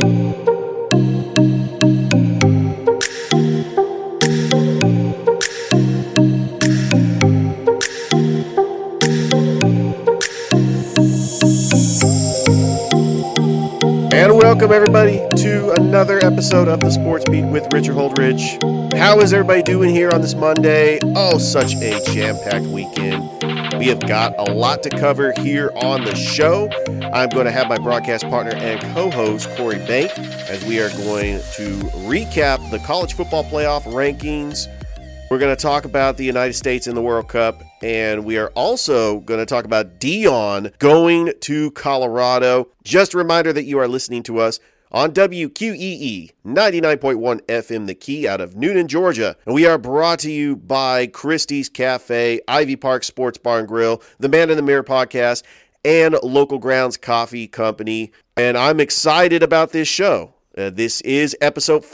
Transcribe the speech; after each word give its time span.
And 0.00 0.47
welcome 14.58 14.74
everybody 14.74 15.18
to 15.36 15.70
another 15.74 16.18
episode 16.18 16.66
of 16.66 16.80
the 16.80 16.90
Sports 16.90 17.24
Beat 17.30 17.44
with 17.44 17.72
Richard 17.72 17.94
Holdridge. 17.94 18.92
How 18.92 19.20
is 19.20 19.32
everybody 19.32 19.62
doing 19.62 19.90
here 19.90 20.10
on 20.10 20.20
this 20.20 20.34
Monday? 20.34 20.98
Oh, 21.14 21.38
such 21.38 21.76
a 21.76 22.00
jam-packed 22.06 22.66
weekend. 22.66 23.22
We 23.78 23.86
have 23.86 24.00
got 24.00 24.36
a 24.36 24.52
lot 24.52 24.82
to 24.82 24.90
cover 24.90 25.32
here 25.36 25.70
on 25.76 26.04
the 26.04 26.16
show. 26.16 26.68
I'm 27.14 27.28
going 27.28 27.44
to 27.44 27.52
have 27.52 27.68
my 27.68 27.78
broadcast 27.78 28.28
partner 28.28 28.52
and 28.56 28.80
co-host 28.92 29.48
Corey 29.50 29.78
Bank 29.86 30.10
as 30.18 30.64
we 30.64 30.80
are 30.80 30.90
going 30.90 31.36
to 31.54 31.78
recap 32.08 32.68
the 32.72 32.80
college 32.80 33.12
football 33.12 33.44
playoff 33.44 33.84
rankings. 33.84 34.66
We're 35.30 35.38
going 35.38 35.54
to 35.54 35.62
talk 35.62 35.84
about 35.84 36.16
the 36.16 36.24
United 36.24 36.54
States 36.54 36.88
in 36.88 36.96
the 36.96 37.02
World 37.02 37.28
Cup 37.28 37.62
and 37.82 38.24
we 38.24 38.36
are 38.38 38.50
also 38.54 39.20
going 39.20 39.40
to 39.40 39.46
talk 39.46 39.64
about 39.64 40.00
Deion 40.00 40.76
going 40.78 41.32
to 41.40 41.70
Colorado. 41.72 42.68
Just 42.84 43.14
a 43.14 43.18
reminder 43.18 43.52
that 43.52 43.64
you 43.64 43.78
are 43.78 43.88
listening 43.88 44.22
to 44.24 44.38
us 44.38 44.60
on 44.90 45.12
WQEE 45.12 46.30
99.1 46.46 47.40
FM 47.42 47.86
The 47.86 47.94
Key 47.94 48.26
out 48.26 48.40
of 48.40 48.54
Newnan, 48.54 48.86
Georgia. 48.86 49.36
And 49.46 49.54
we 49.54 49.66
are 49.66 49.78
brought 49.78 50.18
to 50.20 50.30
you 50.30 50.56
by 50.56 51.06
Christie's 51.06 51.68
Cafe, 51.68 52.40
Ivy 52.48 52.76
Park 52.76 53.04
Sports 53.04 53.38
Bar 53.38 53.60
and 53.60 53.68
Grill, 53.68 54.02
the 54.18 54.28
Man 54.28 54.50
in 54.50 54.56
the 54.56 54.62
Mirror 54.62 54.84
podcast, 54.84 55.42
and 55.84 56.16
Local 56.22 56.58
Grounds 56.58 56.96
Coffee 56.96 57.46
Company. 57.46 58.12
And 58.36 58.56
I'm 58.56 58.80
excited 58.80 59.42
about 59.42 59.72
this 59.72 59.88
show. 59.88 60.34
Uh, 60.56 60.70
this 60.70 61.00
is 61.02 61.36
episode 61.40 61.84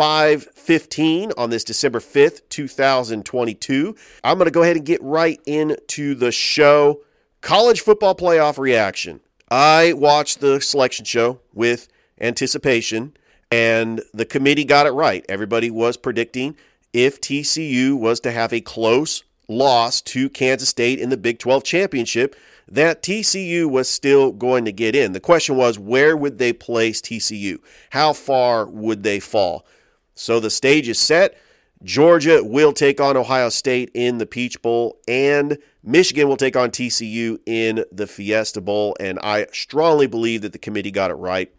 515 0.64 1.32
on 1.36 1.50
this 1.50 1.62
December 1.62 2.00
5th, 2.00 2.40
2022. 2.48 3.94
I'm 4.24 4.38
going 4.38 4.46
to 4.46 4.50
go 4.50 4.62
ahead 4.62 4.76
and 4.76 4.86
get 4.86 5.02
right 5.02 5.38
into 5.44 6.14
the 6.14 6.32
show. 6.32 7.02
College 7.42 7.82
football 7.82 8.14
playoff 8.14 8.56
reaction. 8.56 9.20
I 9.50 9.92
watched 9.92 10.40
the 10.40 10.62
selection 10.62 11.04
show 11.04 11.38
with 11.52 11.88
anticipation, 12.18 13.14
and 13.50 14.00
the 14.14 14.24
committee 14.24 14.64
got 14.64 14.86
it 14.86 14.92
right. 14.92 15.22
Everybody 15.28 15.70
was 15.70 15.98
predicting 15.98 16.56
if 16.94 17.20
TCU 17.20 17.98
was 17.98 18.20
to 18.20 18.32
have 18.32 18.54
a 18.54 18.62
close 18.62 19.22
loss 19.48 20.00
to 20.00 20.30
Kansas 20.30 20.70
State 20.70 20.98
in 20.98 21.10
the 21.10 21.18
Big 21.18 21.38
12 21.38 21.62
championship, 21.62 22.36
that 22.68 23.02
TCU 23.02 23.68
was 23.68 23.86
still 23.86 24.32
going 24.32 24.64
to 24.64 24.72
get 24.72 24.96
in. 24.96 25.12
The 25.12 25.20
question 25.20 25.56
was, 25.56 25.78
where 25.78 26.16
would 26.16 26.38
they 26.38 26.54
place 26.54 27.02
TCU? 27.02 27.58
How 27.90 28.14
far 28.14 28.64
would 28.64 29.02
they 29.02 29.20
fall? 29.20 29.66
So 30.14 30.40
the 30.40 30.50
stage 30.50 30.88
is 30.88 30.98
set. 30.98 31.36
Georgia 31.82 32.42
will 32.42 32.72
take 32.72 33.00
on 33.00 33.16
Ohio 33.16 33.50
State 33.50 33.90
in 33.94 34.16
the 34.18 34.26
Peach 34.26 34.62
Bowl, 34.62 34.98
and 35.06 35.58
Michigan 35.82 36.28
will 36.28 36.36
take 36.36 36.56
on 36.56 36.70
TCU 36.70 37.38
in 37.44 37.84
the 37.92 38.06
Fiesta 38.06 38.60
Bowl. 38.60 38.96
And 38.98 39.18
I 39.18 39.46
strongly 39.52 40.06
believe 40.06 40.42
that 40.42 40.52
the 40.52 40.58
committee 40.58 40.90
got 40.90 41.10
it 41.10 41.14
right. 41.14 41.52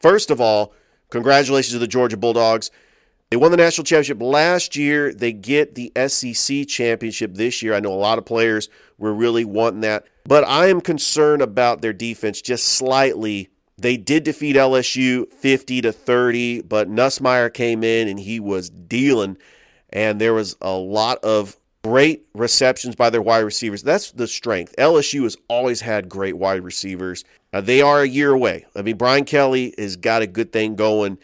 First 0.00 0.30
of 0.30 0.40
all, 0.40 0.72
congratulations 1.10 1.72
to 1.72 1.78
the 1.78 1.86
Georgia 1.86 2.16
Bulldogs. 2.16 2.70
They 3.30 3.36
won 3.36 3.52
the 3.52 3.56
national 3.58 3.84
championship 3.84 4.20
last 4.20 4.74
year. 4.74 5.14
They 5.14 5.32
get 5.32 5.76
the 5.76 5.92
SEC 6.08 6.66
championship 6.66 7.34
this 7.34 7.62
year. 7.62 7.74
I 7.74 7.80
know 7.80 7.92
a 7.92 7.94
lot 7.94 8.18
of 8.18 8.24
players 8.24 8.68
were 8.98 9.14
really 9.14 9.44
wanting 9.44 9.82
that, 9.82 10.04
but 10.24 10.42
I 10.42 10.66
am 10.66 10.80
concerned 10.80 11.42
about 11.42 11.80
their 11.80 11.92
defense 11.92 12.42
just 12.42 12.64
slightly. 12.64 13.50
They 13.80 13.96
did 13.96 14.24
defeat 14.24 14.56
LSU 14.56 15.32
50 15.32 15.80
to 15.82 15.92
30, 15.92 16.62
but 16.62 16.90
Nussmeier 16.90 17.52
came 17.52 17.82
in 17.82 18.08
and 18.08 18.20
he 18.20 18.38
was 18.38 18.68
dealing, 18.70 19.38
and 19.90 20.20
there 20.20 20.34
was 20.34 20.56
a 20.60 20.72
lot 20.72 21.18
of 21.24 21.56
great 21.82 22.26
receptions 22.34 22.94
by 22.94 23.08
their 23.08 23.22
wide 23.22 23.38
receivers. 23.38 23.82
That's 23.82 24.12
the 24.12 24.26
strength. 24.26 24.74
LSU 24.76 25.22
has 25.22 25.36
always 25.48 25.80
had 25.80 26.08
great 26.08 26.36
wide 26.36 26.62
receivers. 26.62 27.24
They 27.52 27.80
are 27.80 28.02
a 28.02 28.08
year 28.08 28.32
away. 28.32 28.66
I 28.76 28.82
mean, 28.82 28.96
Brian 28.96 29.24
Kelly 29.24 29.74
has 29.78 29.96
got 29.96 30.22
a 30.22 30.26
good 30.26 30.52
thing 30.52 30.76
going. 30.76 31.18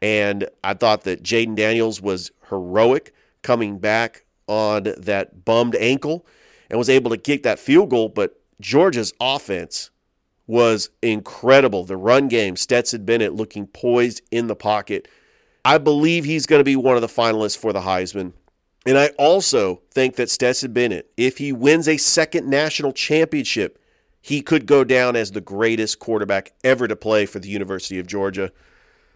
And 0.00 0.48
I 0.62 0.74
thought 0.74 1.02
that 1.04 1.22
Jayden 1.22 1.56
Daniels 1.56 2.00
was 2.00 2.30
heroic 2.48 3.12
coming 3.42 3.78
back 3.78 4.24
on 4.46 4.84
that 4.96 5.44
bummed 5.44 5.76
ankle 5.76 6.24
and 6.70 6.78
was 6.78 6.88
able 6.88 7.10
to 7.10 7.16
kick 7.16 7.42
that 7.42 7.58
field 7.58 7.90
goal. 7.90 8.08
But 8.08 8.40
Georgia's 8.60 9.12
offense 9.20 9.90
was 10.48 10.90
incredible. 11.02 11.84
The 11.84 11.96
run 11.96 12.26
game, 12.26 12.56
Stetson 12.56 13.04
Bennett 13.04 13.34
looking 13.34 13.68
poised 13.68 14.22
in 14.32 14.48
the 14.48 14.56
pocket. 14.56 15.06
I 15.64 15.78
believe 15.78 16.24
he's 16.24 16.46
going 16.46 16.60
to 16.60 16.64
be 16.64 16.74
one 16.74 16.96
of 16.96 17.02
the 17.02 17.06
finalists 17.06 17.56
for 17.56 17.72
the 17.72 17.82
Heisman. 17.82 18.32
And 18.86 18.98
I 18.98 19.08
also 19.18 19.82
think 19.90 20.16
that 20.16 20.30
Stetson 20.30 20.72
Bennett, 20.72 21.10
if 21.16 21.38
he 21.38 21.52
wins 21.52 21.86
a 21.86 21.98
second 21.98 22.48
national 22.48 22.92
championship, 22.92 23.78
he 24.22 24.40
could 24.40 24.66
go 24.66 24.82
down 24.82 25.14
as 25.14 25.30
the 25.30 25.42
greatest 25.42 25.98
quarterback 25.98 26.52
ever 26.64 26.88
to 26.88 26.96
play 26.96 27.26
for 27.26 27.38
the 27.38 27.50
University 27.50 27.98
of 27.98 28.06
Georgia. 28.06 28.50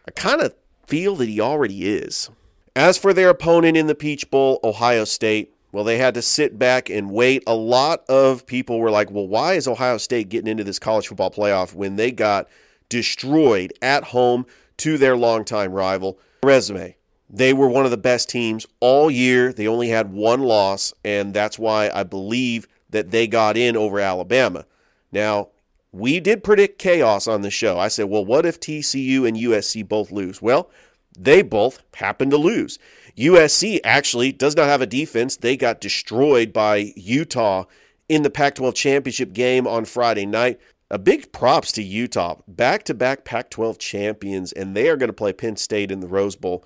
I 0.06 0.10
kind 0.10 0.42
of 0.42 0.54
feel 0.86 1.16
that 1.16 1.28
he 1.28 1.40
already 1.40 1.88
is. 1.88 2.28
As 2.76 2.98
for 2.98 3.14
their 3.14 3.30
opponent 3.30 3.76
in 3.76 3.86
the 3.86 3.94
Peach 3.94 4.30
Bowl, 4.30 4.60
Ohio 4.62 5.04
State, 5.04 5.54
well, 5.72 5.84
they 5.84 5.96
had 5.96 6.14
to 6.14 6.22
sit 6.22 6.58
back 6.58 6.90
and 6.90 7.10
wait. 7.10 7.42
A 7.46 7.54
lot 7.54 8.04
of 8.08 8.46
people 8.46 8.78
were 8.78 8.90
like, 8.90 9.10
well, 9.10 9.26
why 9.26 9.54
is 9.54 9.66
Ohio 9.66 9.96
State 9.96 10.28
getting 10.28 10.50
into 10.50 10.64
this 10.64 10.78
college 10.78 11.08
football 11.08 11.30
playoff 11.30 11.74
when 11.74 11.96
they 11.96 12.12
got 12.12 12.48
destroyed 12.90 13.72
at 13.80 14.04
home 14.04 14.46
to 14.78 14.98
their 14.98 15.16
longtime 15.16 15.72
rival? 15.72 16.18
Resume. 16.44 16.94
They 17.30 17.54
were 17.54 17.68
one 17.68 17.86
of 17.86 17.90
the 17.90 17.96
best 17.96 18.28
teams 18.28 18.66
all 18.80 19.10
year. 19.10 19.54
They 19.54 19.66
only 19.66 19.88
had 19.88 20.12
one 20.12 20.42
loss, 20.42 20.92
and 21.02 21.32
that's 21.32 21.58
why 21.58 21.90
I 21.94 22.02
believe 22.02 22.68
that 22.90 23.10
they 23.10 23.26
got 23.26 23.56
in 23.56 23.74
over 23.74 23.98
Alabama. 23.98 24.66
Now, 25.10 25.48
we 25.92 26.20
did 26.20 26.44
predict 26.44 26.78
chaos 26.78 27.26
on 27.26 27.40
the 27.40 27.50
show. 27.50 27.78
I 27.78 27.88
said, 27.88 28.10
well, 28.10 28.24
what 28.24 28.44
if 28.44 28.60
TCU 28.60 29.26
and 29.26 29.36
USC 29.36 29.86
both 29.88 30.12
lose? 30.12 30.42
Well, 30.42 30.70
they 31.18 31.40
both 31.40 31.82
happened 31.94 32.30
to 32.32 32.36
lose. 32.36 32.78
USC 33.16 33.80
actually 33.84 34.32
does 34.32 34.56
not 34.56 34.66
have 34.66 34.80
a 34.80 34.86
defense. 34.86 35.36
They 35.36 35.56
got 35.56 35.80
destroyed 35.80 36.52
by 36.52 36.92
Utah 36.96 37.64
in 38.08 38.22
the 38.22 38.30
Pac 38.30 38.56
12 38.56 38.74
championship 38.74 39.32
game 39.32 39.66
on 39.66 39.84
Friday 39.84 40.26
night. 40.26 40.60
A 40.90 40.98
big 40.98 41.32
props 41.32 41.72
to 41.72 41.82
Utah, 41.82 42.36
back 42.46 42.82
to 42.84 42.94
back 42.94 43.24
Pac 43.24 43.48
12 43.50 43.78
champions, 43.78 44.52
and 44.52 44.76
they 44.76 44.88
are 44.88 44.96
going 44.96 45.08
to 45.08 45.14
play 45.14 45.32
Penn 45.32 45.56
State 45.56 45.90
in 45.90 46.00
the 46.00 46.08
Rose 46.08 46.36
Bowl. 46.36 46.64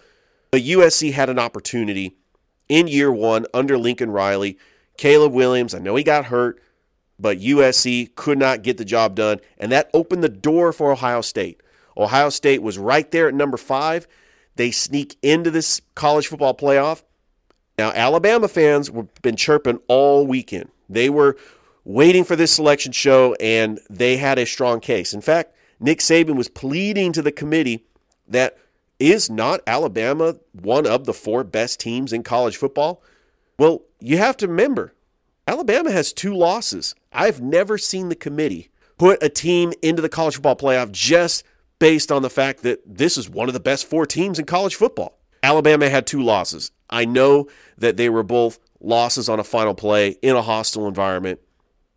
But 0.50 0.62
USC 0.62 1.12
had 1.12 1.30
an 1.30 1.38
opportunity 1.38 2.16
in 2.68 2.88
year 2.88 3.12
one 3.12 3.46
under 3.54 3.78
Lincoln 3.78 4.10
Riley. 4.10 4.58
Caleb 4.96 5.32
Williams, 5.32 5.74
I 5.74 5.78
know 5.78 5.94
he 5.94 6.02
got 6.02 6.26
hurt, 6.26 6.60
but 7.18 7.38
USC 7.38 8.14
could 8.14 8.38
not 8.38 8.62
get 8.62 8.78
the 8.78 8.84
job 8.84 9.14
done, 9.14 9.40
and 9.58 9.70
that 9.72 9.90
opened 9.94 10.24
the 10.24 10.28
door 10.28 10.72
for 10.72 10.90
Ohio 10.90 11.20
State. 11.20 11.60
Ohio 11.96 12.30
State 12.30 12.62
was 12.62 12.78
right 12.78 13.10
there 13.10 13.28
at 13.28 13.34
number 13.34 13.56
five. 13.56 14.06
They 14.56 14.70
sneak 14.70 15.16
into 15.22 15.50
this 15.50 15.80
college 15.94 16.26
football 16.26 16.54
playoff. 16.54 17.02
Now, 17.78 17.92
Alabama 17.92 18.48
fans 18.48 18.88
have 18.88 19.14
been 19.22 19.36
chirping 19.36 19.80
all 19.86 20.26
weekend. 20.26 20.70
They 20.88 21.10
were 21.10 21.36
waiting 21.84 22.24
for 22.24 22.36
this 22.36 22.52
selection 22.52 22.92
show, 22.92 23.34
and 23.38 23.78
they 23.90 24.16
had 24.16 24.38
a 24.38 24.46
strong 24.46 24.80
case. 24.80 25.12
In 25.12 25.20
fact, 25.20 25.54
Nick 25.78 25.98
Saban 25.98 26.36
was 26.36 26.48
pleading 26.48 27.12
to 27.12 27.22
the 27.22 27.32
committee 27.32 27.84
that 28.28 28.56
is 28.98 29.28
not 29.28 29.60
Alabama 29.66 30.36
one 30.52 30.86
of 30.86 31.04
the 31.04 31.12
four 31.12 31.44
best 31.44 31.80
teams 31.80 32.12
in 32.12 32.22
college 32.22 32.56
football? 32.56 33.02
Well, 33.58 33.82
you 34.00 34.16
have 34.18 34.36
to 34.38 34.48
remember, 34.48 34.94
Alabama 35.46 35.90
has 35.90 36.12
two 36.12 36.34
losses. 36.34 36.94
I've 37.12 37.40
never 37.40 37.78
seen 37.78 38.08
the 38.08 38.16
committee 38.16 38.70
put 38.98 39.22
a 39.22 39.28
team 39.28 39.72
into 39.82 40.02
the 40.02 40.08
college 40.08 40.34
football 40.34 40.56
playoff 40.56 40.90
just 40.90 41.44
based 41.78 42.10
on 42.10 42.22
the 42.22 42.30
fact 42.30 42.62
that 42.62 42.80
this 42.86 43.16
is 43.16 43.28
one 43.28 43.48
of 43.48 43.54
the 43.54 43.60
best 43.60 43.86
four 43.86 44.06
teams 44.06 44.38
in 44.38 44.46
college 44.46 44.74
football. 44.74 45.18
Alabama 45.42 45.88
had 45.88 46.06
two 46.06 46.22
losses. 46.22 46.70
I 46.90 47.04
know 47.04 47.48
that 47.78 47.96
they 47.96 48.08
were 48.08 48.22
both 48.22 48.58
losses 48.80 49.28
on 49.28 49.40
a 49.40 49.44
final 49.44 49.74
play 49.74 50.16
in 50.22 50.36
a 50.36 50.42
hostile 50.42 50.88
environment, 50.88 51.40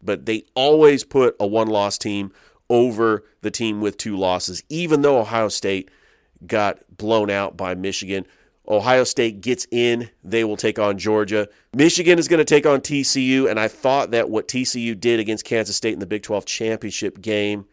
but 0.01 0.25
they 0.25 0.44
always 0.56 1.04
put 1.04 1.36
a 1.39 1.48
one 1.48 1.68
loss 1.68 1.98
team 1.98 2.31
over 2.69 3.24
the 3.42 3.51
team 3.51 3.81
with 3.81 3.98
two 3.98 4.18
losses, 4.18 4.63
even 4.69 5.01
though 5.01 5.19
Ohio 5.19 5.48
State 5.48 5.89
got 6.45 6.80
blown 6.95 7.30
out 7.30 7.57
by 7.57 7.74
Michigan. 7.75 8.25
Ohio 8.68 9.04
State 9.04 9.42
gets 9.42 9.65
in, 9.71 10.09
they 10.24 10.44
will 10.44 10.57
take 10.57 10.77
on 10.77 10.98
Georgia. 10.98 11.48
Michigan 11.74 12.19
is 12.19 12.27
going 12.27 12.38
to 12.38 12.45
take 12.45 12.68
on 12.68 12.81
TCU, 12.81 13.50
and 13.50 13.59
I 13.59 13.68
thought 13.68 14.12
that 14.12 14.30
what 14.30 14.48
TCU 14.48 15.00
did 15.00 15.19
against 15.19 15.44
Kansas 15.44 15.75
State 15.75 15.94
in 15.94 16.00
the 16.00 16.06
Big 16.06 16.21
12 16.21 16.45
championship 16.45 17.19
game 17.19 17.65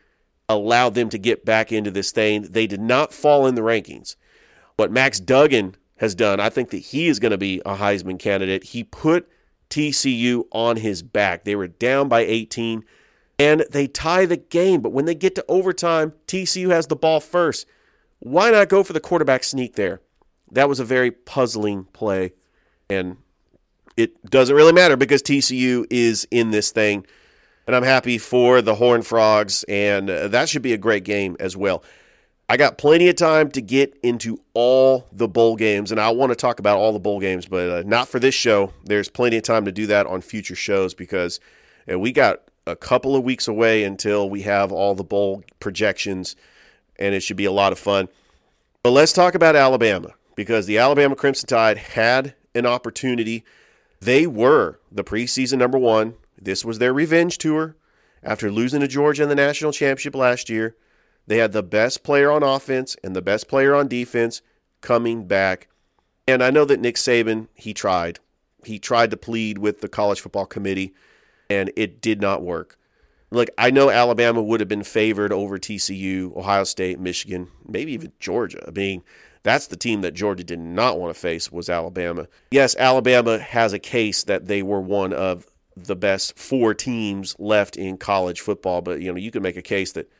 allowed 0.48 0.94
them 0.94 1.08
to 1.10 1.18
get 1.18 1.44
back 1.44 1.72
into 1.72 1.90
this 1.90 2.12
thing. 2.12 2.42
They 2.42 2.66
did 2.66 2.80
not 2.80 3.12
fall 3.12 3.46
in 3.46 3.54
the 3.54 3.62
rankings. 3.62 4.16
What 4.76 4.92
Max 4.92 5.18
Duggan 5.18 5.76
has 5.96 6.14
done, 6.14 6.40
I 6.40 6.50
think 6.50 6.70
that 6.70 6.78
he 6.78 7.08
is 7.08 7.18
going 7.18 7.30
to 7.30 7.38
be 7.38 7.60
a 7.64 7.74
Heisman 7.76 8.18
candidate. 8.18 8.64
He 8.64 8.84
put 8.84 9.28
TCU 9.70 10.44
on 10.52 10.76
his 10.76 11.02
back. 11.02 11.44
They 11.44 11.56
were 11.56 11.68
down 11.68 12.08
by 12.08 12.20
18 12.20 12.84
and 13.38 13.64
they 13.70 13.86
tie 13.86 14.26
the 14.26 14.36
game, 14.36 14.80
but 14.80 14.92
when 14.92 15.04
they 15.04 15.14
get 15.14 15.34
to 15.34 15.44
overtime, 15.48 16.12
TCU 16.26 16.70
has 16.70 16.86
the 16.86 16.96
ball 16.96 17.20
first. 17.20 17.66
Why 18.20 18.50
not 18.50 18.68
go 18.68 18.82
for 18.82 18.92
the 18.92 19.00
quarterback 19.00 19.44
sneak 19.44 19.76
there? 19.76 20.00
That 20.52 20.68
was 20.68 20.80
a 20.80 20.84
very 20.84 21.10
puzzling 21.10 21.84
play. 21.92 22.32
And 22.88 23.18
it 23.96 24.30
doesn't 24.30 24.54
really 24.54 24.72
matter 24.72 24.96
because 24.96 25.22
TCU 25.22 25.86
is 25.90 26.26
in 26.30 26.50
this 26.50 26.70
thing. 26.70 27.06
And 27.66 27.74
I'm 27.74 27.82
happy 27.82 28.18
for 28.18 28.62
the 28.62 28.76
Horn 28.76 29.02
Frogs, 29.02 29.64
and 29.64 30.08
uh, 30.08 30.28
that 30.28 30.48
should 30.48 30.62
be 30.62 30.72
a 30.72 30.78
great 30.78 31.04
game 31.04 31.36
as 31.40 31.56
well. 31.56 31.82
I 32.48 32.56
got 32.56 32.78
plenty 32.78 33.08
of 33.08 33.16
time 33.16 33.50
to 33.52 33.60
get 33.60 33.98
into 34.04 34.38
all 34.54 35.08
the 35.10 35.26
bowl 35.26 35.56
games, 35.56 35.90
and 35.90 36.00
I 36.00 36.10
want 36.10 36.30
to 36.30 36.36
talk 36.36 36.60
about 36.60 36.78
all 36.78 36.92
the 36.92 37.00
bowl 37.00 37.18
games, 37.18 37.46
but 37.46 37.68
uh, 37.68 37.82
not 37.84 38.06
for 38.06 38.20
this 38.20 38.36
show. 38.36 38.72
There's 38.84 39.08
plenty 39.08 39.36
of 39.36 39.42
time 39.42 39.64
to 39.64 39.72
do 39.72 39.88
that 39.88 40.06
on 40.06 40.20
future 40.20 40.54
shows 40.54 40.94
because 40.94 41.40
uh, 41.90 41.98
we 41.98 42.12
got 42.12 42.42
a 42.64 42.76
couple 42.76 43.16
of 43.16 43.24
weeks 43.24 43.48
away 43.48 43.82
until 43.82 44.30
we 44.30 44.42
have 44.42 44.70
all 44.70 44.94
the 44.94 45.02
bowl 45.02 45.42
projections, 45.58 46.36
and 47.00 47.16
it 47.16 47.20
should 47.20 47.36
be 47.36 47.46
a 47.46 47.52
lot 47.52 47.72
of 47.72 47.80
fun. 47.80 48.08
But 48.84 48.90
let's 48.90 49.12
talk 49.12 49.34
about 49.34 49.56
Alabama 49.56 50.14
because 50.36 50.66
the 50.66 50.78
Alabama 50.78 51.16
Crimson 51.16 51.48
Tide 51.48 51.78
had 51.78 52.34
an 52.54 52.64
opportunity. 52.64 53.44
They 54.00 54.24
were 54.28 54.78
the 54.92 55.02
preseason 55.02 55.58
number 55.58 55.78
one. 55.78 56.14
This 56.46 56.64
was 56.64 56.78
their 56.78 56.94
revenge 56.94 57.38
tour 57.38 57.74
after 58.22 58.52
losing 58.52 58.78
to 58.78 58.86
Georgia 58.86 59.24
in 59.24 59.28
the 59.28 59.34
national 59.34 59.72
championship 59.72 60.14
last 60.14 60.48
year. 60.48 60.76
They 61.26 61.38
had 61.38 61.50
the 61.50 61.64
best 61.64 62.04
player 62.04 62.30
on 62.30 62.44
offense 62.44 62.96
and 63.02 63.16
the 63.16 63.20
best 63.20 63.48
player 63.48 63.74
on 63.74 63.88
defense 63.88 64.42
coming 64.80 65.26
back. 65.26 65.66
And 66.28 66.44
I 66.44 66.50
know 66.50 66.64
that 66.64 66.78
Nick 66.78 66.94
Saban, 66.94 67.48
he 67.54 67.74
tried. 67.74 68.20
He 68.64 68.78
tried 68.78 69.10
to 69.10 69.16
plead 69.16 69.58
with 69.58 69.80
the 69.80 69.88
college 69.88 70.20
football 70.20 70.46
committee, 70.46 70.94
and 71.50 71.72
it 71.74 72.00
did 72.00 72.20
not 72.20 72.44
work. 72.44 72.78
Look, 73.32 73.48
I 73.58 73.70
know 73.70 73.90
Alabama 73.90 74.40
would 74.40 74.60
have 74.60 74.68
been 74.68 74.84
favored 74.84 75.32
over 75.32 75.58
TCU, 75.58 76.36
Ohio 76.36 76.62
State, 76.62 77.00
Michigan, 77.00 77.48
maybe 77.66 77.90
even 77.90 78.12
Georgia. 78.20 78.62
I 78.68 78.70
mean, 78.70 79.02
that's 79.42 79.66
the 79.66 79.76
team 79.76 80.02
that 80.02 80.14
Georgia 80.14 80.44
did 80.44 80.60
not 80.60 80.96
want 81.00 81.12
to 81.12 81.20
face 81.20 81.50
was 81.50 81.68
Alabama. 81.68 82.28
Yes, 82.52 82.76
Alabama 82.76 83.40
has 83.40 83.72
a 83.72 83.80
case 83.80 84.22
that 84.24 84.46
they 84.46 84.62
were 84.62 84.80
one 84.80 85.12
of 85.12 85.44
the 85.76 85.96
best 85.96 86.38
four 86.38 86.72
teams 86.74 87.36
left 87.38 87.76
in 87.76 87.98
college 87.98 88.40
football, 88.40 88.80
but 88.80 89.00
you 89.00 89.12
know, 89.12 89.18
you 89.18 89.30
could 89.30 89.42
make 89.42 89.56
a 89.56 89.62
case 89.62 89.92
that 89.92 90.10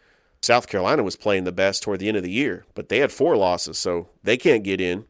South 0.43 0.69
Carolina 0.69 1.03
was 1.03 1.17
playing 1.17 1.44
the 1.44 1.53
best 1.53 1.82
toward 1.82 1.99
the 1.99 2.08
end 2.08 2.17
of 2.17 2.23
the 2.23 2.31
year, 2.31 2.67
but 2.75 2.88
they 2.88 2.99
had 2.99 3.11
four 3.11 3.37
losses, 3.37 3.79
so 3.79 4.08
they 4.23 4.37
can't 4.37 4.64
get 4.64 4.81
in. 4.81 5.06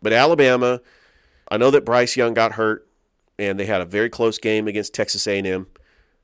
But 0.00 0.12
Alabama, 0.12 0.80
I 1.50 1.58
know 1.58 1.70
that 1.70 1.84
Bryce 1.84 2.16
Young 2.16 2.32
got 2.32 2.52
hurt, 2.52 2.88
and 3.38 3.60
they 3.60 3.66
had 3.66 3.82
a 3.82 3.86
very 3.86 4.08
close 4.08 4.38
game 4.38 4.66
against 4.66 4.94
Texas 4.94 5.26
A&M. 5.26 5.66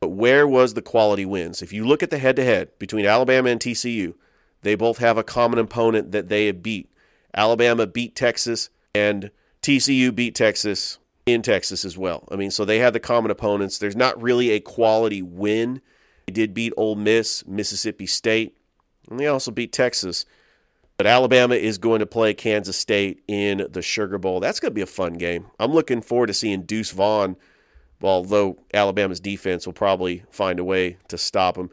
But 0.01 0.09
where 0.09 0.47
was 0.47 0.75
the 0.75 0.83
quality 0.83 1.27
wins? 1.27 1.63
If 1.63 1.73
you 1.73 1.87
look 1.87 2.03
at 2.03 2.11
the 2.11 2.19
head-to-head 2.19 2.79
between 2.79 3.07
Alabama 3.07 3.51
and 3.51 3.61
TCU, 3.61 4.15
they 4.63 4.75
both 4.75 4.99
have 4.99 5.19
a 5.19 5.23
common 5.23 5.59
opponent 5.59 6.13
that 6.13 6.29
they 6.29 6.51
beat. 6.53 6.91
Alabama 7.35 7.87
beat 7.87 8.17
Texas, 8.17 8.71
and 8.95 9.31
TCU 9.63 10.15
beat 10.15 10.35
Texas 10.35 10.99
in 11.27 11.43
Texas 11.43 11.85
as 11.85 11.99
well. 11.99 12.27
I 12.31 12.37
mean, 12.37 12.51
so 12.51 12.65
they 12.65 12.79
had 12.79 12.93
the 12.93 13.01
common 13.01 13.31
opponents. 13.31 13.79
There's 13.79 13.97
not 13.97 14.21
really 14.23 14.51
a 14.51 14.61
quality 14.61 15.23
win 15.23 15.81
they 16.27 16.33
did 16.33 16.55
beat 16.55 16.73
Ole 16.77 16.97
Miss, 16.97 17.47
Mississippi 17.47 18.07
State, 18.07 18.57
and 19.09 19.19
they 19.19 19.29
also 19.29 19.51
beat 19.51 19.73
Texas. 19.73 20.27
But 20.97 21.07
Alabama 21.07 21.55
is 21.55 21.79
going 21.79 22.01
to 22.01 22.07
play 22.07 22.35
Kansas 22.35 22.77
State 22.77 23.23
in 23.29 23.67
the 23.71 23.83
Sugar 23.83 24.19
Bowl. 24.19 24.41
That's 24.41 24.59
going 24.59 24.71
to 24.71 24.75
be 24.75 24.81
a 24.81 24.87
fun 24.87 25.15
game. 25.15 25.47
I'm 25.61 25.73
looking 25.73 26.01
forward 26.01 26.29
to 26.29 26.35
seeing 26.35 26.63
Deuce 26.63 26.91
Vaughn, 26.91 27.37
although 28.03 28.59
Alabama's 28.75 29.21
defense 29.21 29.67
will 29.67 29.75
probably 29.75 30.25
find 30.31 30.59
a 30.59 30.65
way 30.65 30.97
to 31.09 31.19
stop 31.19 31.57
him. 31.57 31.71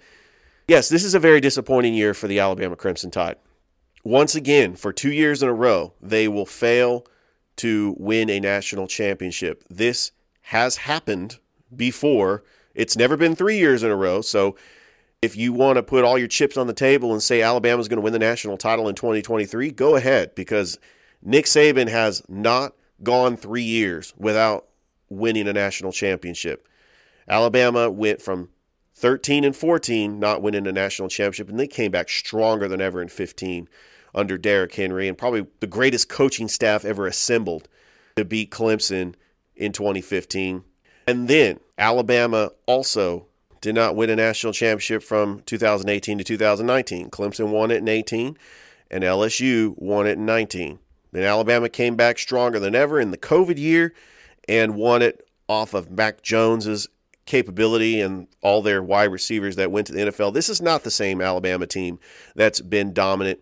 Yes, 0.68 0.90
this 0.90 1.04
is 1.04 1.16
a 1.16 1.20
very 1.20 1.42
disappointing 1.42 1.94
year 1.94 2.14
for 2.14 2.28
the 2.28 2.40
Alabama 2.40 2.76
Crimson 2.76 3.12
Tide. 3.12 3.38
Once 4.04 4.36
again, 4.36 4.76
for 4.76 4.94
two 4.94 5.12
years 5.12 5.42
in 5.42 5.50
a 5.50 5.54
row, 5.54 5.94
they 6.02 6.28
will 6.28 6.46
fail 6.46 7.06
to 7.58 7.96
win 7.98 8.30
a 8.30 8.40
national 8.40 8.88
championship. 8.88 9.64
This 9.70 10.12
has 10.42 10.78
happened 10.78 11.40
before 11.76 12.44
it's 12.76 12.98
never 12.98 13.18
been 13.18 13.36
three 13.36 13.58
years 13.58 13.84
in 13.84 13.92
a 13.92 13.96
row. 13.96 14.22
So 14.22 14.56
if 15.22 15.38
you 15.38 15.54
want 15.54 15.78
to 15.78 15.84
put 15.84 16.04
all 16.04 16.18
your 16.18 16.28
chips 16.28 16.58
on 16.58 16.68
the 16.68 16.74
table 16.74 17.14
and 17.14 17.22
say 17.22 17.42
Alabama's 17.42 17.88
going 17.88 17.98
to 17.98 18.04
win 18.04 18.14
the 18.14 18.20
national 18.20 18.58
title 18.58 18.90
in 18.90 18.96
2023, 18.96 19.72
go 19.72 19.96
ahead 19.96 20.36
because 20.36 20.80
Nick 21.22 21.46
Saban 21.46 21.88
has 21.88 22.24
not 22.28 22.74
gone 23.02 23.38
three 23.38 23.64
years 23.64 24.14
without 24.18 24.68
winning 25.10 25.48
a 25.48 25.54
national 25.54 25.92
championship. 25.92 26.68
Alabama 27.28 27.90
went 27.90 28.22
from 28.22 28.50
13 28.96 29.44
and 29.44 29.56
14, 29.56 30.20
not 30.20 30.42
winning 30.42 30.68
a 30.68 30.72
national 30.72 31.10
championship, 31.10 31.50
and 31.50 31.60
they 31.60 31.68
came 31.68 31.92
back 31.92 32.10
stronger 32.10 32.68
than 32.68 32.82
ever 32.82 33.02
in 33.02 33.08
15 33.08 33.68
under 34.15 34.38
Derrick 34.38 34.74
Henry 34.75 35.07
and 35.07 35.18
probably 35.18 35.45
the 35.60 35.68
greatest 35.68 36.10
coaching 36.10 36.48
staff 36.48 36.86
ever 36.86 37.07
assembled 37.07 37.68
to 38.15 38.25
beat 38.25 38.51
Clemson 38.51 39.15
in 39.56 39.71
2015. 39.71 40.63
And 41.07 41.27
then 41.27 41.60
Alabama 41.77 42.51
also 42.65 43.27
did 43.62 43.75
not 43.75 43.95
win 43.95 44.10
a 44.10 44.15
national 44.15 44.54
championship 44.54 45.04
from 45.04 45.42
2018 45.45 46.18
to 46.18 46.24
2019. 46.24 47.10
Clemson 47.10 47.50
won 47.50 47.71
it 47.71 47.77
in 47.77 47.88
18, 47.88 48.38
and 48.92 49.04
LSU 49.04 49.74
won 49.77 50.06
it 50.06 50.18
in 50.18 50.25
19. 50.25 50.80
Then 51.12 51.24
Alabama 51.24 51.69
came 51.69 51.95
back 51.95 52.18
stronger 52.19 52.60
than 52.60 52.75
ever 52.75 53.00
in 53.00 53.12
the 53.12 53.18
COVID 53.18 53.57
year 53.57 53.94
and 54.48 54.75
won 54.75 55.01
it 55.01 55.27
off 55.48 55.74
of 55.74 55.92
Mac 55.92 56.21
Jones's 56.21 56.88
capability 57.25 58.01
and 58.01 58.27
all 58.42 58.62
their 58.62 58.83
wide 58.83 59.12
receivers 59.12 59.56
that 59.56 59.71
went 59.71 59.88
to 59.88 59.94
the 59.94 60.00
NFL. 60.00 60.33
This 60.33 60.50
is 60.50 60.62
not 60.62 60.83
the 60.83 60.92
same 60.92 61.21
Alabama 61.21 61.68
team 61.68 62.00
that's 62.36 62.60
been 62.60 62.94
dominant. 62.94 63.39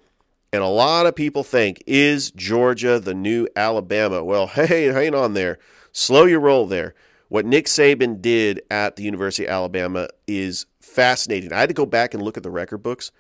And 0.54 0.62
a 0.62 0.68
lot 0.68 1.06
of 1.06 1.16
people 1.16 1.44
think, 1.44 1.82
is 1.88 2.32
Georgia 2.32 3.00
the 3.00 3.14
new 3.14 3.48
Alabama? 3.56 4.24
Well, 4.24 4.48
hey, 4.48 4.86
hang 4.86 5.16
on 5.16 5.34
there. 5.34 5.60
Slow 5.94 6.26
your 6.26 6.42
roll 6.42 6.66
there. 6.66 6.94
What 7.30 7.46
Nick 7.46 7.68
Saban 7.68 8.22
did 8.22 8.62
at 8.70 8.98
the 8.98 9.04
University 9.04 9.46
of 9.46 9.52
Alabama 9.52 10.10
is 10.28 10.66
fascinating. 10.82 11.54
I 11.54 11.60
had 11.62 11.70
to 11.70 11.74
go 11.74 11.86
back 11.86 12.14
and 12.14 12.22
look 12.22 12.36
at 12.36 12.44
the 12.44 12.52
record 12.52 12.80
books, 12.80 13.12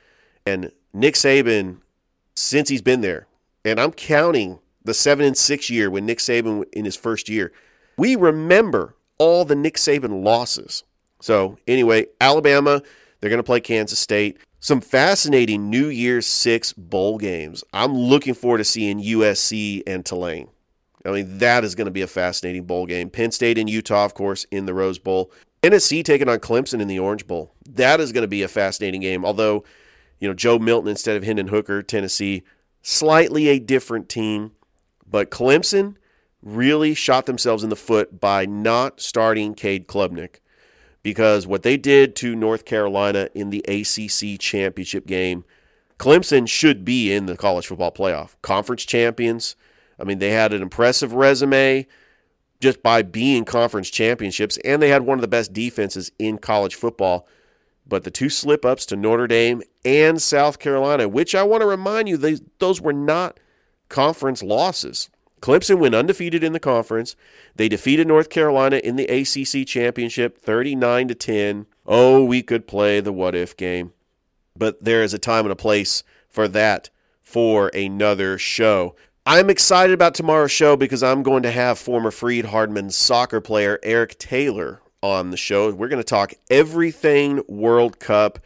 and 0.45 0.69
Nick 0.93 1.15
Saban, 1.15 1.77
since 2.35 2.67
he's 2.67 2.81
been 2.81 2.99
there, 2.99 3.27
and 3.63 3.79
I'm 3.79 3.93
counting 3.93 4.59
the 4.83 4.93
seven 4.93 5.25
and 5.25 5.37
six 5.37 5.69
year 5.69 5.89
when 5.89 6.05
Nick 6.05 6.17
Saban 6.17 6.65
in 6.73 6.83
his 6.83 6.97
first 6.97 7.29
year, 7.29 7.53
we 7.97 8.17
remember 8.17 8.95
all 9.17 9.45
the 9.45 9.55
Nick 9.55 9.75
Saban 9.75 10.25
losses. 10.25 10.83
So 11.21 11.57
anyway, 11.67 12.07
Alabama, 12.19 12.81
they're 13.19 13.29
going 13.29 13.37
to 13.37 13.43
play 13.43 13.61
Kansas 13.61 13.99
State. 13.99 14.39
Some 14.63 14.79
fascinating 14.79 15.71
New 15.71 15.87
Year's 15.87 16.27
Six 16.27 16.71
bowl 16.71 17.17
games. 17.17 17.63
I'm 17.73 17.95
looking 17.95 18.35
forward 18.35 18.59
to 18.59 18.63
seeing 18.63 19.01
USC 19.01 19.81
and 19.87 20.05
Tulane. 20.05 20.49
I 21.03 21.09
mean, 21.09 21.39
that 21.39 21.63
is 21.63 21.73
going 21.73 21.85
to 21.85 21.91
be 21.91 22.03
a 22.03 22.07
fascinating 22.07 22.65
bowl 22.65 22.85
game. 22.85 23.09
Penn 23.09 23.31
State 23.31 23.57
and 23.57 23.67
Utah, 23.67 24.05
of 24.05 24.13
course, 24.13 24.45
in 24.51 24.67
the 24.67 24.75
Rose 24.75 24.99
Bowl. 24.99 25.31
Tennessee 25.63 26.03
taking 26.03 26.29
on 26.29 26.37
Clemson 26.37 26.79
in 26.79 26.87
the 26.87 26.99
Orange 26.99 27.25
Bowl. 27.25 27.55
That 27.67 27.99
is 27.99 28.11
going 28.11 28.21
to 28.21 28.27
be 28.27 28.43
a 28.43 28.47
fascinating 28.47 29.01
game. 29.01 29.25
Although, 29.25 29.63
you 30.19 30.27
know, 30.27 30.35
Joe 30.35 30.59
Milton 30.59 30.89
instead 30.91 31.17
of 31.17 31.23
Hendon 31.23 31.47
Hooker, 31.47 31.81
Tennessee, 31.81 32.43
slightly 32.83 33.47
a 33.47 33.57
different 33.57 34.09
team. 34.09 34.51
But 35.09 35.31
Clemson 35.31 35.95
really 36.43 36.93
shot 36.93 37.25
themselves 37.25 37.63
in 37.63 37.71
the 37.71 37.75
foot 37.75 38.19
by 38.19 38.45
not 38.45 39.01
starting 39.01 39.55
Cade 39.55 39.87
Klubnik 39.87 40.35
because 41.03 41.47
what 41.47 41.63
they 41.63 41.77
did 41.77 42.15
to 42.17 42.35
North 42.35 42.65
Carolina 42.65 43.29
in 43.33 43.49
the 43.49 43.63
ACC 43.67 44.39
championship 44.39 45.07
game, 45.07 45.43
Clemson 45.97 46.47
should 46.47 46.83
be 46.83 47.13
in 47.13 47.25
the 47.25 47.37
college 47.37 47.67
football 47.67 47.91
playoff. 47.91 48.35
Conference 48.41 48.83
champions 48.85 49.55
I 50.01 50.03
mean, 50.03 50.17
they 50.17 50.31
had 50.31 50.51
an 50.51 50.63
impressive 50.63 51.13
resume 51.13 51.85
just 52.59 52.81
by 52.81 53.03
being 53.03 53.45
conference 53.45 53.89
championships, 53.89 54.57
and 54.65 54.81
they 54.81 54.89
had 54.89 55.03
one 55.03 55.17
of 55.17 55.21
the 55.21 55.27
best 55.27 55.53
defenses 55.53 56.11
in 56.17 56.39
college 56.39 56.75
football. 56.75 57.27
But 57.87 58.03
the 58.03 58.11
two 58.11 58.29
slip 58.29 58.65
ups 58.65 58.85
to 58.87 58.95
Notre 58.95 59.27
Dame 59.27 59.61
and 59.85 60.21
South 60.21 60.59
Carolina, 60.59 61.07
which 61.07 61.35
I 61.35 61.43
want 61.43 61.61
to 61.61 61.67
remind 61.67 62.09
you, 62.09 62.17
they, 62.17 62.37
those 62.59 62.81
were 62.81 62.93
not 62.93 63.39
conference 63.89 64.41
losses. 64.41 65.09
Clemson 65.41 65.79
went 65.79 65.95
undefeated 65.95 66.43
in 66.43 66.53
the 66.53 66.59
conference. 66.59 67.15
They 67.55 67.67
defeated 67.67 68.07
North 68.07 68.29
Carolina 68.29 68.77
in 68.77 68.95
the 68.95 69.05
ACC 69.05 69.67
championship 69.67 70.37
39 70.37 71.07
to 71.09 71.15
10. 71.15 71.65
Oh, 71.85 72.23
we 72.23 72.43
could 72.43 72.67
play 72.67 72.99
the 72.99 73.11
what 73.11 73.35
if 73.35 73.57
game. 73.57 73.93
But 74.55 74.83
there 74.83 75.03
is 75.03 75.13
a 75.13 75.19
time 75.19 75.45
and 75.45 75.51
a 75.51 75.55
place 75.55 76.03
for 76.29 76.47
that 76.49 76.89
for 77.21 77.69
another 77.69 78.37
show. 78.37 78.95
I'm 79.25 79.49
excited 79.49 79.93
about 79.93 80.15
tomorrow's 80.15 80.51
show 80.51 80.75
because 80.75 81.03
I'm 81.03 81.23
going 81.23 81.43
to 81.43 81.51
have 81.51 81.77
former 81.77 82.11
Freed 82.11 82.45
Hardeman 82.45 82.91
soccer 82.91 83.39
player 83.39 83.79
Eric 83.83 84.17
Taylor 84.17 84.81
on 85.01 85.31
the 85.31 85.37
show. 85.37 85.71
We're 85.71 85.87
going 85.87 86.01
to 86.01 86.03
talk 86.03 86.33
everything 86.49 87.43
World 87.47 87.99
Cup. 87.99 88.39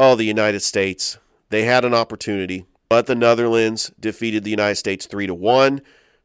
Oh, 0.00 0.14
the 0.14 0.24
United 0.24 0.60
States. 0.60 1.18
They 1.50 1.64
had 1.64 1.84
an 1.84 1.94
opportunity, 1.94 2.66
but 2.88 3.06
the 3.06 3.14
Netherlands 3.14 3.92
defeated 3.98 4.44
the 4.44 4.50
United 4.50 4.76
States 4.76 5.06
3 5.06 5.26
to 5.28 5.34
1. 5.34 5.80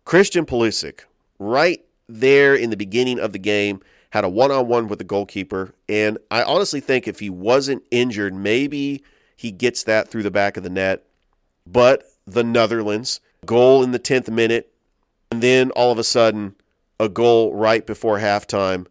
Christian 0.06 0.46
Pulisic, 0.46 1.02
right 1.40 1.84
there 2.08 2.56
in 2.56 2.70
the 2.70 2.78
beginning 2.78 3.20
of 3.20 3.32
the 3.34 3.40
game, 3.40 3.82
had 4.12 4.24
a 4.24 4.30
one-on-one 4.30 4.88
with 4.88 5.00
the 5.00 5.06
goalkeeper, 5.06 5.74
and 5.90 6.18
I 6.30 6.44
honestly 6.44 6.80
think 6.80 7.08
if 7.08 7.20
he 7.20 7.30
wasn't 7.30 7.84
injured, 7.90 8.34
maybe 8.34 9.04
he 9.36 9.52
gets 9.52 9.84
that 9.84 10.08
through 10.08 10.24
the 10.24 10.32
back 10.32 10.56
of 10.56 10.64
the 10.64 10.70
net. 10.70 11.04
But 11.66 12.04
the 12.26 12.44
Netherlands. 12.44 13.20
Goal 13.46 13.84
in 13.84 13.92
the 13.92 14.00
10th 14.00 14.30
minute. 14.30 14.72
And 15.32 15.42
then 15.42 15.72
all 15.72 15.92
of 15.92 15.98
a 15.98 16.04
sudden, 16.04 16.56
a 17.00 17.10
goal 17.10 17.54
right 17.54 17.86
before 17.86 18.20
halftime 18.20 18.86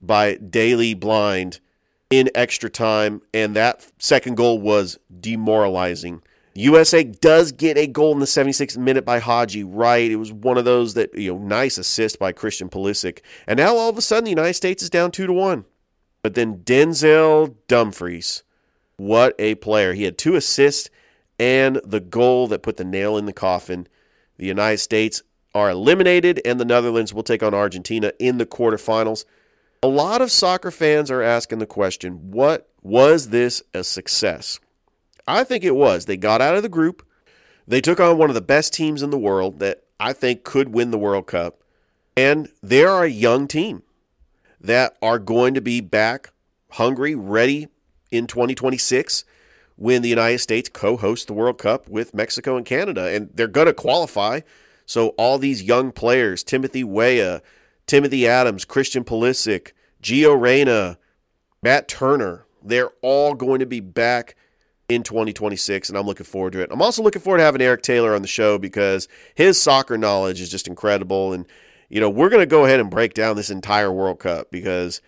by 0.00 0.36
Daley 0.36 0.94
Blind 0.94 1.60
in 2.08 2.30
extra 2.34 2.70
time. 2.70 3.22
And 3.34 3.54
that 3.56 3.86
second 3.98 4.36
goal 4.36 4.60
was 4.60 4.98
demoralizing. 5.20 6.22
USA 6.60 7.04
does 7.04 7.52
get 7.52 7.78
a 7.78 7.86
goal 7.86 8.12
in 8.12 8.18
the 8.18 8.26
76th 8.26 8.76
minute 8.76 9.04
by 9.04 9.18
Haji, 9.18 9.64
right? 9.64 10.10
It 10.10 10.16
was 10.16 10.32
one 10.32 10.58
of 10.58 10.64
those 10.64 10.94
that, 10.94 11.16
you 11.16 11.32
know, 11.32 11.38
nice 11.38 11.78
assist 11.78 12.18
by 12.18 12.32
Christian 12.32 12.68
Pulisic. 12.68 13.20
And 13.46 13.58
now 13.58 13.76
all 13.76 13.88
of 13.88 13.98
a 13.98 14.02
sudden 14.02 14.24
the 14.24 14.30
United 14.30 14.54
States 14.54 14.82
is 14.82 14.90
down 14.90 15.10
2 15.10 15.26
to 15.26 15.32
1. 15.32 15.64
But 16.22 16.34
then 16.34 16.58
Denzel 16.58 17.54
Dumfries, 17.66 18.42
what 18.96 19.34
a 19.38 19.54
player. 19.56 19.94
He 19.94 20.04
had 20.04 20.18
two 20.18 20.34
assists 20.34 20.90
and 21.38 21.80
the 21.84 22.00
goal 22.00 22.48
that 22.48 22.62
put 22.62 22.76
the 22.76 22.84
nail 22.84 23.16
in 23.16 23.24
the 23.24 23.32
coffin. 23.32 23.88
The 24.36 24.46
United 24.46 24.78
States 24.78 25.22
are 25.54 25.70
eliminated, 25.70 26.40
and 26.44 26.60
the 26.60 26.64
Netherlands 26.64 27.14
will 27.14 27.22
take 27.22 27.42
on 27.42 27.54
Argentina 27.54 28.12
in 28.18 28.38
the 28.38 28.46
quarterfinals. 28.46 29.24
A 29.82 29.88
lot 29.88 30.20
of 30.20 30.30
soccer 30.30 30.70
fans 30.70 31.10
are 31.10 31.22
asking 31.22 31.58
the 31.58 31.66
question 31.66 32.30
what 32.30 32.68
was 32.82 33.30
this 33.30 33.62
a 33.72 33.82
success? 33.82 34.60
I 35.30 35.44
think 35.44 35.64
it 35.64 35.76
was. 35.76 36.06
They 36.06 36.16
got 36.16 36.40
out 36.40 36.56
of 36.56 36.62
the 36.62 36.68
group. 36.68 37.06
They 37.66 37.80
took 37.80 38.00
on 38.00 38.18
one 38.18 38.30
of 38.30 38.34
the 38.34 38.40
best 38.40 38.74
teams 38.74 39.02
in 39.02 39.10
the 39.10 39.18
world 39.18 39.60
that 39.60 39.84
I 40.00 40.12
think 40.12 40.42
could 40.44 40.70
win 40.70 40.90
the 40.90 40.98
World 40.98 41.26
Cup. 41.26 41.62
And 42.16 42.48
they 42.62 42.84
are 42.84 43.04
a 43.04 43.08
young 43.08 43.46
team 43.46 43.82
that 44.60 44.96
are 45.00 45.18
going 45.18 45.54
to 45.54 45.60
be 45.60 45.80
back 45.80 46.32
hungry, 46.72 47.14
ready 47.14 47.68
in 48.10 48.26
2026 48.26 49.24
when 49.76 50.02
the 50.02 50.08
United 50.08 50.38
States 50.38 50.68
co 50.68 50.96
hosts 50.96 51.26
the 51.26 51.32
World 51.32 51.58
Cup 51.58 51.88
with 51.88 52.12
Mexico 52.12 52.56
and 52.56 52.66
Canada. 52.66 53.14
And 53.14 53.30
they're 53.32 53.46
going 53.46 53.68
to 53.68 53.72
qualify. 53.72 54.40
So 54.84 55.08
all 55.10 55.38
these 55.38 55.62
young 55.62 55.92
players, 55.92 56.42
Timothy 56.42 56.82
Weah, 56.82 57.40
Timothy 57.86 58.26
Adams, 58.26 58.64
Christian 58.64 59.04
Pulisic, 59.04 59.72
Gio 60.02 60.38
Reyna, 60.38 60.98
Matt 61.62 61.86
Turner, 61.86 62.44
they're 62.62 62.90
all 63.00 63.34
going 63.34 63.60
to 63.60 63.66
be 63.66 63.80
back 63.80 64.34
in 64.90 65.02
2026, 65.04 65.88
and 65.88 65.96
I'm 65.96 66.06
looking 66.06 66.26
forward 66.26 66.52
to 66.54 66.60
it. 66.60 66.70
I'm 66.72 66.82
also 66.82 67.02
looking 67.02 67.22
forward 67.22 67.38
to 67.38 67.44
having 67.44 67.62
Eric 67.62 67.82
Taylor 67.82 68.14
on 68.14 68.22
the 68.22 68.28
show 68.28 68.58
because 68.58 69.06
his 69.34 69.60
soccer 69.60 69.96
knowledge 69.96 70.40
is 70.40 70.50
just 70.50 70.66
incredible. 70.66 71.32
And, 71.32 71.46
you 71.88 72.00
know, 72.00 72.10
we're 72.10 72.28
going 72.28 72.42
to 72.42 72.46
go 72.46 72.64
ahead 72.64 72.80
and 72.80 72.90
break 72.90 73.14
down 73.14 73.36
this 73.36 73.50
entire 73.50 73.92
World 73.92 74.18
Cup 74.18 74.50
because 74.50 75.00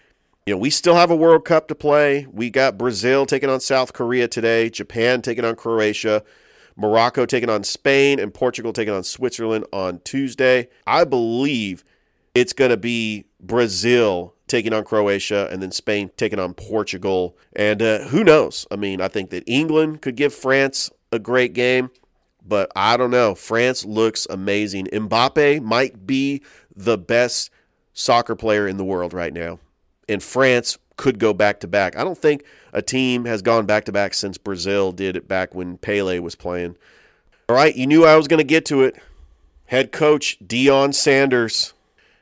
you 0.47 0.53
know, 0.53 0.59
we 0.59 0.71
still 0.71 0.95
have 0.95 1.11
a 1.11 1.17
World 1.17 1.45
Cup 1.45 1.69
to 1.69 1.75
play. 1.75 2.27
We 2.33 2.51
got 2.51 2.79
Brazil 2.79 3.27
taking 3.27 3.49
on 3.49 3.61
South 3.61 3.93
Korea 3.93 4.27
today, 4.27 4.71
Japan 4.71 5.23
taking 5.23 5.45
on 5.45 5.55
Croatia, 5.55 6.25
Morocco 6.77 7.27
taking 7.27 7.49
on 7.49 7.63
Spain, 7.63 8.19
and 8.19 8.35
Portugal 8.35 8.73
taking 8.73 8.95
on 8.95 9.05
Switzerland 9.05 9.67
on 9.73 10.01
Tuesday. 10.01 10.69
I 10.87 11.05
believe 11.05 11.85
it's 12.35 12.53
going 12.53 12.71
to 12.71 12.77
be 12.77 13.27
Brazil 13.41 14.35
taking 14.53 14.73
on 14.73 14.85
Croatia 14.85 15.49
and 15.51 15.61
then 15.61 15.73
Spain 15.73 16.11
taking 16.17 16.39
on 16.39 16.55
Portugal. 16.55 17.37
And 17.57 17.83
uh, 17.83 18.01
who 18.05 18.23
knows? 18.23 18.67
I 18.71 18.77
mean, 18.77 19.01
I 19.01 19.09
think 19.09 19.31
that 19.31 19.43
England 19.47 20.03
could 20.03 20.15
give 20.15 20.33
France 20.33 20.91
a 21.11 21.19
great 21.19 21.53
game, 21.55 21.91
but 22.47 22.71
I 22.77 22.97
don't 22.97 23.11
know. 23.11 23.35
France 23.35 23.85
looks 23.85 24.27
amazing. 24.31 24.87
Mbappe 24.87 25.63
might 25.63 26.07
be 26.07 26.43
the 26.75 26.97
best 26.97 27.51
soccer 27.93 28.37
player 28.37 28.69
in 28.69 28.77
the 28.77 28.85
world 28.85 29.13
right 29.13 29.33
now 29.33 29.59
and 30.09 30.23
France 30.23 30.79
could 30.97 31.19
go 31.19 31.33
back 31.33 31.61
to 31.61 31.69
back. 31.69 31.97
I 31.97 32.05
don't 32.05 32.19
think 32.19 32.45
a 32.73 32.83
team 32.83 33.25
has 33.25 33.43
gone 33.43 33.67
back 33.67 33.87
to 33.87 33.93
back 33.93 34.15
since 34.15 34.39
Brazil 34.39 34.93
did 34.93 35.17
it 35.17 35.27
back 35.27 35.55
when 35.55 35.79
Pele 35.79 36.19
was 36.19 36.35
playing. 36.35 36.77
All 37.49 37.57
right, 37.57 37.75
you 37.75 37.87
knew 37.87 38.05
I 38.05 38.17
was 38.17 38.29
going 38.29 38.39
to 38.39 38.45
get 38.45 38.67
to 38.67 38.83
it. 38.83 38.97
Head 39.67 39.91
coach 39.91 40.39
Deion 40.47 40.95
Sanders. 40.95 41.73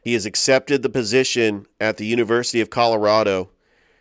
He 0.02 0.14
has 0.14 0.26
accepted 0.26 0.82
the 0.82 0.88
position 0.88 1.66
at 1.80 1.96
the 1.96 2.06
University 2.06 2.60
of 2.60 2.70
Colorado. 2.70 3.50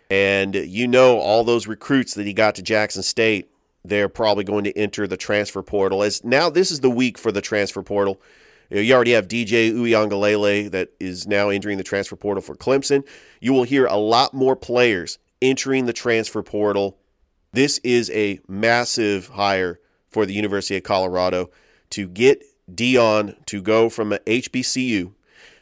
And 0.09 0.55
you 0.55 0.87
know 0.87 1.19
all 1.19 1.43
those 1.43 1.67
recruits 1.67 2.13
that 2.15 2.25
he 2.25 2.33
got 2.33 2.55
to 2.55 2.61
Jackson 2.61 3.03
State, 3.03 3.51
they're 3.85 4.09
probably 4.09 4.43
going 4.43 4.63
to 4.63 4.77
enter 4.77 5.07
the 5.07 5.17
transfer 5.17 5.61
portal. 5.61 6.03
As 6.03 6.23
now 6.23 6.49
this 6.49 6.71
is 6.71 6.79
the 6.79 6.89
week 6.89 7.17
for 7.17 7.31
the 7.31 7.41
transfer 7.41 7.83
portal. 7.83 8.21
You 8.71 8.93
already 8.93 9.13
have 9.13 9.27
DJ 9.27 9.71
Uiagalelei 9.73 10.69
that 10.71 10.89
is 10.99 11.27
now 11.27 11.49
entering 11.49 11.77
the 11.77 11.83
transfer 11.83 12.15
portal 12.15 12.41
for 12.41 12.55
Clemson. 12.55 13.03
You 13.39 13.51
will 13.53 13.63
hear 13.63 13.85
a 13.87 13.97
lot 13.97 14.33
more 14.33 14.55
players 14.55 15.17
entering 15.41 15.85
the 15.85 15.93
transfer 15.93 16.43
portal. 16.43 16.97
This 17.51 17.79
is 17.79 18.11
a 18.11 18.39
massive 18.47 19.27
hire 19.29 19.79
for 20.09 20.25
the 20.25 20.33
University 20.33 20.77
of 20.77 20.83
Colorado 20.83 21.49
to 21.91 22.07
get 22.07 22.43
Deion 22.71 23.43
to 23.47 23.61
go 23.61 23.89
from 23.89 24.13
a 24.13 24.19
HBCU 24.19 25.13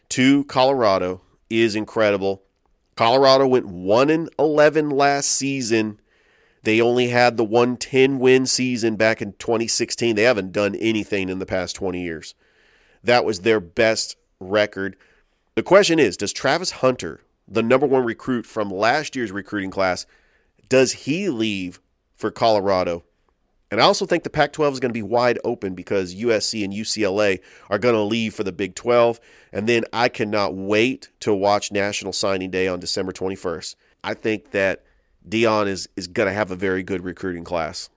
to 0.10 0.44
Colorado 0.46 1.22
is 1.50 1.76
incredible. 1.76 2.44
Colorado 2.96 3.48
went 3.48 3.68
1 3.68 4.10
and 4.10 4.30
11 4.40 4.90
last 4.90 5.30
season. 5.30 6.00
They 6.64 6.82
only 6.82 7.08
had 7.08 7.38
the 7.38 7.44
110 7.44 8.20
win 8.20 8.46
season 8.46 8.96
back 8.96 9.22
in 9.22 9.34
2016. 9.34 10.16
They 10.16 10.24
haven't 10.24 10.52
done 10.52 10.76
anything 10.76 11.30
in 11.30 11.40
the 11.40 11.46
past 11.46 11.76
20 11.76 12.02
years. 12.02 12.34
That 13.04 13.24
was 13.24 13.42
their 13.42 13.60
best 13.60 14.18
record. 14.40 14.98
The 15.56 15.64
question 15.64 16.00
is 16.00 16.18
Does 16.18 16.34
Travis 16.34 16.72
Hunter, 16.72 17.22
the 17.48 17.64
number 17.64 17.88
one 17.88 18.04
recruit 18.04 18.46
from 18.46 18.70
last 18.70 19.16
year's 19.16 19.32
recruiting 19.32 19.72
class, 19.72 20.06
does 20.70 20.92
he 20.92 21.30
leave 21.30 21.80
for 22.16 22.32
Colorado? 22.32 23.04
And 23.70 23.82
I 23.82 23.84
also 23.84 24.06
think 24.06 24.24
the 24.24 24.30
Pac 24.30 24.54
12 24.54 24.76
is 24.76 24.80
going 24.80 24.90
to 24.90 24.94
be 24.94 25.04
wide 25.04 25.40
open 25.44 25.76
because 25.76 26.16
USC 26.16 26.64
and 26.64 26.74
UCLA 26.74 27.40
are 27.70 27.80
going 27.80 27.96
to 27.96 28.02
leave 28.02 28.34
for 28.34 28.44
the 28.44 28.52
Big 28.52 28.76
12. 28.76 29.20
And 29.52 29.68
then 29.68 29.84
I 29.92 30.08
cannot 30.08 30.56
wait 30.56 31.10
to 31.22 31.34
watch 31.34 31.72
National 31.72 32.14
Signing 32.14 32.50
Day 32.50 32.68
on 32.68 32.80
December 32.80 33.12
21st. 33.12 33.76
I 34.04 34.14
think 34.14 34.52
that 34.52 34.84
Deion 35.28 35.68
is, 35.68 35.90
is 35.98 36.08
going 36.08 36.28
to 36.28 36.34
have 36.34 36.52
a 36.52 36.56
very 36.56 36.82
good 36.82 37.04
recruiting 37.04 37.44
class. 37.44 37.90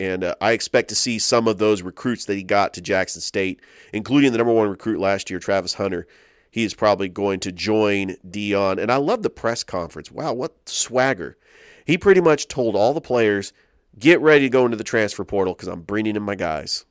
And 0.00 0.24
uh, 0.24 0.34
I 0.40 0.52
expect 0.52 0.88
to 0.88 0.94
see 0.94 1.18
some 1.18 1.46
of 1.46 1.58
those 1.58 1.82
recruits 1.82 2.24
that 2.24 2.34
he 2.34 2.42
got 2.42 2.74
to 2.74 2.80
Jackson 2.80 3.20
State, 3.20 3.60
including 3.92 4.32
the 4.32 4.38
number 4.38 4.52
one 4.52 4.68
recruit 4.68 4.98
last 4.98 5.30
year, 5.30 5.38
Travis 5.38 5.74
Hunter. 5.74 6.06
He 6.50 6.64
is 6.64 6.74
probably 6.74 7.08
going 7.08 7.40
to 7.40 7.52
join 7.52 8.16
Deion. 8.28 8.80
And 8.80 8.90
I 8.90 8.96
love 8.96 9.22
the 9.22 9.30
press 9.30 9.62
conference. 9.62 10.10
Wow, 10.10 10.32
what 10.32 10.68
swagger. 10.68 11.36
He 11.84 11.98
pretty 11.98 12.20
much 12.20 12.48
told 12.48 12.74
all 12.74 12.94
the 12.94 13.00
players, 13.00 13.52
get 13.98 14.20
ready 14.20 14.46
to 14.46 14.50
go 14.50 14.64
into 14.64 14.76
the 14.76 14.84
transfer 14.84 15.24
portal 15.24 15.54
because 15.54 15.68
I'm 15.68 15.82
bringing 15.82 16.16
in 16.16 16.22
my 16.22 16.34
guys. 16.34 16.84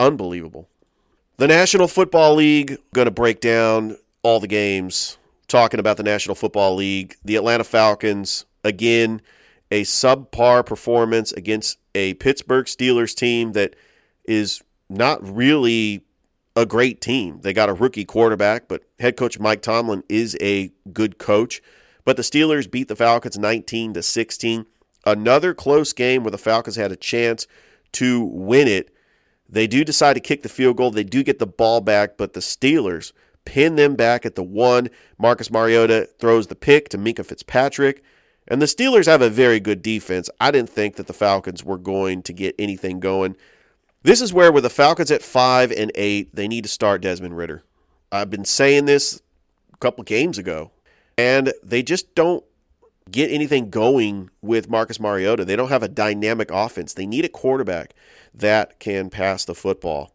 Unbelievable. 0.00 0.68
The 1.36 1.48
National 1.48 1.88
Football 1.88 2.34
League, 2.36 2.78
going 2.92 3.06
to 3.06 3.10
break 3.10 3.40
down 3.40 3.96
all 4.22 4.40
the 4.40 4.46
games, 4.46 5.18
talking 5.48 5.80
about 5.80 5.96
the 5.96 6.02
National 6.02 6.34
Football 6.34 6.76
League. 6.76 7.16
The 7.24 7.36
Atlanta 7.36 7.64
Falcons, 7.64 8.44
again, 8.62 9.20
a 9.70 9.82
subpar 9.82 10.64
performance 10.64 11.32
against 11.32 11.78
a 11.94 12.14
Pittsburgh 12.14 12.66
Steelers 12.66 13.14
team 13.14 13.52
that 13.52 13.74
is 14.24 14.62
not 14.88 15.20
really 15.28 16.04
a 16.56 16.64
great 16.66 17.00
team. 17.00 17.40
They 17.40 17.52
got 17.52 17.68
a 17.68 17.74
rookie 17.74 18.04
quarterback, 18.04 18.68
but 18.68 18.84
head 19.00 19.16
coach 19.16 19.38
Mike 19.38 19.62
Tomlin 19.62 20.04
is 20.08 20.36
a 20.40 20.70
good 20.92 21.18
coach. 21.18 21.60
But 22.04 22.16
the 22.16 22.22
Steelers 22.22 22.70
beat 22.70 22.88
the 22.88 22.96
Falcons 22.96 23.38
19 23.38 23.94
to 23.94 24.02
16. 24.02 24.66
Another 25.06 25.54
close 25.54 25.92
game 25.92 26.24
where 26.24 26.30
the 26.30 26.38
Falcons 26.38 26.76
had 26.76 26.92
a 26.92 26.96
chance 26.96 27.46
to 27.92 28.24
win 28.24 28.68
it. 28.68 28.90
They 29.48 29.66
do 29.66 29.84
decide 29.84 30.14
to 30.14 30.20
kick 30.20 30.42
the 30.42 30.48
field 30.48 30.76
goal. 30.76 30.90
They 30.90 31.04
do 31.04 31.22
get 31.22 31.38
the 31.38 31.46
ball 31.46 31.80
back, 31.80 32.16
but 32.16 32.32
the 32.32 32.40
Steelers 32.40 33.12
pin 33.44 33.76
them 33.76 33.94
back 33.94 34.24
at 34.24 34.34
the 34.34 34.42
one. 34.42 34.88
Marcus 35.18 35.50
Mariota 35.50 36.08
throws 36.18 36.46
the 36.46 36.54
pick 36.54 36.88
to 36.88 36.98
Minkah 36.98 37.26
Fitzpatrick. 37.26 38.02
And 38.48 38.60
the 38.60 38.66
Steelers 38.66 39.06
have 39.06 39.22
a 39.22 39.30
very 39.30 39.60
good 39.60 39.82
defense. 39.82 40.28
I 40.40 40.50
didn't 40.50 40.70
think 40.70 40.96
that 40.96 41.06
the 41.06 41.12
Falcons 41.12 41.64
were 41.64 41.78
going 41.78 42.22
to 42.22 42.32
get 42.32 42.54
anything 42.58 43.00
going. 43.00 43.36
This 44.02 44.20
is 44.20 44.34
where, 44.34 44.52
with 44.52 44.64
the 44.64 44.70
Falcons 44.70 45.10
at 45.10 45.22
five 45.22 45.72
and 45.72 45.90
eight, 45.94 46.34
they 46.34 46.46
need 46.46 46.64
to 46.64 46.70
start 46.70 47.00
Desmond 47.00 47.36
Ridder. 47.38 47.62
I've 48.12 48.28
been 48.28 48.44
saying 48.44 48.84
this 48.84 49.22
a 49.72 49.76
couple 49.78 50.04
games 50.04 50.36
ago, 50.36 50.72
and 51.16 51.54
they 51.62 51.82
just 51.82 52.14
don't 52.14 52.44
get 53.14 53.30
anything 53.30 53.70
going 53.70 54.28
with 54.42 54.68
Marcus 54.68 54.98
Mariota. 54.98 55.44
They 55.44 55.54
don't 55.54 55.68
have 55.68 55.84
a 55.84 55.88
dynamic 55.88 56.50
offense. 56.50 56.94
They 56.94 57.06
need 57.06 57.24
a 57.24 57.28
quarterback 57.28 57.94
that 58.34 58.80
can 58.80 59.08
pass 59.08 59.44
the 59.44 59.54
football. 59.54 60.12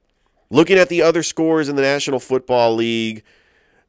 Looking 0.50 0.78
at 0.78 0.90
the 0.90 1.02
other 1.02 1.24
scores 1.24 1.70
in 1.70 1.78
the 1.78 1.82
National 1.82 2.20
Football 2.20 2.76
League, 2.76 3.24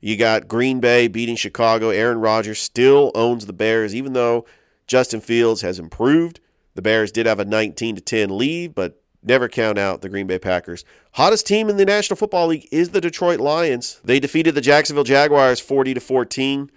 you 0.01 0.17
got 0.17 0.47
Green 0.47 0.79
Bay 0.79 1.09
beating 1.09 1.35
Chicago. 1.35 1.91
Aaron 1.91 2.21
Rodgers 2.21 2.61
still 2.61 3.11
owns 3.17 3.47
the 3.47 3.53
Bears, 3.53 3.97
even 3.97 4.13
though 4.13 4.47
Justin 4.87 5.21
Fields 5.21 5.63
has 5.63 5.81
improved. 5.81 6.39
The 6.77 6.83
Bears 6.83 7.11
did 7.11 7.27
have 7.27 7.41
a 7.41 7.45
19 7.45 7.97
to 7.97 8.01
10 8.01 8.39
lead, 8.39 8.77
but 8.77 9.03
never 9.25 9.49
count 9.49 9.77
out 9.77 10.03
the 10.03 10.09
Green 10.09 10.29
Bay 10.29 10.39
Packers. 10.39 10.85
Hottest 11.15 11.49
team 11.49 11.69
in 11.69 11.79
the 11.79 11.85
National 11.85 12.17
Football 12.17 12.47
League 12.47 12.69
is 12.71 12.91
the 12.91 13.01
Detroit 13.01 13.41
Lions. 13.41 14.01
They 14.05 14.21
defeated 14.21 14.55
the 14.55 14.61
Jacksonville 14.61 15.03
Jaguars 15.03 15.59
40 15.59 15.95
to 15.95 16.01
14. 16.01 16.71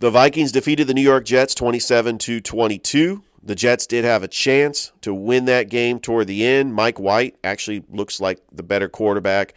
The 0.00 0.10
Vikings 0.12 0.52
defeated 0.52 0.86
the 0.86 0.94
New 0.94 1.02
York 1.02 1.24
Jets 1.24 1.56
27 1.56 2.18
to 2.18 2.40
22. 2.40 3.24
The 3.42 3.56
Jets 3.56 3.84
did 3.84 4.04
have 4.04 4.22
a 4.22 4.28
chance 4.28 4.92
to 5.00 5.12
win 5.12 5.46
that 5.46 5.70
game 5.70 5.98
toward 5.98 6.28
the 6.28 6.46
end. 6.46 6.72
Mike 6.72 7.00
White 7.00 7.36
actually 7.42 7.82
looks 7.88 8.20
like 8.20 8.38
the 8.52 8.62
better 8.62 8.88
quarterback 8.88 9.54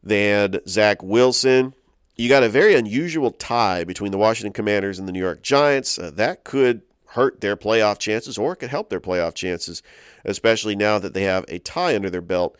than 0.00 0.60
Zach 0.68 1.02
Wilson. 1.02 1.74
You 2.14 2.28
got 2.28 2.44
a 2.44 2.48
very 2.48 2.76
unusual 2.76 3.32
tie 3.32 3.82
between 3.82 4.12
the 4.12 4.18
Washington 4.18 4.52
Commanders 4.52 5.00
and 5.00 5.08
the 5.08 5.12
New 5.12 5.18
York 5.18 5.42
Giants. 5.42 5.98
Uh, 5.98 6.12
that 6.14 6.44
could 6.44 6.82
hurt 7.06 7.40
their 7.40 7.56
playoff 7.56 7.98
chances 7.98 8.38
or 8.38 8.52
it 8.52 8.56
could 8.56 8.70
help 8.70 8.88
their 8.88 9.00
playoff 9.00 9.34
chances, 9.34 9.82
especially 10.24 10.76
now 10.76 11.00
that 11.00 11.12
they 11.12 11.24
have 11.24 11.44
a 11.48 11.58
tie 11.58 11.96
under 11.96 12.08
their 12.08 12.20
belt. 12.20 12.56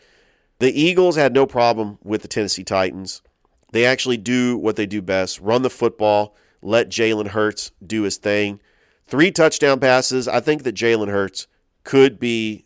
The 0.59 0.77
Eagles 0.77 1.15
had 1.15 1.33
no 1.33 1.45
problem 1.45 1.99
with 2.03 2.21
the 2.21 2.27
Tennessee 2.27 2.65
Titans. 2.65 3.21
They 3.71 3.85
actually 3.85 4.17
do 4.17 4.57
what 4.57 4.75
they 4.75 4.85
do 4.85 5.01
best 5.01 5.39
run 5.39 5.61
the 5.61 5.69
football, 5.69 6.35
let 6.63 6.89
Jalen 6.89 7.27
Hurts 7.27 7.71
do 7.85 8.03
his 8.03 8.17
thing. 8.17 8.59
Three 9.07 9.31
touchdown 9.31 9.79
passes. 9.79 10.27
I 10.27 10.39
think 10.39 10.63
that 10.63 10.75
Jalen 10.75 11.09
Hurts 11.09 11.47
could 11.83 12.19
be 12.19 12.65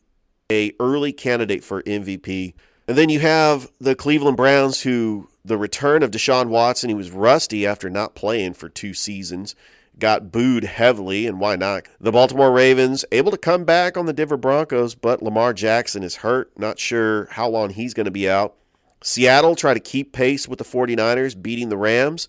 a 0.51 0.71
early 0.79 1.11
candidate 1.11 1.63
for 1.63 1.81
MVP. 1.83 2.53
And 2.87 2.97
then 2.97 3.09
you 3.09 3.19
have 3.19 3.69
the 3.81 3.95
Cleveland 3.95 4.37
Browns 4.37 4.81
who 4.81 5.27
the 5.43 5.57
return 5.57 6.03
of 6.03 6.11
Deshaun 6.11 6.47
Watson, 6.49 6.89
he 6.89 6.95
was 6.95 7.11
rusty 7.11 7.65
after 7.65 7.89
not 7.89 8.15
playing 8.15 8.53
for 8.53 8.69
two 8.69 8.93
seasons, 8.93 9.55
got 9.97 10.31
booed 10.31 10.63
heavily, 10.63 11.25
and 11.25 11.39
why 11.39 11.55
not? 11.55 11.87
The 11.99 12.11
Baltimore 12.11 12.51
Ravens 12.51 13.03
able 13.11 13.31
to 13.31 13.37
come 13.37 13.63
back 13.63 13.97
on 13.97 14.05
the 14.05 14.13
Denver 14.13 14.37
Broncos, 14.37 14.93
but 14.93 15.23
Lamar 15.23 15.53
Jackson 15.53 16.03
is 16.03 16.17
hurt. 16.17 16.51
Not 16.57 16.79
sure 16.79 17.27
how 17.31 17.49
long 17.49 17.71
he's 17.71 17.93
going 17.93 18.05
to 18.05 18.11
be 18.11 18.29
out. 18.29 18.55
Seattle 19.01 19.55
try 19.55 19.73
to 19.73 19.79
keep 19.79 20.11
pace 20.11 20.47
with 20.47 20.59
the 20.59 20.65
49ers, 20.65 21.41
beating 21.41 21.69
the 21.69 21.77
Rams, 21.77 22.27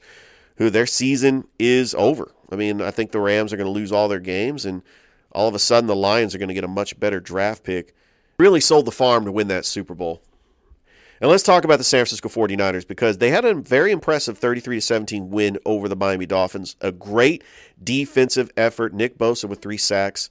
who 0.59 0.71
their 0.71 0.87
season 0.87 1.47
is 1.59 1.95
over. 1.95 2.33
I 2.51 2.57
mean, 2.57 2.83
I 2.83 2.91
think 2.91 3.13
the 3.13 3.21
Rams 3.21 3.53
are 3.53 3.57
going 3.57 3.67
to 3.67 3.73
lose 3.73 3.93
all 3.93 4.09
their 4.09 4.21
games, 4.21 4.67
and 4.67 4.83
all 5.33 5.49
of 5.49 5.55
a 5.55 5.59
sudden 5.59 5.87
the 5.87 5.97
Lions 5.97 6.35
are 6.35 6.39
going 6.39 6.49
to 6.49 6.55
get 6.55 6.65
a 6.65 6.69
much 6.69 6.99
better 6.99 7.21
draft 7.21 7.63
pick. 7.63 7.95
Really 8.39 8.61
sold 8.61 8.85
the 8.85 8.93
farm 8.93 9.25
to 9.25 9.33
win 9.33 9.49
that 9.49 9.65
Super 9.65 9.95
Bowl. 9.95 10.23
And 11.21 11.31
let's 11.31 11.43
talk 11.43 11.65
about 11.65 11.79
the 11.79 11.85
San 11.85 11.99
Francisco 11.99 12.29
49ers 12.29 12.87
because 12.87 13.19
they 13.19 13.31
had 13.31 13.45
a 13.45 13.55
very 13.55 13.91
impressive 13.91 14.39
33 14.39 14.79
17 14.79 15.31
win 15.31 15.59
over 15.65 15.89
the 15.89 15.97
Miami 15.97 16.27
Dolphins. 16.27 16.77
A 16.81 16.93
great 16.93 17.43
defensive 17.83 18.51
effort. 18.57 18.93
Nick 18.95 19.19
Bosa 19.19 19.49
with 19.49 19.61
three 19.61 19.77
sacks. 19.77 20.31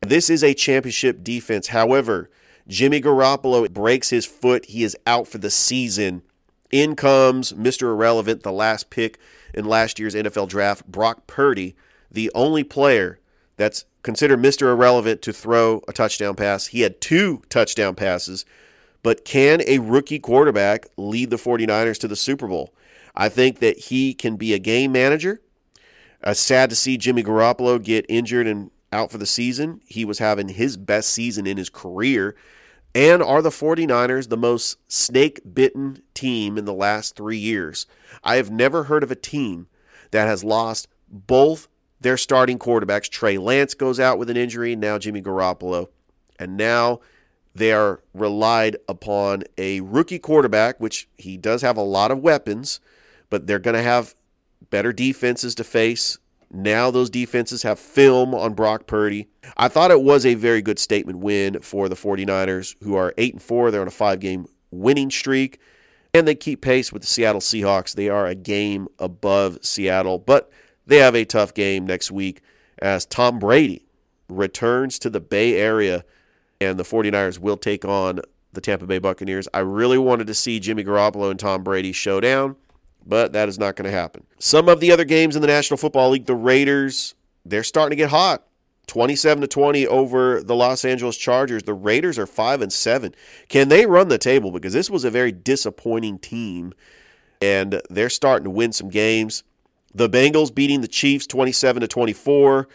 This 0.00 0.30
is 0.30 0.42
a 0.42 0.54
championship 0.54 1.22
defense. 1.22 1.68
However, 1.68 2.30
Jimmy 2.66 3.00
Garoppolo 3.00 3.70
breaks 3.72 4.10
his 4.10 4.26
foot. 4.26 4.66
He 4.66 4.82
is 4.82 4.96
out 5.06 5.28
for 5.28 5.38
the 5.38 5.50
season. 5.50 6.22
In 6.70 6.96
comes 6.96 7.52
Mr. 7.52 7.82
Irrelevant, 7.82 8.42
the 8.42 8.52
last 8.52 8.90
pick 8.90 9.20
in 9.54 9.64
last 9.64 9.98
year's 9.98 10.14
NFL 10.14 10.48
draft, 10.48 10.86
Brock 10.86 11.26
Purdy, 11.26 11.74
the 12.10 12.30
only 12.34 12.64
player 12.64 13.18
that's 13.56 13.84
considered 14.02 14.38
Mr. 14.38 14.72
Irrelevant 14.72 15.22
to 15.22 15.32
throw 15.32 15.82
a 15.88 15.92
touchdown 15.92 16.34
pass. 16.34 16.66
He 16.66 16.82
had 16.82 17.00
two 17.00 17.42
touchdown 17.48 17.94
passes, 17.94 18.44
but 19.02 19.24
can 19.24 19.62
a 19.66 19.78
rookie 19.78 20.18
quarterback 20.18 20.86
lead 20.96 21.30
the 21.30 21.36
49ers 21.36 21.98
to 22.00 22.08
the 22.08 22.16
Super 22.16 22.46
Bowl? 22.46 22.74
I 23.14 23.28
think 23.28 23.60
that 23.60 23.78
he 23.78 24.12
can 24.12 24.36
be 24.36 24.54
a 24.54 24.58
game 24.58 24.92
manager. 24.92 25.40
Uh, 26.22 26.34
sad 26.34 26.70
to 26.70 26.76
see 26.76 26.96
Jimmy 26.96 27.22
Garoppolo 27.22 27.82
get 27.82 28.06
injured 28.08 28.46
and 28.46 28.70
out 28.92 29.10
for 29.10 29.18
the 29.18 29.26
season. 29.26 29.80
He 29.86 30.04
was 30.04 30.18
having 30.18 30.48
his 30.48 30.76
best 30.76 31.10
season 31.10 31.46
in 31.46 31.56
his 31.56 31.68
career. 31.68 32.34
And 32.94 33.22
are 33.22 33.42
the 33.42 33.50
49ers 33.50 34.28
the 34.28 34.36
most 34.36 34.78
snake 34.86 35.40
bitten 35.52 36.00
team 36.14 36.56
in 36.56 36.64
the 36.64 36.72
last 36.72 37.16
three 37.16 37.38
years? 37.38 37.86
I 38.22 38.36
have 38.36 38.50
never 38.50 38.84
heard 38.84 39.02
of 39.02 39.10
a 39.10 39.16
team 39.16 39.66
that 40.12 40.28
has 40.28 40.44
lost 40.44 40.86
both 41.08 41.66
their 42.00 42.16
starting 42.16 42.58
quarterbacks. 42.58 43.08
Trey 43.08 43.36
Lance 43.36 43.74
goes 43.74 43.98
out 43.98 44.18
with 44.18 44.30
an 44.30 44.36
injury, 44.36 44.76
now 44.76 44.98
Jimmy 44.98 45.22
Garoppolo. 45.22 45.88
And 46.38 46.56
now 46.56 47.00
they 47.54 47.72
are 47.72 48.00
relied 48.12 48.76
upon 48.88 49.42
a 49.58 49.80
rookie 49.80 50.18
quarterback, 50.20 50.78
which 50.78 51.08
he 51.16 51.36
does 51.36 51.62
have 51.62 51.76
a 51.76 51.82
lot 51.82 52.12
of 52.12 52.18
weapons, 52.18 52.78
but 53.28 53.46
they're 53.46 53.58
going 53.58 53.76
to 53.76 53.82
have 53.82 54.14
better 54.70 54.92
defenses 54.92 55.54
to 55.56 55.64
face 55.64 56.18
now 56.54 56.90
those 56.90 57.10
defenses 57.10 57.62
have 57.62 57.78
film 57.78 58.34
on 58.34 58.54
Brock 58.54 58.86
Purdy. 58.86 59.26
I 59.56 59.68
thought 59.68 59.90
it 59.90 60.02
was 60.02 60.24
a 60.24 60.34
very 60.34 60.62
good 60.62 60.78
statement 60.78 61.18
win 61.18 61.60
for 61.60 61.88
the 61.88 61.96
49ers, 61.96 62.76
who 62.82 62.94
are 62.94 63.12
8 63.18 63.34
and 63.34 63.42
4. 63.42 63.70
They're 63.70 63.80
on 63.80 63.88
a 63.88 63.92
five 63.92 64.20
game 64.20 64.46
winning 64.70 65.10
streak, 65.10 65.60
and 66.12 66.26
they 66.26 66.34
keep 66.34 66.62
pace 66.62 66.92
with 66.92 67.02
the 67.02 67.08
Seattle 67.08 67.40
Seahawks. 67.40 67.94
They 67.94 68.08
are 68.08 68.26
a 68.26 68.34
game 68.34 68.88
above 68.98 69.58
Seattle, 69.62 70.18
but 70.18 70.50
they 70.86 70.98
have 70.98 71.14
a 71.14 71.24
tough 71.24 71.54
game 71.54 71.86
next 71.86 72.10
week 72.10 72.40
as 72.78 73.06
Tom 73.06 73.38
Brady 73.38 73.84
returns 74.28 74.98
to 75.00 75.10
the 75.10 75.20
Bay 75.20 75.56
Area, 75.56 76.04
and 76.60 76.78
the 76.78 76.84
49ers 76.84 77.38
will 77.38 77.56
take 77.56 77.84
on 77.84 78.20
the 78.52 78.60
Tampa 78.60 78.86
Bay 78.86 78.98
Buccaneers. 78.98 79.48
I 79.52 79.60
really 79.60 79.98
wanted 79.98 80.28
to 80.28 80.34
see 80.34 80.60
Jimmy 80.60 80.84
Garoppolo 80.84 81.30
and 81.30 81.38
Tom 81.38 81.64
Brady 81.64 81.92
showdown 81.92 82.56
but 83.06 83.32
that 83.32 83.48
is 83.48 83.58
not 83.58 83.76
going 83.76 83.90
to 83.90 83.96
happen. 83.96 84.24
Some 84.38 84.68
of 84.68 84.80
the 84.80 84.92
other 84.92 85.04
games 85.04 85.36
in 85.36 85.42
the 85.42 85.48
National 85.48 85.76
Football 85.76 86.10
League, 86.10 86.26
the 86.26 86.34
Raiders, 86.34 87.14
they're 87.44 87.64
starting 87.64 87.96
to 87.96 88.02
get 88.02 88.10
hot. 88.10 88.44
27 88.86 89.40
to 89.40 89.46
20 89.46 89.86
over 89.86 90.42
the 90.42 90.54
Los 90.54 90.84
Angeles 90.84 91.16
Chargers. 91.16 91.62
The 91.62 91.72
Raiders 91.72 92.18
are 92.18 92.26
5 92.26 92.60
and 92.60 92.70
7. 92.70 93.14
Can 93.48 93.68
they 93.70 93.86
run 93.86 94.08
the 94.08 94.18
table 94.18 94.50
because 94.50 94.74
this 94.74 94.90
was 94.90 95.04
a 95.04 95.10
very 95.10 95.32
disappointing 95.32 96.18
team 96.18 96.74
and 97.44 97.82
they're 97.90 98.10
starting 98.10 98.44
to 98.44 98.50
win 98.50 98.72
some 98.72 98.88
games. 98.88 99.42
The 99.94 100.08
Bengals 100.08 100.54
beating 100.54 100.80
the 100.80 100.88
Chiefs 100.88 101.26
27 101.26 101.82
to 101.82 101.88
24. 101.88 102.68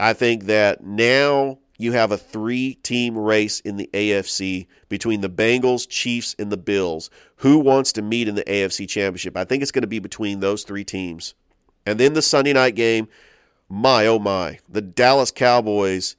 I 0.00 0.12
think 0.12 0.44
that 0.44 0.82
now 0.82 1.58
you 1.78 1.92
have 1.92 2.12
a 2.12 2.18
three 2.18 2.74
team 2.82 3.16
race 3.16 3.60
in 3.60 3.76
the 3.76 3.90
AFC 3.92 4.66
between 4.88 5.20
the 5.20 5.28
Bengals, 5.28 5.88
Chiefs, 5.88 6.34
and 6.38 6.50
the 6.50 6.56
Bills. 6.56 7.10
Who 7.36 7.58
wants 7.58 7.92
to 7.92 8.02
meet 8.02 8.28
in 8.28 8.34
the 8.34 8.44
AFC 8.44 8.88
Championship? 8.88 9.36
I 9.36 9.44
think 9.44 9.62
it's 9.62 9.72
going 9.72 9.82
to 9.82 9.88
be 9.88 9.98
between 9.98 10.40
those 10.40 10.64
three 10.64 10.84
teams. 10.84 11.34
And 11.84 12.00
then 12.00 12.14
the 12.14 12.22
Sunday 12.22 12.52
night 12.52 12.74
game, 12.74 13.08
my 13.68 14.06
oh 14.06 14.18
my, 14.18 14.58
the 14.68 14.80
Dallas 14.80 15.30
Cowboys 15.30 16.16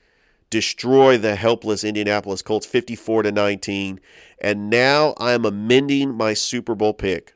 destroy 0.49 1.17
the 1.17 1.35
helpless 1.35 1.83
Indianapolis 1.83 2.41
Colts 2.41 2.65
54 2.65 3.23
to 3.23 3.31
19. 3.31 3.99
And 4.39 4.69
now 4.69 5.13
I 5.17 5.33
am 5.33 5.45
amending 5.45 6.13
my 6.13 6.33
Super 6.33 6.75
Bowl 6.75 6.93
pick. 6.93 7.33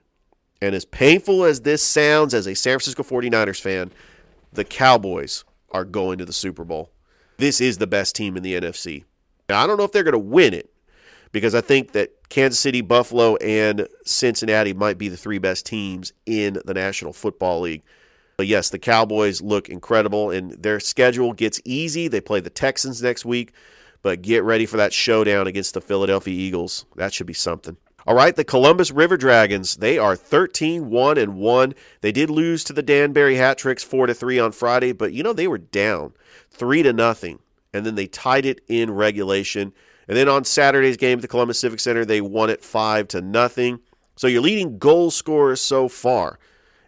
And 0.62 0.76
as 0.76 0.86
painful 0.86 1.44
as 1.44 1.62
this 1.62 1.82
sounds 1.82 2.34
as 2.34 2.48
a 2.48 2.56
San 2.56 2.74
Francisco 2.74 3.04
49ers 3.04 3.60
fan, 3.60 3.92
the 4.54 4.64
Cowboys 4.64 5.44
are 5.72 5.86
going 5.86 6.20
to 6.20 6.26
the 6.26 6.34
Super 6.34 6.64
Bowl 6.64 6.92
this 7.42 7.60
is 7.60 7.78
the 7.78 7.88
best 7.88 8.16
team 8.16 8.38
in 8.38 8.44
the 8.44 8.60
NFC. 8.60 9.04
Now, 9.50 9.64
I 9.64 9.68
don't 9.68 9.78
know 9.78 9.84
if 9.84 9.92
they're 9.92 10.04
going 10.04 10.14
to 10.14 10.20
win 10.20 10.54
it 10.54 10.72
because 11.32 11.56
I 11.56 11.62
think 11.62 11.94
that 11.94 12.30
Kansas 12.30 12.60
City, 12.60 12.82
Buffalo, 12.82 13.36
and 13.38 13.88
Cincinnati 14.06 14.74
might 14.74 14.98
be 14.98 15.10
the 15.10 15.18
three 15.18 15.40
best 15.40 15.66
teams 15.66 16.14
in 16.26 16.60
the 16.66 16.74
National 16.74 17.14
Football 17.14 17.62
League. 17.62 17.84
But 18.38 18.48
yes, 18.48 18.70
the 18.70 18.80
Cowboys 18.80 19.42
look 19.42 19.70
incredible, 19.70 20.32
and 20.32 20.52
their 20.52 20.80
schedule 20.80 21.34
gets 21.34 21.60
easy. 21.66 22.08
They 22.08 22.22
play 22.22 22.40
the 22.40 22.50
Texans 22.50 23.02
next 23.02 23.26
week, 23.26 23.54
but 24.02 24.22
get 24.22 24.44
ready 24.44 24.66
for 24.66 24.78
that 24.78 24.94
showdown 24.94 25.48
against 25.48 25.74
the 25.74 25.82
Philadelphia 25.82 26.34
Eagles. 26.34 26.86
That 26.96 27.14
should 27.14 27.28
be 27.28 27.34
something. 27.34 27.78
All 28.08 28.16
right, 28.16 28.36
the 28.36 28.44
Columbus 28.44 28.90
River 28.90 29.16
Dragons, 29.16 29.78
they 29.78 30.00
are 30.00 30.16
13-1 30.16 31.22
and 31.22 31.36
1. 31.36 31.76
They 32.02 32.12
did 32.12 32.32
lose 32.32 32.64
to 32.64 32.74
the 32.74 32.82
Danbury 32.82 33.36
Hat 33.36 33.60
Tricks 33.60 33.84
4 33.84 34.08
to 34.08 34.14
3 34.16 34.40
on 34.40 34.52
Friday, 34.54 34.92
but 34.92 35.14
you 35.14 35.22
know 35.22 35.34
they 35.34 35.48
were 35.48 35.60
down 35.60 36.14
3 36.62 36.84
to 36.84 36.93
nothing 36.93 37.39
and 37.74 37.84
then 37.84 37.95
they 37.95 38.06
tied 38.06 38.45
it 38.45 38.62
in 38.67 38.91
regulation. 38.91 39.74
And 40.08 40.15
then 40.15 40.30
on 40.30 40.43
Saturday's 40.43 40.95
game 40.95 41.17
at 41.17 41.24
the 41.24 41.28
Columbus 41.28 41.58
Civic 41.58 41.80
Center, 41.80 42.06
they 42.06 42.21
won 42.21 42.52
it 42.52 42.63
5 42.63 43.08
to 43.08 43.21
nothing. 43.21 43.80
So 44.15 44.28
your 44.28 44.41
leading 44.41 44.78
goal 44.78 45.10
scorers 45.10 45.60
so 45.60 45.88
far, 45.88 46.38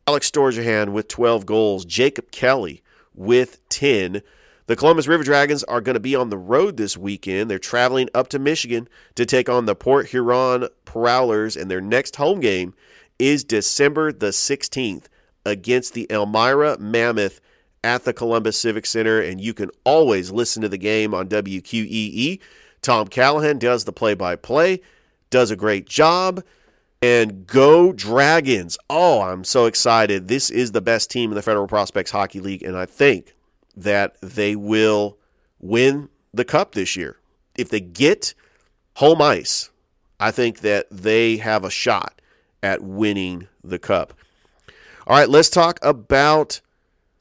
Alex 0.05 0.29
Storjahan 0.29 0.91
with 0.91 1.07
12 1.07 1.47
goals, 1.47 1.85
Jacob 1.85 2.29
Kelly 2.29 2.83
with 3.15 3.67
10. 3.69 4.21
The 4.67 4.75
Columbus 4.75 5.07
River 5.07 5.23
Dragons 5.23 5.63
are 5.63 5.81
going 5.81 5.95
to 5.95 5.99
be 5.99 6.15
on 6.15 6.29
the 6.29 6.37
road 6.37 6.77
this 6.77 6.95
weekend. 6.95 7.49
They're 7.49 7.57
traveling 7.57 8.09
up 8.13 8.27
to 8.29 8.37
Michigan 8.37 8.87
to 9.15 9.25
take 9.25 9.49
on 9.49 9.65
the 9.65 9.73
Port 9.73 10.05
Huron 10.05 10.67
Prowlers, 10.85 11.57
and 11.57 11.71
their 11.71 11.81
next 11.81 12.17
home 12.17 12.41
game 12.41 12.75
is 13.17 13.43
December 13.43 14.11
the 14.11 14.27
16th 14.27 15.05
against 15.47 15.95
the 15.95 16.05
Elmira 16.11 16.77
Mammoth 16.77 17.41
at 17.83 18.03
the 18.03 18.13
Columbus 18.13 18.57
Civic 18.57 18.85
Center. 18.85 19.21
And 19.21 19.41
you 19.41 19.53
can 19.53 19.69
always 19.83 20.31
listen 20.31 20.61
to 20.61 20.69
the 20.69 20.77
game 20.77 21.13
on 21.13 21.27
WQEE. 21.27 22.39
Tom 22.81 23.07
Callahan 23.07 23.59
does 23.59 23.85
the 23.85 23.93
play 23.93 24.13
by 24.13 24.35
play, 24.35 24.81
does 25.29 25.51
a 25.51 25.55
great 25.55 25.87
job. 25.87 26.43
And 27.01 27.45
go 27.45 27.91
Dragons. 27.91 28.77
Oh, 28.89 29.21
I'm 29.21 29.43
so 29.43 29.65
excited. 29.65 30.29
This 30.29 30.49
is 30.49 30.71
the 30.71 30.81
best 30.81 31.11
team 31.11 31.31
in 31.31 31.35
the 31.35 31.41
Federal 31.41 31.67
Prospects 31.67 32.11
Hockey 32.11 32.39
League, 32.39 32.63
and 32.63 32.77
I 32.77 32.85
think 32.85 33.35
that 33.75 34.15
they 34.21 34.55
will 34.55 35.17
win 35.59 36.07
the 36.33 36.45
cup 36.45 36.75
this 36.75 36.95
year. 36.95 37.17
If 37.57 37.67
they 37.67 37.81
get 37.81 38.33
home 38.95 39.21
ice, 39.21 39.69
I 40.17 40.31
think 40.31 40.59
that 40.59 40.87
they 40.89 41.37
have 41.37 41.65
a 41.65 41.69
shot 41.69 42.21
at 42.61 42.81
winning 42.81 43.49
the 43.63 43.79
cup. 43.79 44.13
All 45.05 45.17
right, 45.17 45.27
let's 45.27 45.49
talk 45.49 45.79
about 45.81 46.61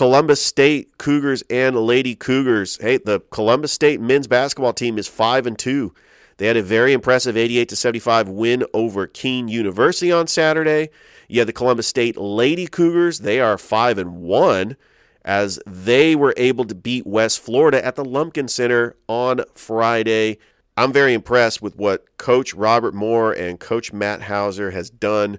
Columbus 0.03 0.43
State 0.43 0.99
Cougars 0.99 1.45
and 1.49 1.77
Lady 1.77 2.17
Cougars. 2.17 2.77
Hey, 2.81 2.97
the 2.97 3.21
Columbus 3.31 3.71
State 3.71 4.01
men's 4.01 4.27
basketball 4.27 4.73
team 4.73 4.99
is 4.99 5.07
5 5.07 5.47
and 5.47 5.57
2. 5.57 5.95
They 6.39 6.49
had 6.49 6.57
a 6.57 6.63
very 6.65 6.93
impressive 6.93 7.37
88 7.37 7.69
to 7.69 7.77
75 7.77 8.29
win 8.29 8.65
over 8.75 9.07
Keene 9.07 9.47
University 9.47 10.11
on 10.11 10.27
Saturday. 10.27 10.89
You 11.29 11.39
had 11.39 11.47
the 11.47 11.53
Columbus 11.53 11.87
State 11.87 12.17
Lady 12.17 12.67
Cougars. 12.67 13.21
They 13.21 13.39
are 13.39 13.57
5 13.57 13.99
and 13.99 14.23
1 14.23 14.77
as 15.25 15.61
they 15.69 16.17
were 16.17 16.35
able 16.37 16.65
to 16.65 16.75
beat 16.75 17.07
West 17.07 17.39
Florida 17.39 17.85
at 17.85 17.95
the 17.95 18.05
Lumpkin 18.05 18.49
Center 18.49 18.97
on 19.07 19.43
Friday. 19.55 20.39
I'm 20.77 20.93
very 20.93 21.15
impressed 21.15 21.63
with 21.63 21.77
what 21.77 22.07
Coach 22.19 22.55
Robert 22.55 22.93
Moore 22.93 23.33
and 23.33 23.61
Coach 23.61 23.93
Matt 23.93 24.23
Hauser 24.23 24.73
has 24.73 24.91
done. 24.91 25.39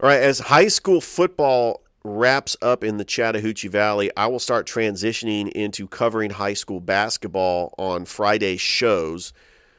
All 0.00 0.08
right, 0.08 0.22
as 0.22 0.38
high 0.38 0.68
school 0.68 1.00
football 1.00 1.82
wraps 2.06 2.56
up 2.62 2.84
in 2.84 2.96
the 2.96 3.04
Chattahoochee 3.04 3.68
Valley, 3.68 4.10
I 4.16 4.26
will 4.26 4.38
start 4.38 4.66
transitioning 4.66 5.50
into 5.52 5.88
covering 5.88 6.30
high 6.30 6.54
school 6.54 6.80
basketball 6.80 7.74
on 7.78 8.04
Friday 8.04 8.56
shows. 8.56 9.32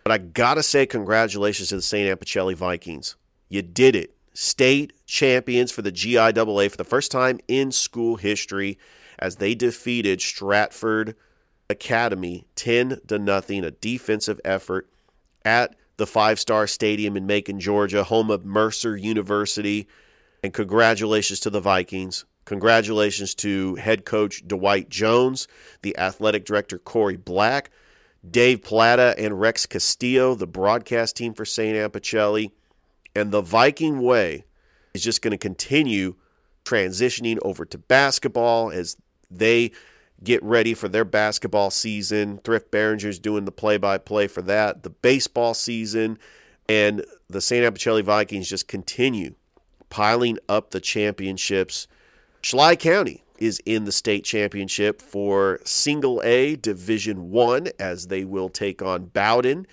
But 0.03 0.11
I 0.11 0.17
got 0.19 0.55
to 0.55 0.63
say, 0.63 0.85
congratulations 0.85 1.69
to 1.69 1.77
the 1.77 1.81
St. 1.81 2.09
Anne 2.09 2.17
Pacelli 2.17 2.55
Vikings. 2.55 3.15
You 3.49 3.61
did 3.61 3.95
it. 3.95 4.15
State 4.33 4.93
champions 5.05 5.71
for 5.71 5.81
the 5.81 5.91
GIAA 5.91 6.69
for 6.69 6.77
the 6.77 6.83
first 6.83 7.11
time 7.11 7.39
in 7.47 7.71
school 7.71 8.17
history 8.17 8.77
as 9.19 9.37
they 9.37 9.55
defeated 9.55 10.21
Stratford 10.21 11.15
Academy 11.69 12.45
10 12.55 13.01
to 13.07 13.19
nothing, 13.19 13.63
a 13.63 13.71
defensive 13.71 14.39
effort 14.45 14.89
at 15.43 15.75
the 15.97 16.07
Five 16.07 16.39
Star 16.39 16.67
Stadium 16.67 17.17
in 17.17 17.25
Macon, 17.25 17.59
Georgia, 17.59 18.03
home 18.03 18.29
of 18.29 18.45
Mercer 18.45 18.95
University. 18.95 19.87
And 20.47 20.53
congratulations 20.53 21.41
to 21.41 21.49
the 21.49 21.60
Vikings. 21.60 22.23
Congratulations 22.45 23.36
to 23.36 23.75
head 23.75 24.05
coach 24.05 24.47
Dwight 24.47 24.88
Jones, 24.88 25.45
the 25.81 25.97
athletic 25.97 26.45
director 26.45 26.77
Corey 26.77 27.17
Black, 27.17 27.69
Dave 28.31 28.62
Plata 28.62 29.13
and 29.17 29.41
Rex 29.41 29.65
Castillo, 29.65 30.36
the 30.36 30.47
broadcast 30.47 31.17
team 31.17 31.33
for 31.33 31.43
St. 31.43 31.75
Anne 31.75 31.89
Pacelli. 31.89 32.51
And 33.13 33.33
the 33.33 33.41
Viking 33.41 33.99
way 33.99 34.45
is 34.93 35.03
just 35.03 35.21
going 35.21 35.31
to 35.31 35.38
continue 35.38 36.15
transitioning 36.63 37.39
over 37.41 37.65
to 37.65 37.77
basketball 37.77 38.71
as 38.71 38.95
they 39.29 39.73
get 40.23 40.41
ready 40.43 40.73
for 40.73 40.88
their 40.88 41.03
basketball 41.03 41.71
season. 41.71 42.38
Thrift 42.38 42.71
Behringer's 42.71 43.19
doing 43.19 43.43
the 43.43 43.51
play 43.51 43.75
by 43.75 43.97
play 43.97 44.27
for 44.27 44.43
that. 44.43 44.83
The 44.83 44.91
baseball 44.91 45.53
season 45.53 46.17
and 46.69 47.05
the 47.29 47.41
St. 47.41 47.65
Anne 47.65 47.73
Pacelli 47.73 48.01
Vikings 48.01 48.47
just 48.47 48.69
continue 48.69 49.36
piling 49.89 50.38
up 50.47 50.71
the 50.71 50.82
championships. 50.82 51.88
Schley 52.41 52.76
County 52.76 53.23
is 53.38 53.62
in 53.65 53.86
the 53.86 53.91
state 53.91 54.23
championship 54.23 55.02
for 55.02 55.60
single 55.63 56.21
A 56.23 56.56
division 56.56 57.30
1 57.32 57.69
as 57.80 58.08
they 58.08 58.26
will 58.26 58.50
take 58.50 58.82
on 58.82 59.06
Bowdon 59.06 59.67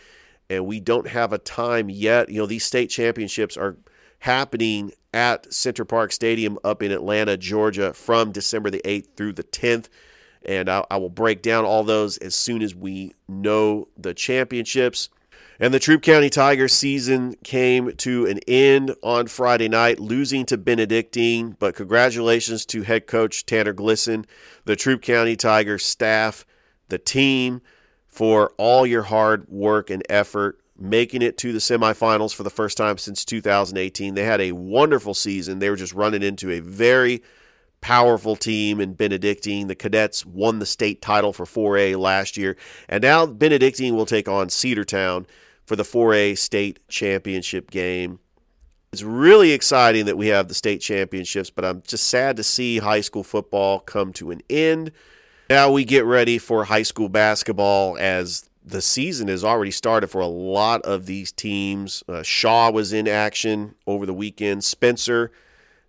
and 0.51 0.67
we 0.67 0.81
don't 0.81 1.09
have 1.09 1.33
a 1.33 1.39
time 1.39 1.89
yet. 1.89 2.29
You 2.29 2.41
know, 2.41 2.47
these 2.47 2.65
state 2.65 2.89
championships 2.89 3.57
are 3.57 3.77
happening 4.21 4.93
at 5.13 5.53
Center 5.53 5.85
Parc 5.85 6.13
Stadium 6.13 6.59
up 6.65 6.83
in 6.83 6.93
Atlanta, 6.93 7.37
Georgia 7.37 7.93
from 7.93 8.33
December 8.33 8.71
the 8.71 8.83
8th 8.85 9.17
through 9.17 9.33
the 9.35 9.45
10th. 9.45 9.89
And 10.47 10.69
I, 10.69 10.85
I 10.91 10.97
will 10.99 11.11
break 11.11 11.43
down 11.43 11.65
all 11.65 11.85
those 11.85 12.19
as 12.19 12.35
soon 12.35 12.63
as 12.63 12.75
we 12.75 13.15
know 13.29 13.89
the 13.97 14.13
championships. 14.13 15.09
And 15.61 15.73
the 15.73 15.79
Troup 15.79 16.03
County 16.03 16.31
Tigers 16.31 16.73
season 16.73 17.37
came 17.45 17.93
to 17.99 18.27
an 18.27 18.41
end 18.49 18.95
on 19.03 19.29
Friday 19.29 19.69
night, 19.69 20.01
losing 20.01 20.45
to 20.47 20.59
Benedictine. 20.59 21.57
But 21.59 21.77
congratulations 21.77 22.67
to 22.67 22.83
head 22.83 23.07
coach 23.07 23.47
Tanner 23.47 23.73
Glisson, 23.73 24.27
the 24.65 24.75
Troup 24.75 25.01
County 25.01 25.37
Tigers 25.37 25.85
staff, 25.85 26.45
the 26.89 26.99
team 26.99 27.61
for 28.09 28.53
all 28.59 28.85
your 28.87 29.03
hard 29.03 29.49
work 29.49 29.91
and 29.91 30.03
effort 30.09 30.61
making 30.77 31.23
it 31.23 31.39
to 31.39 31.53
the 31.53 31.61
semifinals 31.61 32.35
for 32.35 32.43
the 32.43 32.51
first 32.51 32.77
time 32.77 32.99
since 32.99 33.25
2018. 33.25 34.15
They 34.15 34.25
had 34.25 34.41
a 34.41 34.53
wonderful 34.53 35.15
season. 35.15 35.61
They 35.61 35.71
were 35.71 35.77
just 35.77 35.93
running 35.93 36.25
into 36.25 36.51
a 36.51 36.61
very 36.61 37.23
powerful 37.81 38.35
team 38.35 38.81
in 38.81 38.95
Benedictine. 38.95 39.69
The 39.69 39.75
Cadets 39.77 40.27
won 40.27 40.59
the 40.59 40.67
state 40.67 41.01
title 41.01 41.33
for 41.33 41.45
4A 41.45 41.97
last 41.97 42.37
year, 42.37 42.57
and 42.89 43.03
now 43.03 43.27
Benedictine 43.27 43.95
will 43.95 44.07
take 44.07 44.27
on 44.27 44.49
Cedartown 44.49 45.27
for 45.67 45.77
the 45.77 45.83
4A 45.83 46.37
state 46.37 46.81
championship 46.89 47.71
game. 47.71 48.19
It's 48.93 49.03
really 49.03 49.53
exciting 49.53 50.07
that 50.07 50.17
we 50.17 50.29
have 50.29 50.49
the 50.49 50.55
state 50.55 50.81
championships, 50.81 51.51
but 51.51 51.65
I'm 51.65 51.83
just 51.83 52.09
sad 52.09 52.37
to 52.37 52.45
see 52.45 52.79
high 52.79 53.01
school 53.01 53.25
football 53.25 53.81
come 53.81 54.13
to 54.15 54.31
an 54.31 54.41
end. 54.49 54.93
Now 55.51 55.73
we 55.73 55.85
get 55.85 56.05
ready 56.05 56.39
for 56.39 56.65
high 56.65 56.85
school 56.85 57.09
basketball 57.09 57.99
as 57.99 58.49
the 58.65 58.81
season 58.81 59.29
has 59.29 59.45
already 59.45 59.71
started 59.71 60.07
for 60.09 60.21
a 60.21 60.27
lot 60.27 60.83
of 60.83 61.07
these 61.07 61.33
teams. 61.33 62.03
Uh, 62.09 62.23
Shaw 62.23 62.71
was 62.71 62.93
in 62.93 63.07
action 63.07 63.75
over 63.87 64.07
the 64.07 64.15
weekend. 64.15 64.65
Spencer, 64.65 65.33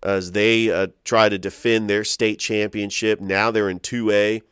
as 0.02 0.32
they 0.32 0.70
uh, 0.70 0.88
try 1.04 1.28
to 1.28 1.38
defend 1.38 1.88
their 1.88 2.04
state 2.04 2.38
championship, 2.38 3.20
now 3.20 3.50
they're 3.50 3.70
in 3.70 3.80
2A. 3.80 4.42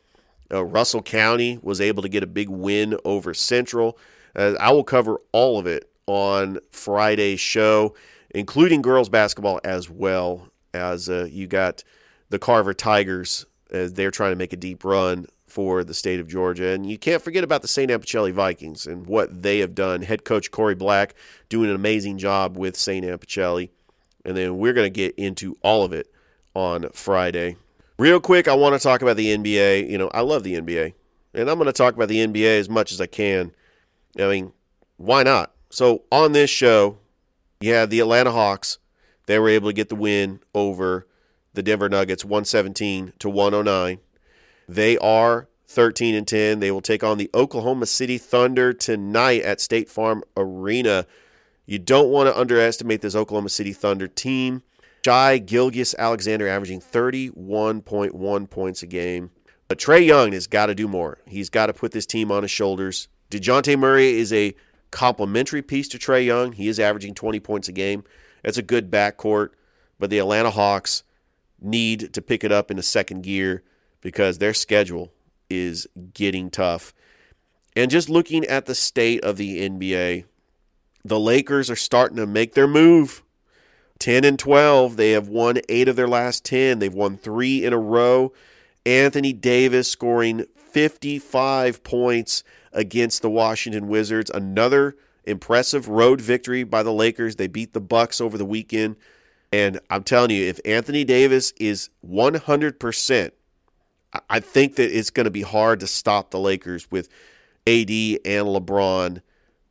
Uh, 0.51 0.63
Russell 0.63 1.01
County 1.01 1.59
was 1.61 1.81
able 1.81 2.01
to 2.03 2.09
get 2.09 2.23
a 2.23 2.27
big 2.27 2.49
win 2.49 2.97
over 3.03 3.33
Central. 3.33 3.97
Uh, 4.35 4.53
I 4.59 4.71
will 4.71 4.83
cover 4.83 5.17
all 5.31 5.59
of 5.59 5.67
it 5.67 5.89
on 6.07 6.59
Friday's 6.71 7.39
show, 7.39 7.95
including 8.31 8.81
girls 8.81 9.09
basketball 9.09 9.59
as 9.63 9.89
well 9.89 10.47
as 10.73 11.09
uh, 11.09 11.27
you 11.31 11.47
got 11.47 11.83
the 12.29 12.39
Carver 12.39 12.73
Tigers 12.73 13.45
they're 13.69 14.11
trying 14.11 14.31
to 14.31 14.35
make 14.35 14.53
a 14.53 14.57
deep 14.57 14.83
run 14.83 15.27
for 15.47 15.83
the 15.83 15.93
state 15.93 16.19
of 16.19 16.27
Georgia. 16.27 16.69
And 16.69 16.89
you 16.89 16.97
can't 16.97 17.21
forget 17.21 17.43
about 17.43 17.61
the 17.61 17.67
St. 17.67 17.89
Anne 17.89 17.99
Pacelli 17.99 18.31
Vikings 18.31 18.87
and 18.87 19.05
what 19.07 19.41
they 19.43 19.59
have 19.59 19.75
done. 19.75 20.01
Head 20.01 20.25
coach 20.25 20.51
Corey 20.51 20.75
Black 20.75 21.15
doing 21.49 21.69
an 21.69 21.75
amazing 21.75 22.17
job 22.17 22.57
with 22.57 22.75
St. 22.75 23.05
Anne 23.05 23.17
Pacelli. 23.17 23.69
And 24.23 24.35
then 24.35 24.57
we're 24.57 24.73
going 24.73 24.85
to 24.85 24.89
get 24.89 25.15
into 25.15 25.57
all 25.61 25.83
of 25.83 25.93
it 25.93 26.11
on 26.55 26.89
Friday. 26.93 27.57
Real 27.97 28.19
quick, 28.19 28.47
I 28.47 28.53
want 28.53 28.73
to 28.73 28.79
talk 28.79 29.01
about 29.01 29.17
the 29.17 29.35
NBA. 29.37 29.89
You 29.89 29.97
know, 29.97 30.09
I 30.13 30.21
love 30.21 30.43
the 30.43 30.59
NBA. 30.59 30.93
And 31.33 31.49
I'm 31.49 31.57
going 31.57 31.67
to 31.67 31.73
talk 31.73 31.93
about 31.95 32.09
the 32.09 32.25
NBA 32.25 32.59
as 32.59 32.69
much 32.69 32.91
as 32.91 32.99
I 32.99 33.05
can. 33.05 33.51
I 34.17 34.27
mean, 34.27 34.53
why 34.97 35.23
not? 35.23 35.51
So 35.69 36.03
on 36.11 36.31
this 36.31 36.49
show, 36.49 36.97
you 37.59 37.73
have 37.73 37.89
the 37.89 37.99
Atlanta 37.99 38.31
Hawks. 38.31 38.77
They 39.27 39.39
were 39.39 39.49
able 39.49 39.69
to 39.69 39.73
get 39.73 39.89
the 39.89 39.95
win 39.95 40.39
over 40.53 41.07
the 41.53 41.63
Denver 41.63 41.89
Nuggets 41.89 42.23
117 42.23 43.13
to 43.19 43.29
109. 43.29 43.99
They 44.67 44.97
are 44.97 45.47
13 45.67 46.15
and 46.15 46.27
10. 46.27 46.59
They 46.59 46.71
will 46.71 46.81
take 46.81 47.03
on 47.03 47.17
the 47.17 47.29
Oklahoma 47.33 47.85
City 47.85 48.17
Thunder 48.17 48.73
tonight 48.73 49.41
at 49.41 49.61
State 49.61 49.89
Farm 49.89 50.23
Arena. 50.37 51.05
You 51.65 51.79
don't 51.79 52.09
want 52.09 52.29
to 52.29 52.39
underestimate 52.39 53.01
this 53.01 53.15
Oklahoma 53.15 53.49
City 53.49 53.73
Thunder 53.73 54.07
team. 54.07 54.63
Shai 55.03 55.37
Gilgeous-Alexander 55.37 56.47
averaging 56.47 56.81
31.1 56.81 58.49
points 58.49 58.83
a 58.83 58.87
game. 58.87 59.31
But 59.67 59.79
Trae 59.79 60.05
Young 60.05 60.31
has 60.33 60.47
got 60.47 60.67
to 60.67 60.75
do 60.75 60.87
more. 60.87 61.19
He's 61.27 61.49
got 61.49 61.67
to 61.67 61.73
put 61.73 61.91
this 61.91 62.05
team 62.05 62.31
on 62.31 62.43
his 62.43 62.51
shoulders. 62.51 63.07
DeJounte 63.29 63.77
Murray 63.77 64.17
is 64.17 64.31
a 64.31 64.55
complementary 64.91 65.61
piece 65.61 65.87
to 65.89 65.97
Trae 65.97 66.25
Young. 66.25 66.53
He 66.53 66.67
is 66.67 66.79
averaging 66.79 67.15
20 67.15 67.39
points 67.39 67.67
a 67.67 67.71
game. 67.71 68.03
That's 68.43 68.57
a 68.57 68.63
good 68.63 68.91
backcourt. 68.91 69.49
But 69.99 70.09
the 70.09 70.19
Atlanta 70.19 70.51
Hawks 70.51 71.03
need 71.61 72.13
to 72.13 72.21
pick 72.21 72.43
it 72.43 72.51
up 72.51 72.69
in 72.69 72.77
the 72.77 72.83
second 72.83 73.23
gear 73.23 73.63
because 74.01 74.37
their 74.37 74.53
schedule 74.53 75.11
is 75.49 75.87
getting 76.13 76.49
tough. 76.49 76.93
And 77.75 77.91
just 77.91 78.09
looking 78.09 78.45
at 78.45 78.65
the 78.65 78.75
state 78.75 79.23
of 79.23 79.37
the 79.37 79.67
NBA, 79.67 80.25
the 81.03 81.19
Lakers 81.19 81.69
are 81.69 81.75
starting 81.75 82.17
to 82.17 82.25
make 82.25 82.53
their 82.53 82.67
move. 82.67 83.23
10 83.99 84.23
and 84.23 84.37
12, 84.37 84.97
they 84.97 85.11
have 85.11 85.27
won 85.27 85.59
8 85.69 85.87
of 85.87 85.95
their 85.95 86.07
last 86.07 86.43
10. 86.45 86.79
They've 86.79 86.93
won 86.93 87.17
3 87.17 87.65
in 87.65 87.73
a 87.73 87.77
row. 87.77 88.33
Anthony 88.85 89.33
Davis 89.33 89.89
scoring 89.89 90.45
55 90.55 91.83
points 91.83 92.43
against 92.75 93.23
the 93.23 93.29
Washington 93.29 93.87
Wizards. 93.87 94.29
Another 94.29 94.95
impressive 95.23 95.87
road 95.87 96.21
victory 96.21 96.63
by 96.63 96.83
the 96.83 96.93
Lakers. 96.93 97.37
They 97.37 97.47
beat 97.47 97.73
the 97.73 97.81
Bucks 97.81 98.21
over 98.21 98.37
the 98.37 98.45
weekend. 98.45 98.95
And 99.51 99.79
I'm 99.89 100.03
telling 100.03 100.31
you, 100.31 100.45
if 100.45 100.59
Anthony 100.65 101.03
Davis 101.03 101.53
is 101.59 101.89
100%, 102.07 103.31
I 104.29 104.39
think 104.39 104.75
that 104.75 104.97
it's 104.97 105.09
going 105.09 105.25
to 105.25 105.31
be 105.31 105.41
hard 105.41 105.79
to 105.79 105.87
stop 105.87 106.31
the 106.31 106.39
Lakers 106.39 106.89
with 106.91 107.09
AD 107.67 107.89
and 107.89 108.47
LeBron, 108.47 109.21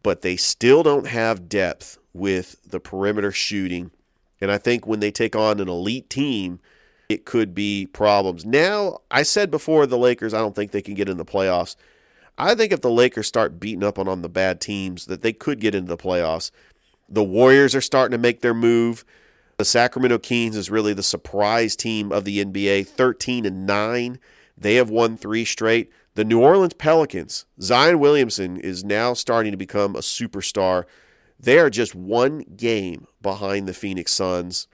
but 0.03 0.23
they 0.23 0.37
still 0.37 0.83
don't 0.83 1.07
have 1.07 1.49
depth 1.49 1.99
with 2.13 2.57
the 2.67 2.81
perimeter 2.81 3.33
shooting. 3.33 3.91
And 4.41 4.51
I 4.51 4.59
think 4.59 4.87
when 4.87 5.01
they 5.01 5.11
take 5.11 5.37
on 5.37 5.61
an 5.61 5.69
elite 5.69 6.11
team, 6.11 6.61
it 7.09 7.25
could 7.25 7.55
be 7.55 7.87
problems. 7.87 8.45
Now, 8.45 8.99
I 9.11 9.23
said 9.23 9.51
before 9.51 9.87
the 9.87 9.99
Lakers, 9.99 10.35
I 10.35 10.39
don't 10.39 10.55
think 10.55 10.71
they 10.71 10.83
can 10.83 10.95
get 10.95 11.09
in 11.09 11.17
the 11.17 11.25
playoffs. 11.25 11.77
I 12.37 12.55
think 12.55 12.73
if 12.73 12.81
the 12.81 12.91
Lakers 12.91 13.27
start 13.27 13.61
beating 13.61 13.85
up 13.85 13.99
on, 13.99 14.09
on 14.09 14.23
the 14.23 14.29
bad 14.29 14.61
teams, 14.61 15.07
that 15.07 15.23
they 15.23 15.33
could 15.33 15.61
get 15.61 15.75
into 15.75 15.89
the 15.89 15.97
playoffs. 15.97 16.51
The 17.09 17.23
Warriors 17.23 17.75
are 17.75 17.81
starting 17.81 18.13
to 18.13 18.19
make 18.19 18.41
their 18.41 18.55
move. 18.55 19.05
The 19.59 19.65
Sacramento 19.65 20.19
Kings 20.19 20.57
is 20.57 20.71
really 20.71 20.95
the 20.95 21.03
surprise 21.03 21.77
team 21.77 22.11
of 22.11 22.25
the 22.25 22.45
NBA, 22.45 22.89
13 22.89 23.47
and 23.47 23.67
9. 23.67 24.19
They 24.59 24.75
have 24.77 24.91
won 24.91 25.17
three 25.17 25.45
straight. 25.45 25.93
The 26.15 26.25
New 26.25 26.41
Orleans 26.41 26.75
Pelicans, 26.75 27.45
Zion 27.61 27.99
Williamson 27.99 28.57
is 28.57 28.85
now 28.85 29.15
starting 29.15 29.53
to 29.53 29.59
become 29.59 29.95
a 29.95 30.01
superstar. 30.01 30.85
They 31.39 31.59
are 31.59 31.71
just 31.71 31.95
one 31.95 32.45
game 32.57 33.07
behind 33.21 33.69
the 33.69 33.75
Phoenix 33.75 34.13
Suns. 34.13 34.69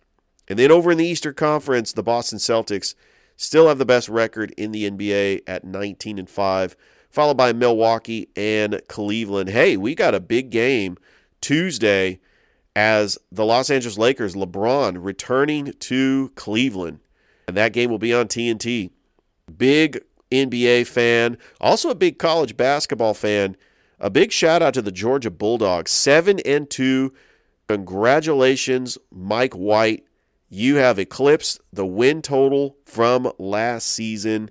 And 0.49 0.59
then 0.59 0.71
over 0.71 0.91
in 0.91 0.99
the 0.99 1.07
Eastern 1.07 1.35
Conference, 1.35 1.93
the 1.93 2.03
Boston 2.03 2.39
Celtics 2.39 2.95
still 3.37 3.69
have 3.69 3.79
the 3.79 3.87
best 3.87 4.09
record 4.09 4.53
in 4.57 4.73
the 4.73 4.91
NBA 4.91 5.43
at 5.47 5.65
19 5.65 6.19
and 6.19 6.29
5, 6.29 6.77
followed 7.11 7.37
by 7.37 7.53
Milwaukee 7.53 8.29
and 8.37 8.81
Cleveland. 8.89 9.51
Hey, 9.51 9.77
we 9.77 9.95
got 9.95 10.15
a 10.15 10.21
big 10.21 10.51
game 10.51 10.97
Tuesday 11.41 12.21
as 12.77 13.19
the 13.33 13.45
Los 13.45 13.69
Angeles 13.71 13.99
Lakers, 13.99 14.35
LeBron 14.35 14.97
returning 15.01 15.73
to 15.81 16.31
Cleveland. 16.35 17.01
And 17.49 17.57
that 17.57 17.73
game 17.73 17.91
will 17.91 17.99
be 17.99 18.15
on 18.15 18.29
TNT. 18.29 18.91
Big 19.57 20.01
NBA 20.31 20.87
fan, 20.87 21.37
also 21.61 21.91
a 21.91 21.95
big 21.95 22.19
college 22.19 22.57
basketball 22.57 23.15
fan. 23.15 23.57
A 23.99 24.09
big 24.09 24.33
shout 24.33 24.63
out 24.63 24.75
to 24.75 24.83
the 24.83 24.93
Georgia 24.93 25.31
Bulldogs, 25.31 25.91
7 25.91 26.39
and 26.47 26.71
2. 26.71 27.13
Congratulations, 27.69 28.97
Mike 29.11 29.55
White. 29.55 30.05
You 30.49 30.77
have 30.77 30.99
eclipsed 30.99 31.61
the 31.73 31.87
win 31.87 32.23
total 32.23 32.77
from 32.85 33.31
last 33.39 33.89
season. 33.89 34.51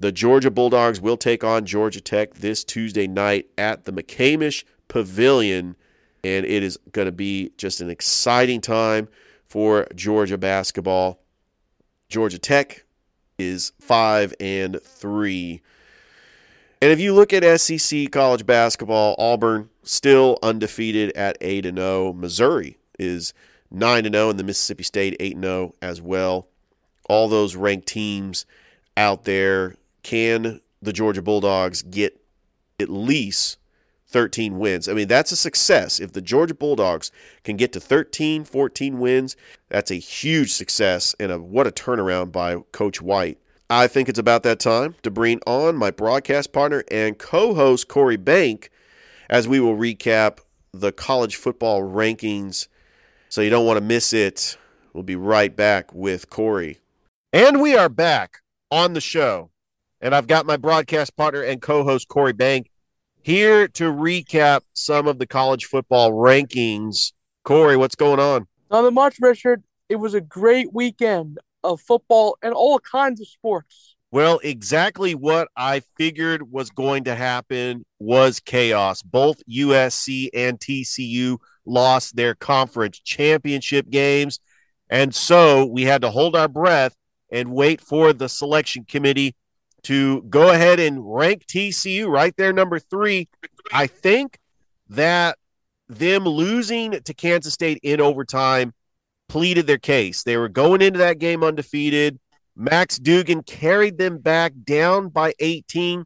The 0.00 0.10
Georgia 0.10 0.50
Bulldogs 0.50 0.98
will 0.98 1.18
take 1.18 1.44
on 1.44 1.66
Georgia 1.66 2.00
Tech 2.00 2.32
this 2.32 2.64
Tuesday 2.64 3.06
night 3.06 3.50
at 3.58 3.84
the 3.84 3.92
McCamish 3.92 4.64
Pavilion 4.88 5.76
and 6.24 6.46
it 6.46 6.62
is 6.62 6.78
going 6.92 7.04
to 7.04 7.12
be 7.12 7.52
just 7.58 7.82
an 7.82 7.90
exciting 7.90 8.62
time 8.62 9.08
for 9.46 9.86
Georgia 9.94 10.38
basketball. 10.38 11.20
Georgia 12.08 12.38
Tech 12.38 12.86
is 13.38 13.72
5 13.78 14.32
and 14.40 14.80
3. 14.82 15.60
And 16.80 16.90
if 16.90 16.98
you 16.98 17.12
look 17.12 17.34
at 17.34 17.60
SEC 17.60 18.10
college 18.10 18.46
basketball, 18.46 19.14
Auburn 19.18 19.68
still 19.82 20.38
undefeated 20.42 21.14
at 21.14 21.36
8 21.42 21.66
and 21.66 21.76
0. 21.76 22.14
Missouri 22.14 22.78
is 22.98 23.34
9 23.70 24.06
and 24.06 24.14
0 24.14 24.30
and 24.30 24.38
the 24.38 24.44
Mississippi 24.44 24.82
State 24.82 25.16
8 25.20 25.34
and 25.34 25.44
0 25.44 25.74
as 25.82 26.00
well. 26.00 26.48
All 27.06 27.28
those 27.28 27.54
ranked 27.54 27.86
teams 27.86 28.46
out 28.96 29.24
there, 29.24 29.74
can 30.02 30.60
the 30.82 30.92
Georgia 30.92 31.22
Bulldogs 31.22 31.82
get 31.82 32.20
at 32.80 32.88
least 32.88 33.58
13 34.10 34.58
wins. 34.58 34.88
I 34.88 34.92
mean, 34.92 35.08
that's 35.08 35.32
a 35.32 35.36
success. 35.36 36.00
If 36.00 36.12
the 36.12 36.20
Georgia 36.20 36.54
Bulldogs 36.54 37.12
can 37.44 37.56
get 37.56 37.72
to 37.72 37.80
13, 37.80 38.44
14 38.44 38.98
wins, 38.98 39.36
that's 39.68 39.90
a 39.90 39.96
huge 39.96 40.52
success 40.52 41.14
and 41.20 41.30
a, 41.30 41.38
what 41.38 41.66
a 41.66 41.70
turnaround 41.70 42.32
by 42.32 42.56
Coach 42.72 43.00
White. 43.00 43.38
I 43.68 43.86
think 43.86 44.08
it's 44.08 44.18
about 44.18 44.42
that 44.42 44.58
time 44.58 44.96
to 45.02 45.12
bring 45.12 45.40
on 45.46 45.76
my 45.76 45.92
broadcast 45.92 46.52
partner 46.52 46.82
and 46.90 47.16
co 47.16 47.54
host, 47.54 47.86
Corey 47.86 48.16
Bank, 48.16 48.70
as 49.28 49.46
we 49.46 49.60
will 49.60 49.76
recap 49.76 50.38
the 50.72 50.90
college 50.90 51.36
football 51.36 51.82
rankings. 51.82 52.66
So 53.28 53.40
you 53.42 53.50
don't 53.50 53.66
want 53.66 53.76
to 53.76 53.84
miss 53.84 54.12
it. 54.12 54.56
We'll 54.92 55.04
be 55.04 55.14
right 55.14 55.54
back 55.54 55.94
with 55.94 56.30
Corey. 56.30 56.78
And 57.32 57.62
we 57.62 57.76
are 57.76 57.88
back 57.88 58.38
on 58.72 58.94
the 58.94 59.00
show. 59.00 59.49
And 60.00 60.14
I've 60.14 60.26
got 60.26 60.46
my 60.46 60.56
broadcast 60.56 61.16
partner 61.16 61.42
and 61.42 61.60
co 61.60 61.84
host, 61.84 62.08
Corey 62.08 62.32
Bank 62.32 62.70
here 63.22 63.68
to 63.68 63.84
recap 63.84 64.62
some 64.72 65.06
of 65.06 65.18
the 65.18 65.26
college 65.26 65.66
football 65.66 66.12
rankings. 66.12 67.12
Corey, 67.44 67.76
what's 67.76 67.94
going 67.94 68.20
on? 68.20 68.46
Nothing 68.70 68.94
much, 68.94 69.16
Richard. 69.20 69.62
It 69.88 69.96
was 69.96 70.14
a 70.14 70.20
great 70.20 70.72
weekend 70.72 71.38
of 71.62 71.80
football 71.80 72.38
and 72.42 72.54
all 72.54 72.78
kinds 72.78 73.20
of 73.20 73.28
sports. 73.28 73.96
Well, 74.12 74.40
exactly 74.42 75.14
what 75.14 75.48
I 75.56 75.82
figured 75.96 76.50
was 76.50 76.70
going 76.70 77.04
to 77.04 77.14
happen 77.14 77.84
was 77.98 78.40
chaos. 78.40 79.02
Both 79.02 79.40
USC 79.48 80.30
and 80.34 80.58
TCU 80.58 81.38
lost 81.64 82.16
their 82.16 82.34
conference 82.34 82.98
championship 82.98 83.88
games. 83.88 84.40
And 84.88 85.14
so 85.14 85.64
we 85.66 85.82
had 85.82 86.02
to 86.02 86.10
hold 86.10 86.34
our 86.34 86.48
breath 86.48 86.96
and 87.30 87.52
wait 87.52 87.80
for 87.80 88.12
the 88.12 88.28
selection 88.28 88.84
committee 88.84 89.36
to 89.84 90.22
go 90.22 90.50
ahead 90.50 90.80
and 90.80 91.14
rank 91.14 91.46
TCU 91.46 92.08
right 92.08 92.34
there, 92.36 92.52
number 92.52 92.78
three. 92.78 93.28
I 93.72 93.86
think 93.86 94.38
that 94.88 95.38
them 95.88 96.24
losing 96.24 96.92
to 96.92 97.14
Kansas 97.14 97.54
State 97.54 97.80
in 97.82 98.00
overtime 98.00 98.72
pleaded 99.28 99.66
their 99.66 99.78
case. 99.78 100.22
They 100.22 100.36
were 100.36 100.48
going 100.48 100.82
into 100.82 100.98
that 100.98 101.18
game 101.18 101.42
undefeated. 101.42 102.18
Max 102.56 102.98
Duggan 102.98 103.42
carried 103.42 103.96
them 103.96 104.18
back 104.18 104.52
down 104.64 105.08
by 105.08 105.32
18, 105.38 106.04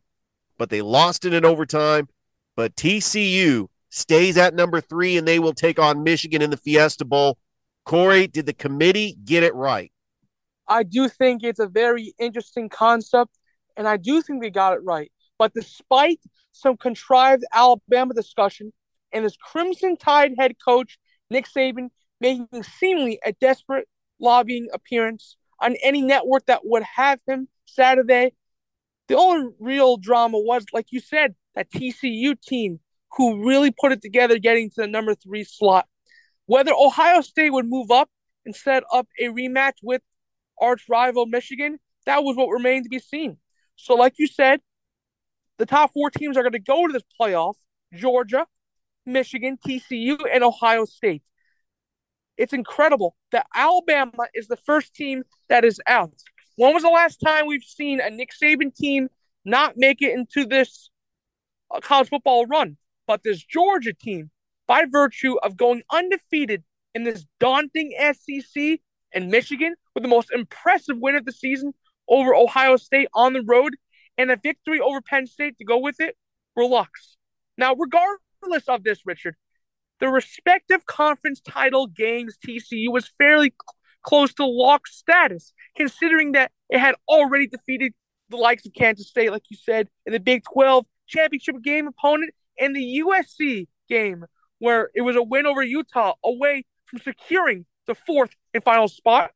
but 0.59 0.71
they 0.71 0.83
lost 0.83 1.25
it 1.25 1.35
in 1.35 1.45
overtime. 1.45 2.09
But 2.57 2.77
TCU 2.77 3.69
stays 3.89 4.37
at 4.37 4.55
number 4.55 4.81
three, 4.81 5.17
and 5.17 5.27
they 5.27 5.39
will 5.39 5.55
take 5.55 5.79
on 5.79 6.05
Michigan 6.05 6.43
in 6.43 6.51
the 6.51 6.57
Fiesta 6.57 7.05
Bowl. 7.05 7.39
Corey, 7.85 8.27
did 8.27 8.47
the 8.47 8.53
committee 8.53 9.17
get 9.25 9.43
it 9.43 9.55
right? 9.55 9.91
I 10.69 10.83
do 10.83 11.09
think 11.09 11.43
it's 11.43 11.61
a 11.61 11.67
very 11.67 12.15
interesting 12.19 12.69
concept 12.69 13.39
and 13.77 13.89
I 13.89 13.97
do 13.97 14.23
think 14.23 14.43
they 14.43 14.51
got 14.51 14.75
it 14.75 14.81
right. 14.85 15.11
But 15.39 15.55
despite 15.55 16.21
some 16.53 16.77
contrived 16.77 17.45
Alabama 17.53 18.15
discussion 18.15 18.73
and 19.13 19.25
his 19.25 19.37
Crimson 19.37 19.97
Tide 19.97 20.35
head 20.39 20.55
coach, 20.65 20.99
Nick 21.31 21.47
Saban, 21.47 21.89
making 22.21 22.63
seemingly 22.63 23.19
a 23.25 23.33
desperate 23.33 23.89
lobbying 24.21 24.69
appearance 24.73 25.37
on 25.61 25.77
any 25.83 26.03
network 26.03 26.47
that 26.47 26.61
would 26.65 26.83
have 26.83 27.21
him 27.27 27.49
Saturday, 27.67 28.33
the 29.09 29.17
only 29.17 29.53
real 29.59 29.97
drama 29.97 30.39
was, 30.39 30.65
like 30.73 30.87
you 30.91 31.01
said, 31.01 31.35
that 31.55 31.71
TCU 31.71 32.41
team 32.41 32.81
who 33.17 33.47
really 33.47 33.71
put 33.71 33.93
it 33.93 34.03
together 34.03 34.39
getting 34.39 34.71
to 34.71 34.83
the 34.83 34.87
number 34.87 35.15
three 35.15 35.45
slot. 35.45 35.87
Whether 36.47 36.73
Ohio 36.73 37.21
State 37.21 37.51
would 37.51 37.67
move 37.67 37.91
up 37.91 38.09
and 38.45 38.55
set 38.55 38.83
up 38.93 39.07
a 39.21 39.25
rematch 39.25 39.75
with 39.83 40.03
arch 40.61 40.85
rival 40.89 41.27
Michigan, 41.27 41.79
that 42.07 42.23
was 42.25 42.37
what 42.37 42.49
remained 42.49 42.85
to 42.85 42.91
be 42.91 42.99
seen. 42.99 43.39
So, 43.77 43.95
like 43.95 44.15
you 44.19 44.27
said, 44.27 44.61
the 45.59 45.67
top 45.67 45.93
four 45.93 46.11
teams 46.11 46.37
are 46.37 46.43
going 46.43 46.53
to 46.53 46.59
go 46.59 46.87
to 46.87 46.93
this 46.93 47.03
playoff 47.21 47.55
Georgia, 47.93 48.47
Michigan, 49.07 49.59
TCU, 49.65 50.19
and 50.33 50.43
Ohio 50.43 50.85
State. 50.85 51.23
It's 52.37 52.53
incredible 52.53 53.15
that 53.31 53.47
Alabama 53.55 54.27
is 54.35 54.49
the 54.49 54.57
first 54.57 54.95
team 54.95 55.23
that 55.49 55.65
is 55.65 55.81
out. 55.87 56.15
When 56.57 56.75
was 56.75 56.83
the 56.83 56.89
last 56.89 57.19
time 57.25 57.47
we've 57.47 57.63
seen 57.63 58.01
a 58.01 58.11
Nick 58.11 58.31
Saban 58.31 58.75
team 58.75 59.09
not 59.45 59.75
make 59.77 60.03
it 60.03 60.13
into 60.13 60.47
this 60.47 60.91
uh, 61.71 61.81
college 61.81 62.09
football 62.09 62.47
run? 62.47 62.77
But 63.07 63.23
this 63.23 63.43
Georgia 63.43 63.93
team, 63.93 64.31
by 64.67 64.85
virtue 64.91 65.37
of 65.43 65.57
going 65.57 65.83
undefeated 65.93 66.65
in 66.95 67.05
this 67.05 67.27
daunting 67.39 67.93
SEC 67.99 68.81
and 69.13 69.31
Michigan 69.31 69.75
with 69.95 70.03
the 70.03 70.09
most 70.09 70.33
impressive 70.33 70.97
win 70.99 71.17
of 71.17 71.25
the 71.25 71.33
season 71.33 71.75
over 72.09 72.35
Ohio 72.35 72.77
State 72.77 73.09
on 73.15 73.33
the 73.33 73.43
road 73.43 73.77
and 74.17 74.31
a 74.31 74.37
victory 74.37 74.81
over 74.81 75.01
Penn 75.01 75.27
State 75.27 75.59
to 75.59 75.65
go 75.65 75.79
with 75.79 76.01
it 76.01 76.17
were 76.55 76.67
Lux. 76.67 77.17
Now, 77.57 77.75
regardless 77.75 78.69
of 78.69 78.85
this, 78.85 79.01
Richard, 79.05 79.37
the 80.01 80.09
respective 80.09 80.87
conference 80.87 81.41
title 81.41 81.87
games 81.87 82.37
TCU 82.45 82.91
was 82.91 83.11
fairly 83.19 83.55
close 84.03 84.35
to 84.35 84.47
lock 84.47 84.87
status, 84.87 85.53
considering 85.77 86.33
that 86.33 86.53
it 86.69 86.79
had 86.79 86.95
already 87.09 87.47
defeated 87.47 87.93
the 88.29 88.37
likes 88.37 88.67
of 88.67 88.73
Kansas 88.75 89.09
State, 89.09 89.31
like 89.31 89.45
you 89.51 89.57
said, 89.57 89.89
in 90.07 90.13
the 90.13 90.21
Big 90.21 90.43
12 90.53 90.85
championship 91.07 91.57
game 91.63 91.87
opponent 91.87 92.33
and 92.59 92.75
the 92.75 93.03
USC 93.05 93.67
game, 93.89 94.25
where 94.59 94.91
it 94.95 95.03
was 95.03 95.17
a 95.17 95.23
win 95.23 95.47
over 95.47 95.63
Utah 95.63 96.15
away 96.25 96.65
from 96.87 97.01
securing 97.01 97.67
the 97.87 97.95
fourth 97.95 98.31
and 98.53 98.63
final 98.63 98.89
spot. 98.89 99.31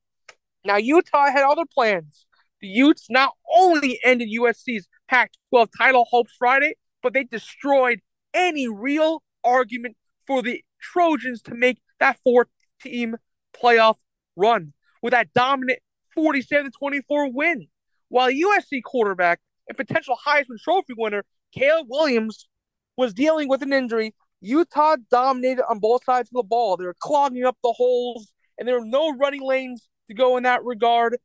Now, 0.65 0.77
Utah 0.77 1.31
had 1.31 1.45
other 1.45 1.65
plans 1.73 2.27
the 2.61 2.69
Utes 2.69 3.07
not 3.09 3.33
only 3.57 3.99
ended 4.05 4.29
USC's 4.29 4.89
Pac 5.09 5.33
12 5.51 5.69
title 5.77 6.07
hopes 6.11 6.35
Friday, 6.39 6.75
but 7.03 7.13
they 7.13 7.25
destroyed 7.25 8.01
any 8.35 8.69
real 8.69 9.23
argument 9.45 9.97
for 10.27 10.43
the 10.43 10.63
Trojans 10.81 11.43
to 11.43 11.55
make 11.55 11.79
that 12.01 12.19
four 12.23 12.49
team 12.83 13.17
playoff 13.55 13.97
run 14.37 14.73
with 15.03 15.13
that 15.13 15.33
dominant 15.33 15.81
47 16.15 16.71
24 16.79 17.33
win. 17.33 17.69
While 18.09 18.31
USC 18.31 18.83
quarterback 18.85 19.41
and 19.69 19.77
potential 19.77 20.17
Heisman 20.27 20.59
Trophy 20.63 20.95
winner 20.97 21.25
Caleb 21.53 21.87
Williams 21.89 22.49
was 22.97 23.15
dealing 23.15 23.49
with 23.49 23.63
an 23.63 23.73
injury, 23.73 24.15
Utah 24.41 24.97
dominated 25.11 25.65
on 25.69 25.79
both 25.79 26.05
sides 26.05 26.29
of 26.29 26.37
the 26.37 26.43
ball. 26.43 26.77
They 26.77 26.85
were 26.85 26.97
clogging 26.99 27.45
up 27.45 27.57
the 27.63 27.73
holes, 27.73 28.33
and 28.59 28.67
there 28.67 28.79
were 28.79 28.87
no 28.87 29.17
running 29.17 29.43
lanes 29.43 29.89
to 30.09 30.15
go 30.15 30.37
in 30.37 30.45
that 30.45 30.65
regard 30.65 31.17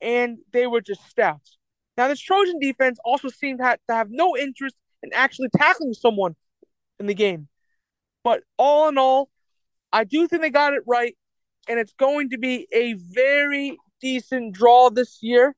and 0.00 0.38
they 0.52 0.66
were 0.66 0.80
just 0.80 1.08
stouts. 1.08 1.58
Now, 1.96 2.08
this 2.08 2.20
Trojan 2.20 2.60
defense 2.60 2.98
also 3.04 3.28
seemed 3.28 3.58
to 3.58 3.76
have, 3.88 4.10
no 4.10 4.36
interest 4.36 4.76
in 5.02 5.10
actually 5.12 5.48
tackling 5.56 5.94
someone 5.94 6.36
in 7.00 7.06
the 7.06 7.14
game. 7.14 7.48
But 8.22 8.42
all 8.56 8.88
in 8.88 8.98
all, 8.98 9.30
I 9.92 10.04
do 10.04 10.28
think 10.28 10.42
they 10.42 10.50
got 10.50 10.74
it 10.74 10.82
right. 10.86 11.16
and 11.68 11.78
it's 11.78 11.92
going 11.94 12.30
to 12.30 12.38
be 12.38 12.66
a 12.72 12.94
very 12.94 13.76
decent 14.00 14.54
draw 14.54 14.90
this 14.90 15.18
year. 15.22 15.54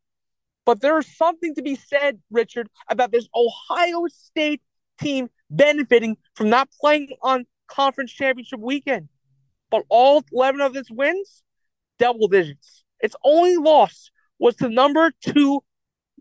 But 0.65 0.81
there 0.81 0.99
is 0.99 1.17
something 1.17 1.55
to 1.57 1.63
be 1.63 1.75
said, 1.77 2.21
Richard, 2.31 2.69
about 2.89 3.13
this 3.13 3.29
Ohio 3.35 4.07
State 4.09 4.63
team 5.01 5.29
benefiting 5.51 6.17
from 6.35 6.49
not 6.49 6.69
playing 6.81 7.09
on 7.23 7.45
conference 7.67 8.13
championship 8.13 8.61
weekend. 8.61 9.09
But 9.71 9.85
all 9.89 10.25
11 10.33 10.61
of 10.61 10.77
its 10.77 10.91
wins, 10.91 11.43
double 11.99 12.29
digits. 12.29 12.85
Its 13.01 13.17
only 13.25 13.57
loss 13.57 14.11
was 14.41 14.57
the 14.57 14.69
number 14.69 15.13
two 15.21 15.63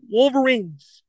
Wolverines. 0.08 1.02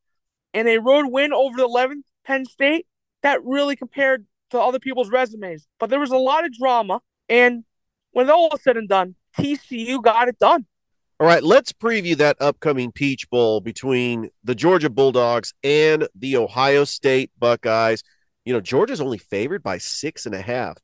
And 0.54 0.68
a 0.68 0.80
road 0.80 1.06
win 1.10 1.32
over 1.32 1.56
the 1.56 1.68
11th 1.68 2.02
Penn 2.26 2.46
State 2.46 2.88
that 3.22 3.44
really 3.44 3.76
compared 3.76 4.26
to 4.50 4.60
other 4.60 4.80
people's 4.80 5.10
resumes. 5.10 5.68
But 5.80 5.90
there 5.90 6.00
was 6.00 6.12
a 6.12 6.18
lot 6.18 6.46
of 6.46 6.54
drama. 6.54 7.02
And 7.30 7.64
when 8.12 8.30
all 8.30 8.50
was 8.50 8.64
said 8.64 8.78
and 8.78 8.90
done, 8.90 9.16
TCU 9.38 10.02
got 10.02 10.28
it 10.28 10.40
done. 10.40 10.66
All 11.20 11.28
right, 11.28 11.44
let's 11.44 11.72
preview 11.72 12.18
that 12.18 12.38
upcoming 12.42 12.92
Peach 12.92 13.30
Bowl 13.30 13.62
between 13.62 14.30
the 14.44 14.56
Georgia 14.56 14.90
Bulldogs 14.90 15.54
and 15.64 16.08
the 16.16 16.38
Ohio 16.38 16.84
State 16.84 17.30
Buckeyes. 17.38 18.02
You 18.44 18.54
know, 18.54 18.60
Georgia's 18.60 19.02
only 19.02 19.20
favored 19.20 19.62
by 19.62 19.78
six 19.78 20.26
and 20.26 20.34
a 20.34 20.42
half, 20.42 20.78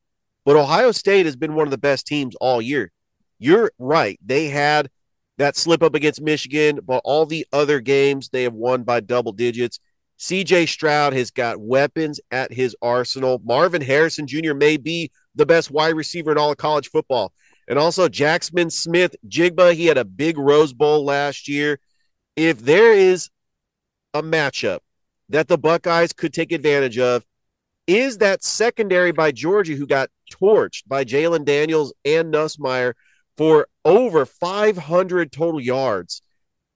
but 0.45 0.55
Ohio 0.55 0.91
State 0.91 1.25
has 1.25 1.35
been 1.35 1.55
one 1.55 1.65
of 1.65 1.71
the 1.71 1.77
best 1.79 2.05
teams 2.05 2.35
all 2.35 2.61
year. 2.61 2.91
You're 3.39 3.71
right. 3.79 4.19
They 4.23 4.47
had 4.49 4.91
that 5.37 5.55
slip 5.55 5.83
up 5.83 5.95
against 5.95 6.21
Michigan, 6.21 6.79
but 6.83 7.01
all 7.03 7.25
the 7.25 7.45
other 7.53 7.79
games 7.79 8.29
they 8.29 8.43
have 8.43 8.53
won 8.53 8.83
by 8.83 8.99
double 8.99 9.31
digits. 9.31 9.79
CJ 10.19 10.67
Stroud 10.67 11.13
has 11.13 11.29
got 11.29 11.59
weapons 11.59 12.19
at 12.31 12.51
his 12.51 12.75
arsenal. 12.81 13.39
Marvin 13.43 13.81
Harrison 13.81 14.25
Jr. 14.25 14.55
may 14.55 14.77
be 14.77 15.11
the 15.35 15.45
best 15.45 15.69
wide 15.69 15.95
receiver 15.95 16.31
in 16.31 16.37
all 16.37 16.51
of 16.51 16.57
college 16.57 16.89
football. 16.89 17.31
And 17.67 17.77
also 17.77 18.09
Jackson 18.09 18.69
Smith-Njigba, 18.69 19.73
he 19.73 19.85
had 19.85 19.97
a 19.97 20.05
big 20.05 20.37
Rose 20.37 20.73
Bowl 20.73 21.05
last 21.05 21.47
year. 21.47 21.79
If 22.35 22.59
there 22.59 22.93
is 22.93 23.29
a 24.13 24.23
matchup 24.23 24.79
that 25.29 25.47
the 25.47 25.57
Buckeyes 25.57 26.13
could 26.13 26.33
take 26.33 26.51
advantage 26.51 26.97
of, 26.97 27.23
is 27.85 28.17
that 28.17 28.43
secondary 28.43 29.11
by 29.11 29.31
Georgia, 29.31 29.73
who 29.73 29.85
got 29.87 30.09
torched 30.31 30.83
by 30.87 31.05
Jayden 31.05 31.45
Daniels 31.45 31.93
and 32.03 32.33
Nussmeier 32.33 32.93
for 33.37 33.67
over 33.87 34.25
500 34.25 35.31
total 35.31 35.61
yards. 35.61 36.21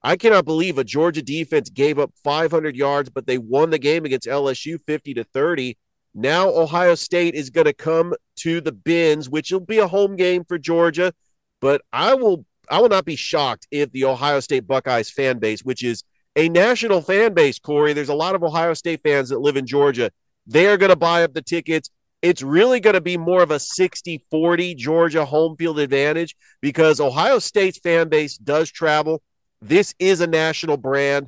I 0.01 0.15
cannot 0.15 0.45
believe 0.45 0.77
a 0.77 0.83
Georgia 0.83 1.21
defense 1.21 1.69
gave 1.69 1.99
up 1.99 2.11
500 2.23 2.75
yards, 2.75 3.09
but 3.09 3.27
they 3.27 3.37
won 3.37 3.69
the 3.69 3.77
game 3.77 4.05
against 4.05 4.27
LSU 4.27 4.79
50 4.87 5.13
to 5.15 5.23
30. 5.25 5.77
Now 6.15 6.49
Ohio 6.49 6.95
State 6.95 7.35
is 7.35 7.49
going 7.49 7.65
to 7.65 7.73
come 7.73 8.15
to 8.37 8.61
the 8.61 8.71
Benz, 8.71 9.29
which 9.29 9.51
will 9.51 9.59
be 9.59 9.77
a 9.77 9.87
home 9.87 10.15
game 10.15 10.45
for 10.45 10.57
Georgia. 10.57 11.13
But 11.59 11.81
I 11.93 12.15
will 12.15 12.45
I 12.69 12.79
will 12.79 12.89
not 12.89 13.05
be 13.05 13.17
shocked 13.17 13.67
if 13.71 13.91
the 13.91 14.05
Ohio 14.05 14.39
State 14.39 14.65
Buckeyes 14.65 15.11
fan 15.11 15.37
base, 15.37 15.61
which 15.61 15.83
is 15.83 16.03
a 16.37 16.47
national 16.47 17.01
fan 17.01 17.33
base, 17.33 17.59
Corey, 17.59 17.91
there's 17.91 18.09
a 18.09 18.13
lot 18.13 18.35
of 18.35 18.43
Ohio 18.43 18.73
State 18.73 19.01
fans 19.03 19.29
that 19.29 19.41
live 19.41 19.57
in 19.57 19.67
Georgia. 19.67 20.11
They 20.47 20.67
are 20.67 20.77
going 20.77 20.89
to 20.89 20.95
buy 20.95 21.23
up 21.23 21.33
the 21.33 21.41
tickets. 21.41 21.89
It's 22.21 22.43
really 22.43 22.79
going 22.79 22.93
to 22.93 23.01
be 23.01 23.17
more 23.17 23.41
of 23.41 23.51
a 23.51 23.59
60 23.59 24.23
40 24.29 24.75
Georgia 24.75 25.25
home 25.25 25.55
field 25.57 25.79
advantage 25.79 26.35
because 26.61 26.99
Ohio 26.99 27.39
State's 27.39 27.79
fan 27.79 28.09
base 28.09 28.37
does 28.37 28.69
travel. 28.69 29.21
This 29.61 29.95
is 29.99 30.21
a 30.21 30.27
national 30.27 30.77
brand. 30.77 31.27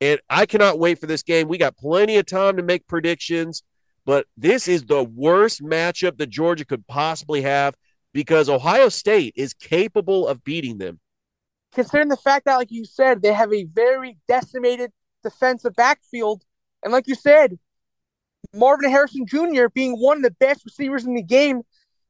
And 0.00 0.18
I 0.30 0.46
cannot 0.46 0.78
wait 0.78 0.98
for 0.98 1.06
this 1.06 1.22
game. 1.22 1.48
We 1.48 1.58
got 1.58 1.76
plenty 1.76 2.16
of 2.16 2.24
time 2.24 2.56
to 2.56 2.62
make 2.62 2.86
predictions. 2.86 3.62
But 4.06 4.26
this 4.36 4.66
is 4.66 4.84
the 4.84 5.04
worst 5.04 5.62
matchup 5.62 6.16
that 6.18 6.30
Georgia 6.30 6.64
could 6.64 6.86
possibly 6.86 7.42
have 7.42 7.74
because 8.12 8.48
Ohio 8.48 8.88
State 8.88 9.34
is 9.36 9.52
capable 9.52 10.26
of 10.26 10.42
beating 10.42 10.78
them. 10.78 11.00
Considering 11.72 12.08
the 12.08 12.16
fact 12.16 12.46
that, 12.46 12.56
like 12.56 12.72
you 12.72 12.84
said, 12.84 13.22
they 13.22 13.32
have 13.32 13.52
a 13.52 13.64
very 13.64 14.16
decimated 14.26 14.90
defensive 15.22 15.74
backfield. 15.74 16.42
And 16.82 16.92
like 16.92 17.06
you 17.06 17.14
said, 17.14 17.58
Marvin 18.54 18.90
Harrison 18.90 19.26
Jr. 19.26 19.66
being 19.72 19.94
one 19.94 20.18
of 20.18 20.22
the 20.22 20.30
best 20.32 20.64
receivers 20.64 21.04
in 21.04 21.14
the 21.14 21.22
game, 21.22 21.62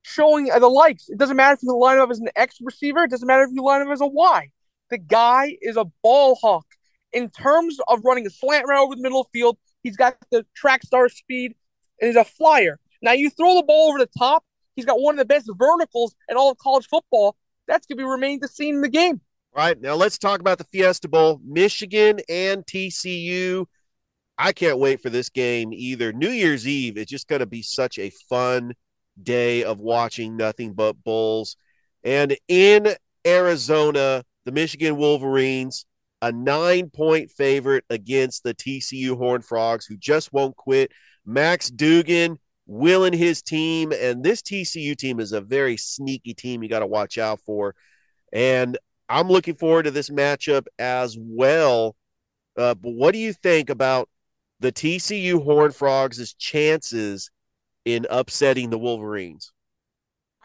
showing 0.03 0.47
the 0.47 0.69
likes. 0.69 1.09
It 1.09 1.19
doesn't 1.19 1.37
matter 1.37 1.55
if 1.55 1.63
you 1.63 1.77
line 1.77 1.99
up 1.99 2.11
as 2.11 2.19
an 2.19 2.29
X 2.37 2.59
receiver, 2.61 3.05
it 3.05 3.11
doesn't 3.11 3.27
matter 3.27 3.43
if 3.43 3.51
you 3.53 3.63
line 3.63 3.83
up 3.83 3.89
as 3.89 4.01
a 4.01 4.07
Y. 4.07 4.51
The 4.91 4.99
guy 4.99 5.57
is 5.61 5.77
a 5.77 5.85
ball 6.03 6.35
hawk. 6.37 6.67
In 7.13 7.29
terms 7.29 7.79
of 7.89 8.05
running 8.05 8.27
a 8.27 8.31
slant 8.31 8.67
route 8.69 8.85
over 8.85 8.95
the 8.95 9.03
middle 9.03 9.21
of 9.21 9.27
field, 9.33 9.59
he's 9.83 9.97
got 9.97 10.17
the 10.31 10.47
track 10.55 10.83
star 10.83 11.09
speed 11.09 11.55
and 12.01 12.09
he's 12.09 12.17
a 12.17 12.25
flyer. 12.25 12.79
Now 13.03 13.13
you 13.13 13.31
throw 13.31 13.55
the 13.55 13.63
ball 13.63 13.89
over 13.91 13.99
the 13.99 14.11
top, 14.19 14.45
he's 14.77 14.85
got 14.85 15.01
one 15.01 15.15
of 15.15 15.19
the 15.19 15.25
best 15.25 15.51
verticals 15.57 16.15
in 16.29 16.37
all 16.37 16.51
of 16.51 16.59
college 16.59 16.87
football. 16.89 17.37
That's 17.67 17.87
going 17.87 17.99
to 17.99 18.05
be 18.05 18.09
remain 18.09 18.41
to 18.41 18.49
see 18.49 18.69
in 18.69 18.81
the 18.81 18.89
game. 18.89 19.21
All 19.55 19.65
right, 19.65 19.81
now 19.81 19.95
let's 19.95 20.19
talk 20.19 20.41
about 20.41 20.59
the 20.59 20.65
Fiesta 20.65 21.09
Bowl. 21.09 21.41
Michigan 21.45 22.21
and 22.29 22.65
TCU. 22.67 23.67
I 24.43 24.53
can't 24.53 24.79
wait 24.79 25.03
for 25.03 25.11
this 25.11 25.29
game 25.29 25.71
either. 25.71 26.15
New 26.15 26.31
Year's 26.31 26.67
Eve 26.67 26.97
is 26.97 27.05
just 27.05 27.29
going 27.29 27.41
to 27.41 27.47
be 27.47 27.61
such 27.61 27.99
a 27.99 28.11
fun 28.31 28.73
day 29.23 29.65
of 29.65 29.81
watching 29.81 30.35
nothing 30.35 30.73
but 30.73 31.05
bulls. 31.05 31.57
And 32.05 32.35
in 32.49 32.95
Arizona, 33.27 34.25
the 34.47 34.53
Michigan 34.53 34.97
Wolverines, 34.97 35.85
a 36.23 36.33
nine 36.33 36.89
point 36.89 37.31
favorite 37.31 37.85
against 37.91 38.43
the 38.43 38.55
TCU 38.55 39.15
Horned 39.15 39.45
Frogs, 39.45 39.85
who 39.85 39.99
just 39.99 40.33
won't 40.33 40.57
quit. 40.57 40.91
Max 41.27 41.69
Duggan 41.71 42.39
willing 42.67 43.13
his 43.13 43.43
team, 43.43 43.93
and 43.93 44.25
this 44.25 44.41
TCU 44.41 44.97
team 44.97 45.21
is 45.21 45.33
a 45.33 45.43
very 45.43 45.77
sneaky 45.77 46.33
team 46.33 46.63
you 46.63 46.71
got 46.71 46.79
to 46.79 46.87
watch 46.87 47.19
out 47.19 47.41
for. 47.45 47.75
And 48.33 48.79
I'm 49.07 49.29
looking 49.29 49.57
forward 49.57 49.83
to 49.83 49.91
this 49.91 50.09
matchup 50.09 50.67
as 50.79 51.15
well. 51.21 51.95
Uh, 52.57 52.75
but 52.75 52.91
what 52.93 53.13
do 53.13 53.19
you 53.19 53.35
think 53.35 53.69
about 53.69 54.09
the 54.61 54.73
TCU 54.73 55.43
Horned 55.43 55.75
Frogs' 55.75 56.35
chances 56.35 57.31
in 57.85 58.07
upsetting 58.11 58.71
the 58.71 58.79
Wolverines? 58.79 59.53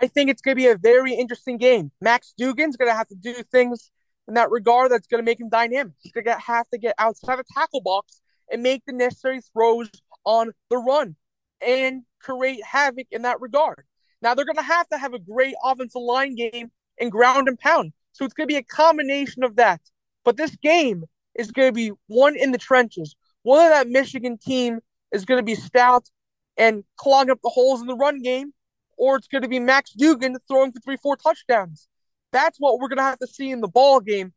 I 0.01 0.07
think 0.07 0.29
it's 0.29 0.41
going 0.41 0.55
to 0.55 0.61
be 0.61 0.67
a 0.67 0.77
very 0.77 1.13
interesting 1.13 1.57
game. 1.57 1.91
Max 2.01 2.33
Duggan's 2.39 2.77
going 2.77 2.89
to 2.89 2.95
have 2.95 3.07
to 3.07 3.15
do 3.15 3.33
things 3.51 3.91
in 4.27 4.33
that 4.33 4.51
regard 4.51 4.91
that's 4.91 5.07
going 5.07 5.23
to 5.23 5.25
make 5.25 5.39
him 5.39 5.49
dynamic. 5.49 5.93
He's 5.99 6.11
going 6.11 6.25
to 6.25 6.33
have 6.33 6.67
to 6.69 6.77
get 6.77 6.95
outside 6.97 7.37
the 7.39 7.43
tackle 7.53 7.81
box 7.81 8.21
and 8.51 8.63
make 8.63 8.83
the 8.85 8.93
necessary 8.93 9.41
throws 9.53 9.89
on 10.25 10.51
the 10.69 10.77
run 10.77 11.15
and 11.61 12.03
create 12.19 12.63
havoc 12.63 13.07
in 13.11 13.21
that 13.23 13.39
regard. 13.39 13.85
Now 14.21 14.33
they're 14.33 14.45
going 14.45 14.55
to 14.57 14.61
have 14.61 14.87
to 14.89 14.97
have 14.97 15.13
a 15.13 15.19
great 15.19 15.55
offensive 15.63 16.01
line 16.01 16.35
game 16.35 16.71
and 16.99 17.11
ground 17.11 17.47
and 17.47 17.59
pound. 17.59 17.93
So 18.13 18.25
it's 18.25 18.33
going 18.33 18.47
to 18.47 18.53
be 18.53 18.57
a 18.57 18.63
combination 18.63 19.43
of 19.43 19.57
that. 19.57 19.81
But 20.23 20.37
this 20.37 20.55
game 20.57 21.03
is 21.35 21.51
going 21.51 21.69
to 21.69 21.73
be 21.73 21.91
one 22.07 22.35
in 22.35 22.51
the 22.51 22.57
trenches. 22.57 23.15
Whether 23.45 23.69
that 23.69 23.87
Michigan 23.87 24.39
team 24.39 24.79
is 25.11 25.23
going 25.23 25.37
to 25.37 25.43
be 25.43 25.53
stout 25.53 26.09
and 26.57 26.83
clog 26.97 27.29
up 27.29 27.37
the 27.43 27.49
holes 27.49 27.79
in 27.79 27.85
the 27.85 27.95
run 27.95 28.19
game, 28.23 28.53
or 28.97 29.17
it's 29.17 29.27
going 29.27 29.43
to 29.43 29.47
be 29.47 29.59
Max 29.59 29.91
Duggan 29.91 30.35
throwing 30.47 30.71
for 30.71 30.79
three, 30.79 30.97
four 30.97 31.15
touchdowns. 31.15 31.87
That's 32.31 32.57
what 32.57 32.79
we're 32.79 32.87
going 32.87 32.97
to 32.97 33.03
have 33.03 33.19
to 33.19 33.27
see 33.27 33.51
in 33.51 33.61
the 33.61 33.67
ball 33.67 33.99
game. 33.99 34.33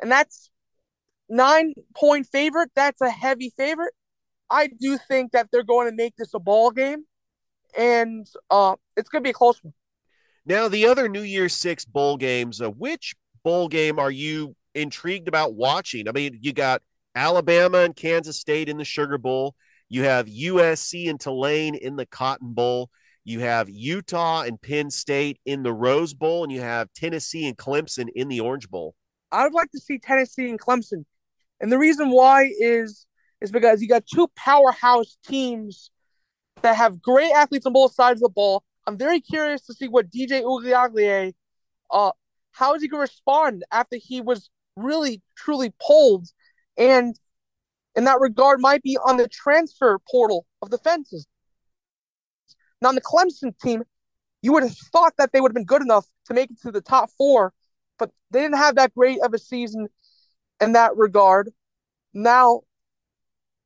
And 0.00 0.12
that's 0.12 0.48
nine 1.28 1.74
point 1.96 2.28
favorite. 2.28 2.70
That's 2.76 3.00
a 3.00 3.10
heavy 3.10 3.52
favorite. 3.56 3.94
I 4.48 4.68
do 4.68 4.96
think 5.08 5.32
that 5.32 5.48
they're 5.50 5.64
going 5.64 5.90
to 5.90 5.96
make 5.96 6.14
this 6.16 6.32
a 6.32 6.38
ball 6.38 6.70
game, 6.70 7.04
and 7.76 8.28
uh, 8.48 8.76
it's 8.96 9.08
going 9.08 9.24
to 9.24 9.26
be 9.26 9.30
a 9.30 9.34
close 9.34 9.58
one. 9.60 9.74
Now, 10.46 10.68
the 10.68 10.86
other 10.86 11.08
New 11.08 11.22
Year's 11.22 11.52
Six 11.52 11.84
bowl 11.84 12.16
games, 12.16 12.60
uh, 12.60 12.70
which 12.70 13.16
bowl 13.42 13.66
game 13.66 13.98
are 13.98 14.10
you 14.12 14.54
intrigued 14.72 15.26
about 15.26 15.54
watching? 15.54 16.08
I 16.08 16.12
mean, 16.12 16.38
you 16.40 16.52
got 16.52 16.80
Alabama 17.14 17.78
and 17.78 17.96
Kansas 17.96 18.38
State 18.38 18.68
in 18.68 18.78
the 18.78 18.84
Sugar 18.84 19.18
Bowl. 19.18 19.54
You 19.88 20.04
have 20.04 20.26
USC 20.26 21.10
and 21.10 21.20
Tulane 21.20 21.74
in 21.74 21.96
the 21.96 22.06
Cotton 22.06 22.52
Bowl. 22.54 22.90
You 23.24 23.40
have 23.40 23.68
Utah 23.68 24.42
and 24.42 24.60
Penn 24.60 24.90
State 24.90 25.38
in 25.44 25.62
the 25.62 25.72
Rose 25.72 26.14
Bowl, 26.14 26.42
and 26.42 26.52
you 26.52 26.60
have 26.60 26.92
Tennessee 26.94 27.46
and 27.46 27.56
Clemson 27.56 28.08
in 28.14 28.28
the 28.28 28.40
Orange 28.40 28.68
Bowl. 28.68 28.94
I 29.30 29.44
would 29.44 29.54
like 29.54 29.70
to 29.72 29.80
see 29.80 29.98
Tennessee 29.98 30.50
and 30.50 30.60
Clemson. 30.60 31.04
And 31.60 31.70
the 31.70 31.78
reason 31.78 32.10
why 32.10 32.50
is 32.58 33.06
is 33.40 33.50
because 33.50 33.82
you 33.82 33.88
got 33.88 34.04
two 34.06 34.28
powerhouse 34.36 35.18
teams 35.26 35.90
that 36.62 36.76
have 36.76 37.02
great 37.02 37.32
athletes 37.32 37.66
on 37.66 37.72
both 37.72 37.92
sides 37.92 38.22
of 38.22 38.28
the 38.28 38.32
ball. 38.32 38.62
I'm 38.86 38.96
very 38.96 39.20
curious 39.20 39.62
to 39.66 39.74
see 39.74 39.88
what 39.88 40.10
DJ 40.10 40.42
Uiagalelei, 40.42 41.32
uh, 41.90 42.12
how 42.52 42.74
is 42.74 42.82
he 42.82 42.88
going 42.88 42.98
to 42.98 43.12
respond 43.12 43.64
after 43.72 43.96
he 43.96 44.20
was 44.20 44.48
really 44.76 45.22
truly 45.36 45.72
pulled, 45.84 46.28
and 46.76 47.18
in 47.94 48.04
that 48.04 48.20
regard, 48.20 48.60
might 48.60 48.82
be 48.82 48.96
on 48.96 49.16
the 49.16 49.28
transfer 49.28 49.98
portal 50.10 50.46
of 50.62 50.70
the 50.70 50.78
fences. 50.78 51.26
Now, 52.80 52.88
on 52.88 52.94
the 52.94 53.00
Clemson 53.00 53.56
team, 53.58 53.82
you 54.40 54.52
would 54.52 54.62
have 54.62 54.76
thought 54.92 55.14
that 55.18 55.32
they 55.32 55.40
would 55.40 55.50
have 55.50 55.54
been 55.54 55.64
good 55.64 55.82
enough 55.82 56.06
to 56.26 56.34
make 56.34 56.50
it 56.50 56.60
to 56.62 56.72
the 56.72 56.80
top 56.80 57.10
four, 57.16 57.52
but 57.98 58.10
they 58.30 58.40
didn't 58.40 58.56
have 58.56 58.76
that 58.76 58.94
great 58.94 59.20
of 59.20 59.34
a 59.34 59.38
season 59.38 59.88
in 60.60 60.72
that 60.72 60.96
regard. 60.96 61.50
Now 62.14 62.62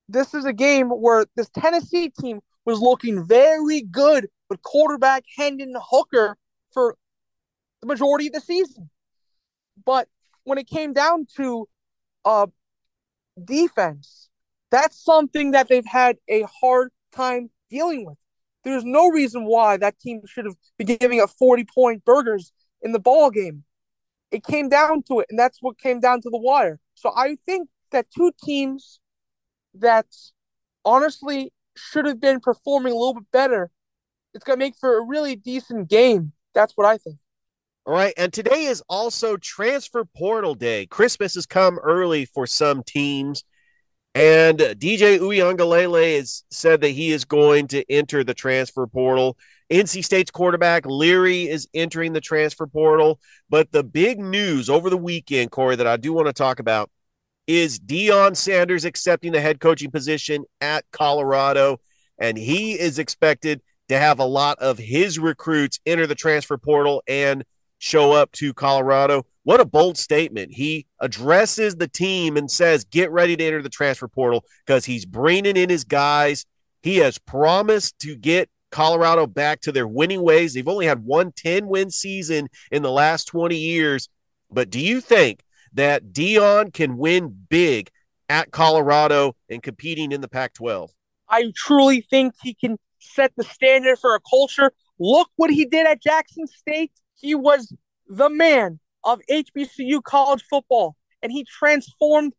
this 0.09 0.35
is 0.35 0.45
a 0.45 0.53
game 0.53 0.89
where 0.89 1.27
this 1.35 1.49
Tennessee 1.51 2.11
team 2.11 2.41
was 2.65 2.81
looking 2.81 3.25
very 3.25 3.83
good 3.83 4.29
with 4.49 4.63
quarterback 4.63 5.25
Hendon 5.37 5.75
Hooker 5.91 6.37
for 6.73 6.97
the 7.81 7.87
majority 7.87 8.29
of 8.29 8.33
the 8.33 8.41
season. 8.41 8.91
But 9.85 10.09
when 10.45 10.59
it 10.59 10.69
came 10.69 10.93
down 10.93 11.27
to 11.37 11.69
uh, 12.25 12.47
defense, 13.43 14.29
that's 14.71 15.03
something 15.03 15.53
that 15.53 15.69
they've 15.69 15.87
had 15.87 16.17
a 16.29 16.45
hard 16.61 16.91
time 17.15 17.51
dealing 17.71 18.07
with. 18.07 18.17
There's 18.65 18.85
no 18.85 19.09
reason 19.09 19.45
why 19.45 19.77
that 19.77 19.99
team 20.01 20.23
should 20.27 20.45
have 20.45 20.57
been 20.77 20.97
giving 20.99 21.21
up 21.21 21.31
40 21.31 21.65
point 21.65 22.05
burgers 22.05 22.53
in 22.83 22.93
the 22.93 22.99
ball 22.99 23.31
game. 23.31 23.65
It 24.33 24.45
came 24.45 24.69
down 24.69 25.03
to 25.05 25.21
it, 25.21 25.27
and 25.31 25.39
that's 25.39 25.59
what 25.61 25.79
came 25.79 26.01
down 26.01 26.21
to 26.23 26.31
the 26.31 26.39
wire. 26.39 26.81
So 26.95 27.13
I 27.17 27.37
think 27.47 27.69
that 27.93 28.07
two 28.11 28.33
teams 28.45 29.01
that 29.75 30.07
honestly 30.85 31.53
should 31.77 32.07
have 32.07 32.21
been 32.21 32.41
performing 32.41 32.93
a 32.93 32.97
little 32.97 33.15
bit 33.15 33.31
better, 33.33 33.71
it's 34.35 34.45
going 34.45 34.59
to 34.59 34.65
make 34.65 34.77
for 34.79 34.99
a 34.99 35.03
really 35.05 35.37
decent 35.37 35.89
game. 35.89 36.33
That's 36.55 36.77
what 36.77 36.87
I 36.87 36.99
think. 36.99 37.19
All 37.87 37.95
right. 37.95 38.15
And 38.17 38.33
today 38.33 38.65
is 38.65 38.83
also 38.89 39.37
transfer 39.37 40.05
portal 40.05 40.57
day. 40.57 40.87
Christmas 40.87 41.37
has 41.37 41.47
come 41.47 41.79
early 41.79 42.25
for 42.25 42.45
some 42.45 42.83
teams. 42.83 43.45
And 44.13 44.59
DJ 44.59 45.21
Uiagalelei 45.21 46.17
has 46.17 46.43
said 46.51 46.81
that 46.81 46.89
he 46.89 47.13
is 47.13 47.25
going 47.25 47.69
to 47.69 47.89
enter 47.89 48.25
the 48.25 48.35
transfer 48.35 48.89
portal. 48.89 49.39
NC 49.71 50.05
State's 50.05 50.33
quarterback 50.33 50.85
Leary 50.85 51.49
is 51.49 51.69
entering 51.75 52.13
the 52.13 52.21
transfer 52.21 52.67
portal. 52.67 53.21
But 53.49 53.71
the 53.71 53.85
big 53.85 54.19
news 54.19 54.69
over 54.69 54.91
the 54.91 54.97
weekend, 54.97 55.53
Corey, 55.53 55.77
that 55.77 55.87
I 55.87 55.97
do 55.97 56.13
want 56.13 56.27
to 56.27 56.33
talk 56.33 56.59
about 56.59 56.91
is 57.47 57.79
Deion 57.79 58.37
Sanders 58.37 58.85
accepting 58.85 59.31
the 59.31 59.41
head 59.41 59.61
coaching 59.61 59.93
position 59.93 60.45
at 60.61 60.85
Colorado. 60.91 61.79
And 62.19 62.37
he 62.37 62.73
is 62.73 62.99
expected 62.99 63.61
to 63.91 63.97
have 63.97 64.19
a 64.19 64.25
lot 64.25 64.59
of 64.59 64.77
his 64.77 65.21
recruits 65.21 65.79
enter 65.87 66.09
the 66.09 66.17
transfer 66.17 66.59
portal 66.59 67.05
and 67.07 67.45
show 67.79 68.13
up 68.13 68.33
to 68.33 68.55
Colorado. 68.55 69.27
What 69.45 69.61
a 69.61 69.65
bold 69.65 69.97
statement. 69.97 70.53
He 70.53 70.87
addresses 71.01 71.77
the 71.77 71.89
team 71.89 72.37
and 72.37 72.51
says, 72.51 72.85
get 72.85 73.11
ready 73.11 73.37
to 73.37 73.45
enter 73.45 73.63
the 73.63 73.69
transfer 73.69 74.09
portal 74.09 74.45
because 74.67 74.85
he's 74.85 75.07
bringing 75.07 75.57
in 75.57 75.69
his 75.69 75.85
guys. 75.85 76.47
He 76.83 76.97
has 76.99 77.19
promised 77.19 77.99
to 78.01 78.17
get 78.17 78.49
Colorado 78.71 79.27
back 79.27 79.61
to 79.63 79.73
their 79.73 79.87
winning 79.87 80.23
ways. 80.23 80.55
They've 80.55 80.67
only 80.67 80.87
had 80.87 81.05
one 81.05 81.33
10 81.33 81.69
win 81.69 81.91
season 81.91 82.49
in 82.71 82.83
the 82.83 82.91
last 82.91 83.27
20 83.27 83.57
years. 83.57 84.09
But 84.51 84.71
do 84.71 84.81
you 84.81 85.01
think 85.01 85.43
that 85.75 86.13
Deion 86.13 86.73
can 86.73 86.97
win 86.97 87.47
big 87.49 87.91
at 88.29 88.51
Colorado 88.51 89.37
and 89.49 89.63
competing 89.63 90.13
in 90.13 90.21
the 90.21 90.29
Pac 90.29 90.55
12? 90.55 90.91
I 91.29 91.53
truly 91.55 92.01
think 92.01 92.35
he 92.43 92.55
can 92.55 92.79
set 92.99 93.33
the 93.37 93.45
standard 93.45 93.99
for 93.99 94.15
a 94.15 94.21
culture. 94.29 94.73
Look 94.99 95.29
what 95.37 95.51
he 95.51 95.67
did 95.67 95.87
at 95.87 96.03
Jackson 96.03 96.47
State. 96.47 96.93
He 97.17 97.35
was 97.35 97.75
the 98.09 98.31
man 98.31 98.79
of 99.05 99.21
HBCU 99.31 100.03
college 100.03 100.45
football, 100.49 100.97
and 101.23 101.33
he 101.33 101.45
transformed 101.45 102.35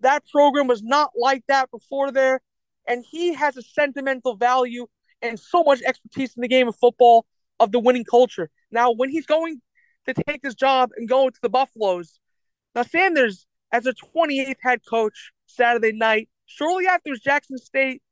that 0.00 0.24
program. 0.30 0.66
Was 0.66 0.82
not 0.82 1.10
like 1.16 1.44
that 1.48 1.70
before 1.70 2.10
there, 2.10 2.40
and 2.86 3.04
he 3.08 3.34
has 3.34 3.56
a 3.56 3.62
sentimental 3.62 4.36
value 4.36 4.86
and 5.20 5.38
so 5.38 5.62
much 5.62 5.80
expertise 5.82 6.34
in 6.36 6.40
the 6.40 6.48
game 6.48 6.68
of 6.68 6.76
football 6.76 7.26
of 7.60 7.72
the 7.72 7.78
winning 7.78 8.04
culture. 8.04 8.50
Now, 8.70 8.90
when 8.90 9.10
he's 9.10 9.26
going 9.26 9.60
to 10.06 10.14
take 10.14 10.42
this 10.42 10.54
job 10.54 10.90
and 10.96 11.08
go 11.08 11.30
to 11.30 11.38
the 11.40 11.48
Buffaloes, 11.48 12.18
now 12.74 12.82
Sanders 12.82 13.46
as 13.70 13.86
a 13.86 13.94
28th 13.94 14.56
head 14.62 14.80
coach 14.88 15.32
Saturday 15.46 15.92
night, 15.92 16.28
shortly 16.46 16.86
after 16.86 17.10
his 17.10 17.20
Jackson 17.20 17.58
State 17.58 18.02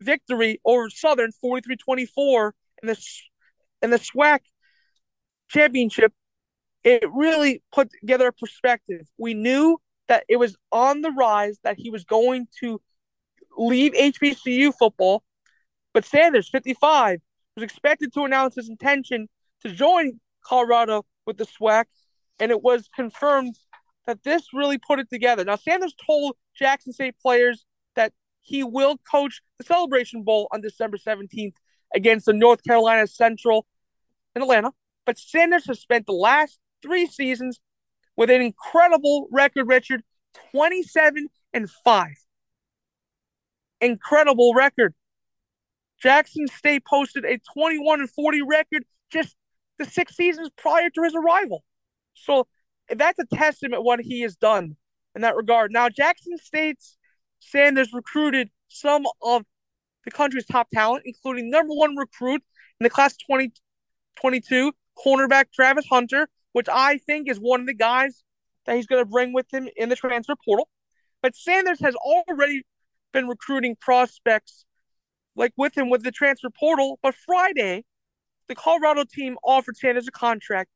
victory 0.00 0.60
over 0.64 0.90
Southern 0.90 1.30
43-24 1.42 2.52
in 2.82 2.88
the 2.88 3.06
in 3.82 3.90
the 3.90 3.98
SWAC 3.98 4.40
championship 5.48 6.12
it 6.86 7.02
really 7.12 7.62
put 7.72 7.90
together 8.00 8.28
a 8.28 8.32
perspective. 8.32 9.08
We 9.18 9.34
knew 9.34 9.78
that 10.06 10.24
it 10.28 10.36
was 10.36 10.56
on 10.70 11.00
the 11.00 11.10
rise, 11.10 11.58
that 11.64 11.76
he 11.76 11.90
was 11.90 12.04
going 12.04 12.46
to 12.60 12.80
leave 13.58 13.92
HBCU 13.92 14.72
football, 14.78 15.24
but 15.92 16.04
Sanders, 16.04 16.48
55, 16.48 17.18
was 17.56 17.64
expected 17.64 18.12
to 18.14 18.24
announce 18.24 18.54
his 18.54 18.68
intention 18.68 19.28
to 19.62 19.72
join 19.72 20.20
Colorado 20.44 21.04
with 21.26 21.38
the 21.38 21.46
SWAC, 21.46 21.86
and 22.38 22.52
it 22.52 22.62
was 22.62 22.88
confirmed 22.94 23.58
that 24.06 24.22
this 24.22 24.52
really 24.52 24.78
put 24.78 25.00
it 25.00 25.10
together. 25.10 25.44
Now, 25.44 25.56
Sanders 25.56 25.94
told 26.06 26.36
Jackson 26.56 26.92
State 26.92 27.16
players 27.20 27.64
that 27.96 28.12
he 28.42 28.62
will 28.62 28.96
coach 29.10 29.42
the 29.58 29.64
Celebration 29.64 30.22
Bowl 30.22 30.46
on 30.52 30.60
December 30.60 30.98
17th 30.98 31.54
against 31.92 32.26
the 32.26 32.32
North 32.32 32.62
Carolina 32.62 33.08
Central 33.08 33.66
in 34.36 34.42
Atlanta. 34.42 34.70
But 35.06 35.18
Sanders 35.18 35.66
has 35.66 35.80
spent 35.80 36.04
the 36.06 36.12
last 36.12 36.58
three 36.82 37.06
seasons 37.06 37.60
with 38.16 38.28
an 38.28 38.42
incredible 38.42 39.28
record, 39.30 39.68
Richard 39.68 40.02
27 40.52 41.28
and 41.54 41.70
5. 41.70 42.08
Incredible 43.80 44.52
record. 44.52 44.94
Jackson 46.02 46.46
State 46.48 46.84
posted 46.84 47.24
a 47.24 47.38
21 47.54 48.00
and 48.00 48.10
40 48.10 48.42
record 48.42 48.84
just 49.10 49.36
the 49.78 49.84
six 49.84 50.16
seasons 50.16 50.50
prior 50.56 50.90
to 50.90 51.02
his 51.02 51.14
arrival. 51.14 51.64
So 52.14 52.46
that's 52.94 53.18
a 53.18 53.26
testament 53.34 53.84
what 53.84 54.00
he 54.00 54.22
has 54.22 54.36
done 54.36 54.76
in 55.14 55.22
that 55.22 55.36
regard. 55.36 55.72
Now, 55.72 55.88
Jackson 55.88 56.36
State's 56.38 56.96
Sanders 57.40 57.92
recruited 57.92 58.50
some 58.68 59.04
of 59.22 59.44
the 60.04 60.10
country's 60.10 60.46
top 60.46 60.68
talent, 60.72 61.02
including 61.06 61.50
number 61.50 61.74
one 61.74 61.96
recruit 61.96 62.42
in 62.80 62.84
the 62.84 62.90
class 62.90 63.16
2022, 63.16 64.72
cornerback 65.04 65.46
Travis 65.52 65.86
Hunter, 65.90 66.28
which 66.52 66.68
I 66.72 66.98
think 66.98 67.28
is 67.28 67.38
one 67.38 67.60
of 67.60 67.66
the 67.66 67.74
guys 67.74 68.24
that 68.64 68.76
he's 68.76 68.86
going 68.86 69.04
to 69.04 69.10
bring 69.10 69.32
with 69.32 69.46
him 69.52 69.68
in 69.76 69.88
the 69.88 69.96
transfer 69.96 70.34
portal. 70.44 70.68
But 71.22 71.36
Sanders 71.36 71.80
has 71.80 71.94
already 71.96 72.62
been 73.12 73.28
recruiting 73.28 73.76
prospects 73.80 74.64
like 75.36 75.52
with 75.56 75.76
him 75.76 75.90
with 75.90 76.02
the 76.02 76.10
transfer 76.10 76.50
portal. 76.50 76.98
But 77.02 77.14
Friday, 77.14 77.84
the 78.48 78.54
Colorado 78.54 79.04
team 79.04 79.36
offered 79.44 79.76
Sanders 79.76 80.08
a 80.08 80.12
contract 80.12 80.70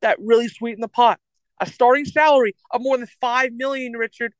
that 0.00 0.18
really 0.20 0.48
sweetened 0.48 0.82
the 0.82 0.88
pot. 0.88 1.20
A 1.60 1.66
starting 1.66 2.04
salary 2.04 2.54
of 2.70 2.80
more 2.82 2.96
than 2.96 3.06
five 3.20 3.52
million, 3.52 3.92
Richard. 3.92 4.32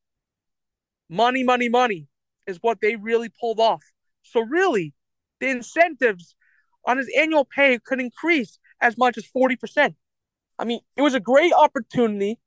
Money, 1.08 1.44
money, 1.44 1.68
money 1.68 2.08
is 2.46 2.58
what 2.60 2.80
they 2.80 2.96
really 2.96 3.30
pulled 3.40 3.60
off. 3.60 3.82
So 4.22 4.40
really, 4.40 4.94
the 5.40 5.48
incentives 5.48 6.34
on 6.86 6.98
his 6.98 7.10
annual 7.16 7.44
pay 7.44 7.78
could 7.78 8.00
increase 8.00 8.58
as 8.84 8.98
much 8.98 9.16
as 9.16 9.24
40%. 9.24 9.94
I 10.58 10.64
mean, 10.64 10.80
it 10.94 11.02
was 11.02 11.14
a 11.14 11.20
great 11.20 11.52
opportunity 11.52 12.38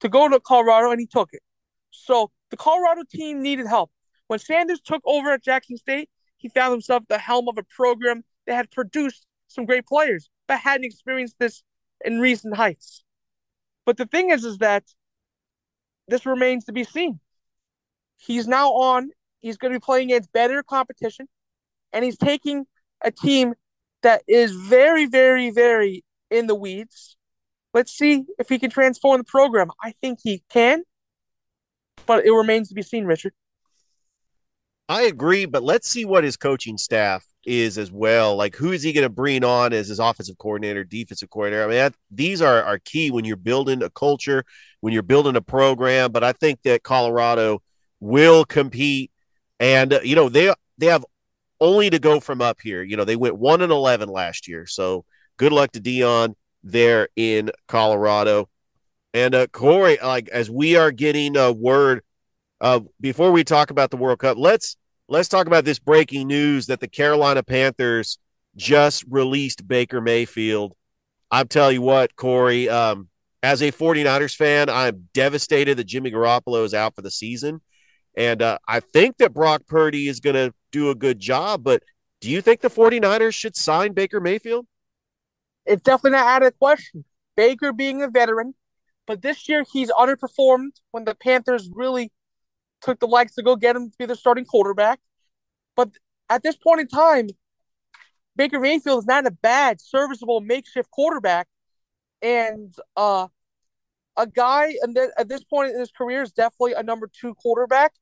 to 0.00 0.08
go 0.08 0.28
to 0.28 0.40
Colorado, 0.40 0.90
and 0.90 1.00
he 1.00 1.06
took 1.06 1.30
it. 1.32 1.40
So 1.90 2.30
the 2.50 2.56
Colorado 2.56 3.02
team 3.08 3.42
needed 3.42 3.66
help. 3.66 3.90
When 4.26 4.40
Sanders 4.40 4.80
took 4.80 5.00
over 5.06 5.32
at 5.32 5.42
Jackson 5.42 5.76
State, 5.76 6.10
he 6.36 6.48
found 6.48 6.72
himself 6.72 7.02
at 7.02 7.08
the 7.08 7.18
helm 7.18 7.48
of 7.48 7.56
a 7.56 7.62
program 7.62 8.24
that 8.46 8.54
had 8.54 8.70
produced 8.72 9.24
some 9.46 9.64
great 9.64 9.86
players, 9.86 10.28
but 10.48 10.58
hadn't 10.58 10.84
experienced 10.84 11.36
this 11.38 11.62
in 12.04 12.18
recent 12.18 12.56
heights. 12.56 13.04
But 13.86 13.96
the 13.96 14.06
thing 14.06 14.30
is, 14.30 14.44
is 14.44 14.58
that 14.58 14.84
this 16.08 16.26
remains 16.26 16.64
to 16.64 16.72
be 16.72 16.84
seen. 16.84 17.20
He's 18.18 18.48
now 18.48 18.72
on. 18.72 19.10
He's 19.38 19.56
going 19.56 19.72
to 19.72 19.78
be 19.78 19.84
playing 19.84 20.10
against 20.10 20.32
better 20.32 20.64
competition, 20.64 21.28
and 21.92 22.04
he's 22.04 22.18
taking 22.18 22.66
a 23.00 23.12
team 23.12 23.54
that 24.02 24.22
is 24.28 24.52
very, 24.52 25.06
very, 25.06 25.50
very 25.50 26.04
in 26.30 26.46
the 26.46 26.54
weeds 26.54 27.16
let's 27.74 27.92
see 27.92 28.24
if 28.38 28.48
he 28.48 28.58
can 28.58 28.70
transform 28.70 29.18
the 29.18 29.24
program. 29.24 29.70
I 29.82 29.92
think 30.00 30.20
he 30.22 30.42
can, 30.50 30.82
but 32.06 32.24
it 32.24 32.32
remains 32.32 32.68
to 32.68 32.74
be 32.74 32.82
seen, 32.82 33.04
Richard. 33.04 33.32
I 34.88 35.02
agree, 35.02 35.44
but 35.44 35.62
let's 35.62 35.88
see 35.88 36.04
what 36.04 36.24
his 36.24 36.36
coaching 36.36 36.78
staff 36.78 37.24
is 37.44 37.76
as 37.76 37.92
well. 37.92 38.36
Like, 38.36 38.56
who 38.56 38.72
is 38.72 38.82
he 38.82 38.92
going 38.92 39.04
to 39.04 39.10
bring 39.10 39.44
on 39.44 39.74
as 39.74 39.88
his 39.88 39.98
offensive 39.98 40.38
coordinator, 40.38 40.82
defensive 40.82 41.28
coordinator? 41.28 41.64
I 41.64 41.66
mean, 41.66 41.76
that, 41.76 41.94
these 42.10 42.40
are, 42.40 42.62
are 42.62 42.78
key 42.78 43.10
when 43.10 43.26
you're 43.26 43.36
building 43.36 43.82
a 43.82 43.90
culture, 43.90 44.44
when 44.80 44.94
you're 44.94 45.02
building 45.02 45.36
a 45.36 45.42
program. 45.42 46.10
But 46.10 46.24
I 46.24 46.32
think 46.32 46.62
that 46.62 46.82
Colorado 46.82 47.62
will 48.00 48.46
compete, 48.46 49.10
and 49.60 49.92
uh, 49.92 50.00
you 50.02 50.16
know 50.16 50.30
they 50.30 50.52
they 50.78 50.86
have 50.86 51.04
only 51.60 51.90
to 51.90 51.98
go 51.98 52.20
from 52.20 52.40
up 52.40 52.60
here. 52.60 52.82
You 52.82 52.96
know, 52.96 53.04
they 53.04 53.16
went 53.16 53.36
one 53.36 53.62
and 53.62 53.72
eleven 53.72 54.08
last 54.08 54.48
year, 54.48 54.66
so 54.66 55.04
good 55.36 55.52
luck 55.52 55.72
to 55.72 55.80
Deion 55.80 56.34
there 56.62 57.08
in 57.16 57.50
Colorado. 57.66 58.48
And 59.14 59.34
uh, 59.34 59.46
Corey, 59.48 59.98
like 60.02 60.28
as 60.28 60.50
we 60.50 60.76
are 60.76 60.90
getting 60.90 61.36
a 61.36 61.52
word, 61.52 62.02
uh, 62.60 62.80
before 63.00 63.32
we 63.32 63.44
talk 63.44 63.70
about 63.70 63.90
the 63.90 63.96
World 63.96 64.18
Cup, 64.18 64.36
let's 64.38 64.76
let's 65.08 65.28
talk 65.28 65.46
about 65.46 65.64
this 65.64 65.78
breaking 65.78 66.28
news 66.28 66.66
that 66.66 66.80
the 66.80 66.88
Carolina 66.88 67.42
Panthers 67.42 68.18
just 68.56 69.04
released 69.08 69.66
Baker 69.66 70.00
Mayfield. 70.00 70.74
I'm 71.30 71.48
telling 71.48 71.74
you 71.74 71.82
what, 71.82 72.16
Corey, 72.16 72.68
um, 72.68 73.08
as 73.42 73.62
a 73.62 73.70
49ers 73.70 74.34
fan, 74.34 74.68
I'm 74.68 75.08
devastated 75.14 75.76
that 75.76 75.84
Jimmy 75.84 76.10
Garoppolo 76.10 76.64
is 76.64 76.74
out 76.74 76.94
for 76.94 77.02
the 77.02 77.10
season. 77.10 77.60
And 78.16 78.42
uh, 78.42 78.58
I 78.66 78.80
think 78.80 79.18
that 79.18 79.32
Brock 79.32 79.62
Purdy 79.66 80.08
is 80.08 80.20
going 80.20 80.34
to 80.34 80.52
do 80.72 80.90
a 80.90 80.94
good 80.94 81.18
job. 81.18 81.62
But 81.64 81.82
do 82.20 82.30
you 82.30 82.40
think 82.40 82.60
the 82.60 82.70
49ers 82.70 83.34
should 83.34 83.56
sign 83.56 83.92
Baker 83.92 84.20
Mayfield? 84.20 84.66
it's 85.68 85.82
definitely 85.82 86.12
not 86.12 86.26
out 86.26 86.42
of 86.42 86.52
the 86.52 86.58
question. 86.58 87.04
Baker 87.36 87.72
being 87.72 88.02
a 88.02 88.08
veteran, 88.08 88.54
but 89.06 89.22
this 89.22 89.48
year 89.48 89.64
he's 89.70 89.90
underperformed 89.92 90.72
when 90.90 91.04
the 91.04 91.14
Panthers 91.14 91.68
really 91.72 92.10
took 92.80 92.98
the 92.98 93.06
likes 93.06 93.34
to 93.34 93.42
go 93.42 93.54
get 93.54 93.76
him 93.76 93.90
to 93.90 93.96
be 93.98 94.06
the 94.06 94.16
starting 94.16 94.44
quarterback. 94.44 94.98
But 95.76 95.90
at 96.28 96.42
this 96.42 96.56
point 96.56 96.80
in 96.80 96.88
time, 96.88 97.28
Baker 98.34 98.58
Mayfield 98.58 99.00
is 99.00 99.06
not 99.06 99.26
a 99.26 99.30
bad, 99.30 99.80
serviceable 99.80 100.40
makeshift 100.40 100.90
quarterback, 100.90 101.48
and 102.22 102.74
uh, 102.96 103.28
a 104.16 104.26
guy 104.26 104.74
and 104.82 104.96
at 105.16 105.28
this 105.28 105.44
point 105.44 105.72
in 105.72 105.78
his 105.78 105.90
career 105.90 106.22
is 106.22 106.32
definitely 106.32 106.72
a 106.72 106.82
number 106.82 107.08
two 107.08 107.34
quarterback. 107.34 107.92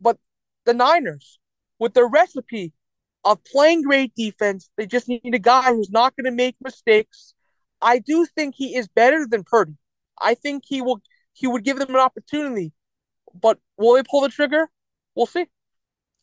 But 0.00 0.18
the 0.66 0.74
Niners, 0.74 1.38
with 1.84 1.92
their 1.92 2.08
recipe 2.08 2.72
of 3.24 3.44
playing 3.44 3.82
great 3.82 4.14
defense, 4.16 4.70
they 4.78 4.86
just 4.86 5.06
need 5.06 5.34
a 5.34 5.38
guy 5.38 5.64
who's 5.64 5.90
not 5.90 6.16
going 6.16 6.24
to 6.24 6.30
make 6.30 6.56
mistakes. 6.64 7.34
I 7.82 7.98
do 7.98 8.24
think 8.24 8.54
he 8.56 8.74
is 8.74 8.88
better 8.88 9.26
than 9.30 9.44
Purdy. 9.44 9.74
I 10.18 10.34
think 10.34 10.62
he 10.66 10.80
will. 10.80 11.02
He 11.34 11.46
would 11.46 11.62
give 11.62 11.78
them 11.78 11.90
an 11.90 11.96
opportunity, 11.96 12.72
but 13.38 13.58
will 13.76 13.96
they 13.96 14.02
pull 14.02 14.22
the 14.22 14.30
trigger? 14.30 14.70
We'll 15.14 15.26
see. 15.26 15.44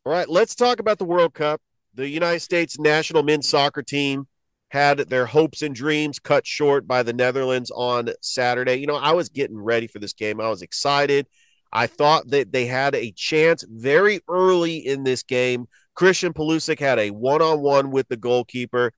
All 0.03 0.11
right, 0.11 0.27
let's 0.27 0.55
talk 0.55 0.79
about 0.79 0.97
the 0.97 1.05
World 1.05 1.35
Cup. 1.35 1.61
The 1.93 2.09
United 2.09 2.39
States 2.39 2.79
national 2.79 3.21
men's 3.21 3.47
soccer 3.47 3.83
team 3.83 4.25
had 4.69 4.97
their 4.97 5.27
hopes 5.27 5.61
and 5.61 5.75
dreams 5.75 6.17
cut 6.17 6.47
short 6.47 6.87
by 6.87 7.03
the 7.03 7.13
Netherlands 7.13 7.69
on 7.75 8.09
Saturday. 8.21 8.77
You 8.77 8.87
know, 8.87 8.95
I 8.95 9.11
was 9.11 9.29
getting 9.29 9.61
ready 9.61 9.85
for 9.85 9.99
this 9.99 10.13
game. 10.13 10.41
I 10.41 10.49
was 10.49 10.63
excited. 10.63 11.27
I 11.73 11.87
thought 11.87 12.29
that 12.29 12.51
they 12.51 12.65
had 12.65 12.95
a 12.95 13.11
chance 13.11 13.63
very 13.69 14.19
early 14.27 14.77
in 14.77 15.03
this 15.03 15.23
game. 15.23 15.67
Christian 15.95 16.33
Pulisic 16.33 16.79
had 16.79 16.99
a 16.99 17.11
one-on-one 17.11 17.91
with 17.91 18.07
the 18.07 18.17
goalkeeper, 18.17 18.91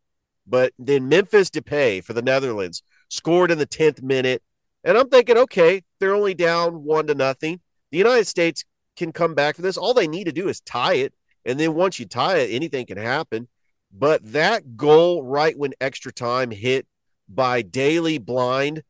but 0.48 0.74
then 0.80 1.10
Memphis 1.10 1.50
Depay 1.50 2.04
for 2.04 2.14
the 2.14 2.22
Netherlands 2.22 2.84
scored 3.10 3.52
in 3.52 3.58
the 3.58 3.68
10th 3.68 4.02
minute. 4.02 4.42
And 4.84 4.98
I'm 4.98 5.10
thinking, 5.10 5.38
okay, 5.38 5.84
they're 6.00 6.16
only 6.16 6.34
down 6.34 6.84
one 6.84 7.08
to 7.08 7.16
nothing. 7.16 7.62
The 7.92 7.98
United 8.00 8.28
States 8.28 8.66
can 8.98 9.12
come 9.12 9.34
back 9.36 9.56
from 9.56 9.64
this. 9.64 9.78
All 9.78 9.94
they 9.94 10.08
need 10.08 10.26
to 10.26 10.32
do 10.32 10.50
is 10.50 10.62
tie 10.62 10.96
it. 10.96 11.14
And 11.46 11.60
then 11.60 11.74
once 11.76 12.00
you 12.00 12.06
tie 12.06 12.38
it, 12.38 12.54
anything 12.54 12.86
can 12.86 12.98
happen. 12.98 13.48
But 13.92 14.32
that 14.34 14.76
goal, 14.76 15.24
right 15.24 15.58
when 15.58 15.74
extra 15.80 16.12
time 16.12 16.52
hit 16.52 16.88
by 17.30 17.62
Daley 17.62 18.18
Blind, 18.18 18.84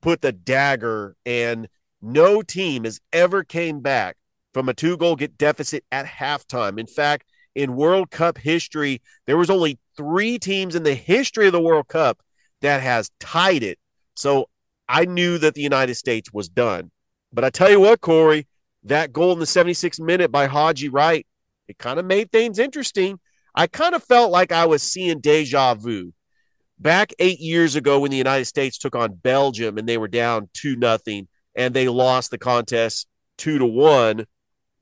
put 0.00 0.20
the 0.20 0.32
dagger, 0.32 1.16
and 1.24 1.68
no 2.02 2.42
team 2.42 2.84
has 2.84 3.00
ever 3.12 3.44
came 3.44 3.80
back 3.80 4.16
from 4.52 4.68
a 4.68 4.74
two 4.74 4.96
goal 4.96 5.16
get 5.16 5.38
deficit 5.38 5.84
at 5.92 6.04
halftime. 6.06 6.78
In 6.78 6.86
fact, 6.86 7.26
in 7.54 7.76
World 7.76 8.10
Cup 8.10 8.38
history, 8.38 9.00
there 9.26 9.36
was 9.36 9.50
only 9.50 9.78
three 9.96 10.38
teams 10.38 10.74
in 10.74 10.82
the 10.82 10.94
history 10.94 11.46
of 11.46 11.52
the 11.52 11.60
World 11.60 11.88
Cup 11.88 12.20
that 12.60 12.82
has 12.82 13.10
tied 13.20 13.62
it. 13.62 13.78
So 14.14 14.48
I 14.88 15.04
knew 15.04 15.38
that 15.38 15.54
the 15.54 15.62
United 15.62 15.94
States 15.94 16.32
was 16.32 16.48
done. 16.48 16.90
But 17.32 17.44
I 17.44 17.50
tell 17.50 17.70
you 17.70 17.80
what, 17.80 18.00
Corey, 18.00 18.46
that 18.84 19.12
goal 19.12 19.32
in 19.32 19.38
the 19.38 19.44
76th 19.44 20.00
minute 20.00 20.30
by 20.30 20.46
Haji 20.46 20.88
Wright, 20.88 21.26
it 21.68 21.78
kind 21.78 21.98
of 21.98 22.04
made 22.04 22.30
things 22.32 22.58
interesting. 22.58 23.18
I 23.54 23.66
kind 23.66 23.94
of 23.94 24.02
felt 24.02 24.30
like 24.30 24.52
I 24.52 24.66
was 24.66 24.82
seeing 24.82 25.20
deja 25.20 25.74
vu. 25.74 26.12
Back 26.78 27.12
eight 27.18 27.38
years 27.38 27.76
ago 27.76 28.00
when 28.00 28.10
the 28.10 28.16
United 28.16 28.46
States 28.46 28.76
took 28.76 28.96
on 28.96 29.14
Belgium 29.14 29.78
and 29.78 29.88
they 29.88 29.98
were 29.98 30.08
down 30.08 30.48
2 30.54 30.76
nothing 30.76 31.28
and 31.54 31.74
they 31.74 31.88
lost 31.88 32.30
the 32.30 32.38
contest 32.38 33.06
2 33.38 33.58
to 33.58 33.66
1. 33.66 34.26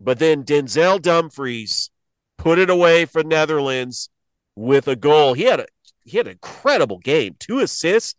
But 0.01 0.19
then 0.19 0.45
Denzel 0.45 1.01
Dumfries 1.01 1.91
put 2.39 2.59
it 2.59 2.71
away 2.71 3.05
for 3.05 3.23
Netherlands 3.23 4.09
with 4.57 4.89
a 4.89 4.97
goal. 4.97 5.35
He 5.35 5.45
had 5.45 5.61
a 5.61 5.67
he 6.05 6.17
had 6.17 6.27
an 6.27 6.33
incredible 6.33 6.99
game, 6.99 7.37
two 7.39 7.61
assists 7.61 8.15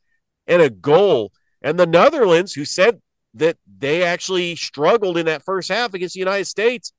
and 0.47 0.61
a 0.61 0.69
goal. 0.69 1.31
And 1.61 1.79
the 1.79 1.87
Netherlands, 1.87 2.53
who 2.53 2.65
said 2.65 3.01
that 3.33 3.57
they 3.65 4.03
actually 4.03 4.55
struggled 4.55 5.17
in 5.17 5.25
that 5.25 5.43
first 5.43 5.69
half 5.69 5.93
against 5.93 6.13
the 6.13 6.19
United 6.19 6.45
States, 6.45 6.93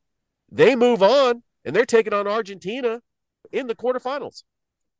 they 0.51 0.77
move 0.77 1.03
on 1.03 1.43
and 1.65 1.75
they're 1.75 1.87
taking 1.87 2.13
on 2.13 2.27
Argentina 2.27 3.01
in 3.53 3.67
the 3.67 3.75
quarterfinals. 3.75 4.43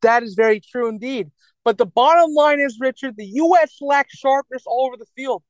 That 0.01 0.23
is 0.23 0.35
very 0.35 0.59
true 0.59 0.89
indeed. 0.89 1.31
But 1.63 1.77
the 1.77 1.85
bottom 1.85 2.33
line 2.33 2.59
is, 2.59 2.77
Richard, 2.79 3.15
the 3.17 3.25
U.S. 3.25 3.77
lacked 3.79 4.11
sharpness 4.11 4.63
all 4.65 4.87
over 4.87 4.97
the 4.97 5.05
field. 5.15 5.43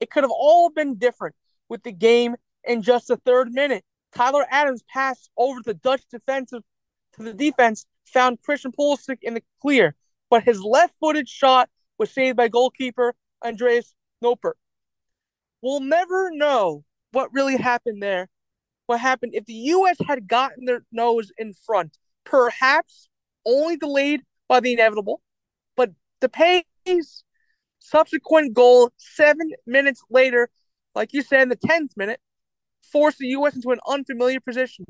It 0.00 0.10
could 0.10 0.24
have 0.24 0.30
all 0.30 0.70
been 0.70 0.96
different 0.96 1.36
with 1.68 1.82
the 1.82 1.92
game 1.92 2.36
in 2.64 2.82
just 2.82 3.08
the 3.08 3.16
third 3.18 3.52
minute. 3.52 3.84
Tyler 4.14 4.46
Adams 4.50 4.82
passed 4.92 5.30
over 5.36 5.60
the 5.62 5.74
Dutch 5.74 6.02
defensive 6.10 6.62
to 7.14 7.22
the 7.22 7.34
defense, 7.34 7.86
found 8.06 8.42
Christian 8.42 8.72
Pulisic 8.72 9.18
in 9.22 9.34
the 9.34 9.42
clear, 9.60 9.94
but 10.30 10.42
his 10.42 10.60
left-footed 10.62 11.28
shot 11.28 11.68
was 11.98 12.10
saved 12.10 12.36
by 12.36 12.48
goalkeeper 12.48 13.14
Andreas 13.44 13.94
Noppert. 14.22 14.54
We'll 15.62 15.80
never 15.80 16.30
know 16.32 16.84
what 17.12 17.32
really 17.32 17.56
happened 17.56 18.02
there. 18.02 18.28
What 18.86 19.00
happened 19.00 19.34
if 19.34 19.44
the 19.44 19.52
U.S. 19.52 19.98
had 20.06 20.26
gotten 20.26 20.64
their 20.64 20.84
nose 20.90 21.30
in 21.38 21.52
front 21.52 21.96
perhaps 22.24 23.08
only 23.44 23.76
delayed 23.76 24.22
by 24.48 24.60
the 24.60 24.72
inevitable, 24.72 25.20
but 25.76 25.90
Depay's 26.20 27.24
subsequent 27.90 28.54
goal 28.54 28.90
seven 28.96 29.50
minutes 29.66 30.02
later, 30.10 30.48
like 30.94 31.12
you 31.12 31.22
said 31.22 31.42
in 31.42 31.48
the 31.48 31.56
10th 31.56 31.96
minute, 31.96 32.20
forced 32.92 33.18
the 33.18 33.28
U.S. 33.28 33.54
into 33.54 33.70
an 33.70 33.80
unfamiliar 33.88 34.40
position. 34.40 34.86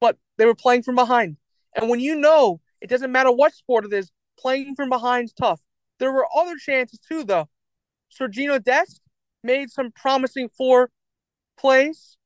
But 0.00 0.16
they 0.38 0.46
were 0.46 0.54
playing 0.54 0.82
from 0.82 0.94
behind. 0.94 1.36
And 1.74 1.88
when 1.88 2.00
you 2.00 2.16
know 2.16 2.60
it 2.80 2.88
doesn't 2.88 3.12
matter 3.12 3.30
what 3.30 3.54
sport 3.54 3.84
it 3.84 3.92
is, 3.92 4.10
playing 4.38 4.74
from 4.74 4.88
behind 4.88 5.26
is 5.26 5.32
tough. 5.32 5.60
There 5.98 6.12
were 6.12 6.26
other 6.34 6.56
chances 6.56 6.98
too, 6.98 7.24
though. 7.24 7.48
Sergino 8.10 8.62
Dest 8.62 9.00
made 9.44 9.70
some 9.70 9.92
promising 9.92 10.48
four 10.48 10.90
plays 11.58 12.16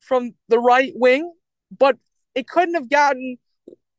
from 0.00 0.32
the 0.48 0.58
right 0.58 0.92
wing, 0.94 1.32
but 1.76 1.96
it 2.34 2.48
couldn't 2.48 2.74
have 2.74 2.88
gotten 2.88 3.36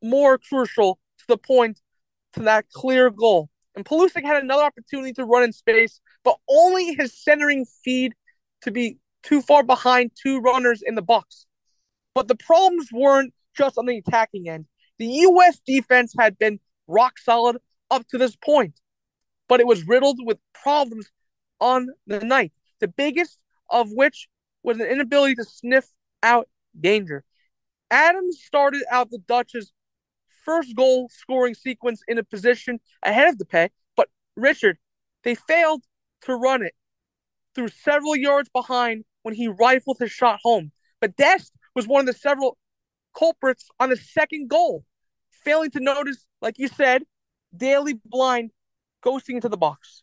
more 0.01 0.37
crucial 0.37 0.99
to 1.19 1.25
the 1.27 1.37
point 1.37 1.79
to 2.33 2.41
that 2.41 2.69
clear 2.71 3.09
goal. 3.09 3.49
And 3.75 3.85
Pulisic 3.85 4.23
had 4.23 4.43
another 4.43 4.63
opportunity 4.63 5.13
to 5.13 5.25
run 5.25 5.43
in 5.43 5.53
space, 5.53 6.01
but 6.23 6.35
only 6.49 6.95
his 6.95 7.13
centering 7.13 7.65
feed 7.83 8.13
to 8.61 8.71
be 8.71 8.97
too 9.23 9.41
far 9.41 9.63
behind 9.63 10.11
two 10.21 10.39
runners 10.39 10.81
in 10.85 10.95
the 10.95 11.01
box. 11.01 11.45
But 12.13 12.27
the 12.27 12.35
problems 12.35 12.89
weren't 12.91 13.33
just 13.55 13.77
on 13.77 13.85
the 13.85 13.97
attacking 13.97 14.49
end. 14.49 14.65
The 14.97 15.05
U.S. 15.05 15.59
defense 15.65 16.13
had 16.17 16.37
been 16.37 16.59
rock 16.87 17.17
solid 17.19 17.57
up 17.91 18.07
to 18.09 18.17
this 18.17 18.35
point, 18.35 18.79
but 19.47 19.59
it 19.59 19.67
was 19.67 19.87
riddled 19.87 20.19
with 20.21 20.37
problems 20.53 21.09
on 21.59 21.87
the 22.07 22.19
night. 22.19 22.51
The 22.79 22.87
biggest 22.87 23.39
of 23.69 23.89
which 23.91 24.27
was 24.63 24.79
an 24.79 24.87
inability 24.87 25.35
to 25.35 25.43
sniff 25.43 25.85
out 26.23 26.49
danger. 26.79 27.23
Adams 27.91 28.39
started 28.43 28.83
out 28.91 29.09
the 29.09 29.19
Dutch's 29.19 29.71
first 30.49 30.75
goal 30.75 31.07
scoring 31.13 31.53
sequence 31.53 32.01
in 32.07 32.17
a 32.17 32.23
position 32.23 32.79
ahead 33.03 33.29
of 33.29 33.37
Depay, 33.37 33.69
but 33.95 34.07
Richard, 34.35 34.79
they 35.23 35.35
failed 35.35 35.83
to 36.21 36.33
run 36.33 36.63
it 36.63 36.73
through 37.53 37.67
several 37.67 38.15
yards 38.15 38.49
behind 38.49 39.05
when 39.21 39.35
he 39.35 39.47
rifled 39.47 39.97
his 39.99 40.11
shot 40.11 40.39
home. 40.41 40.71
But 41.01 41.15
Dest 41.15 41.53
was 41.75 41.87
one 41.87 41.99
of 41.99 42.07
the 42.07 42.19
several 42.19 42.57
culprits 43.15 43.67
on 43.79 43.91
the 43.91 43.95
second 43.95 44.49
goal, 44.49 44.85
failing 45.29 45.69
to 45.71 45.79
notice, 45.79 46.25
like 46.41 46.57
you 46.57 46.67
said, 46.67 47.03
Daley 47.55 47.99
Blind 48.03 48.49
ghosting 49.05 49.35
into 49.35 49.49
the 49.49 49.57
box. 49.57 50.01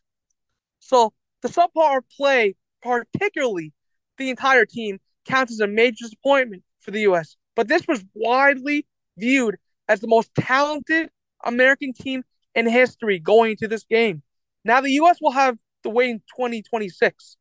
So 0.79 1.13
the 1.43 1.49
subpar 1.49 2.03
play, 2.17 2.55
particularly 2.83 3.73
the 4.17 4.31
entire 4.31 4.65
team, 4.65 5.01
counts 5.25 5.53
as 5.53 5.61
a 5.61 5.67
major 5.67 6.05
disappointment 6.05 6.63
for 6.79 6.93
the 6.93 7.01
U.S. 7.01 7.37
But 7.57 7.67
this 7.67 7.89
was 7.89 8.05
widely 8.15 8.87
viewed 9.19 9.57
as 9.89 10.01
the 10.01 10.09
most 10.09 10.34
talented 10.34 11.11
American 11.45 11.93
team 11.93 12.24
in 12.55 12.68
history 12.68 13.18
going 13.18 13.53
into 13.53 13.68
this 13.68 13.84
game. 13.84 14.22
Now 14.64 14.80
the 14.80 14.91
U.S. 14.93 15.18
will 15.20 15.32
have 15.32 15.57
to 15.82 15.91
wait 15.91 16.11
in 16.11 16.18
2026, 16.37 17.37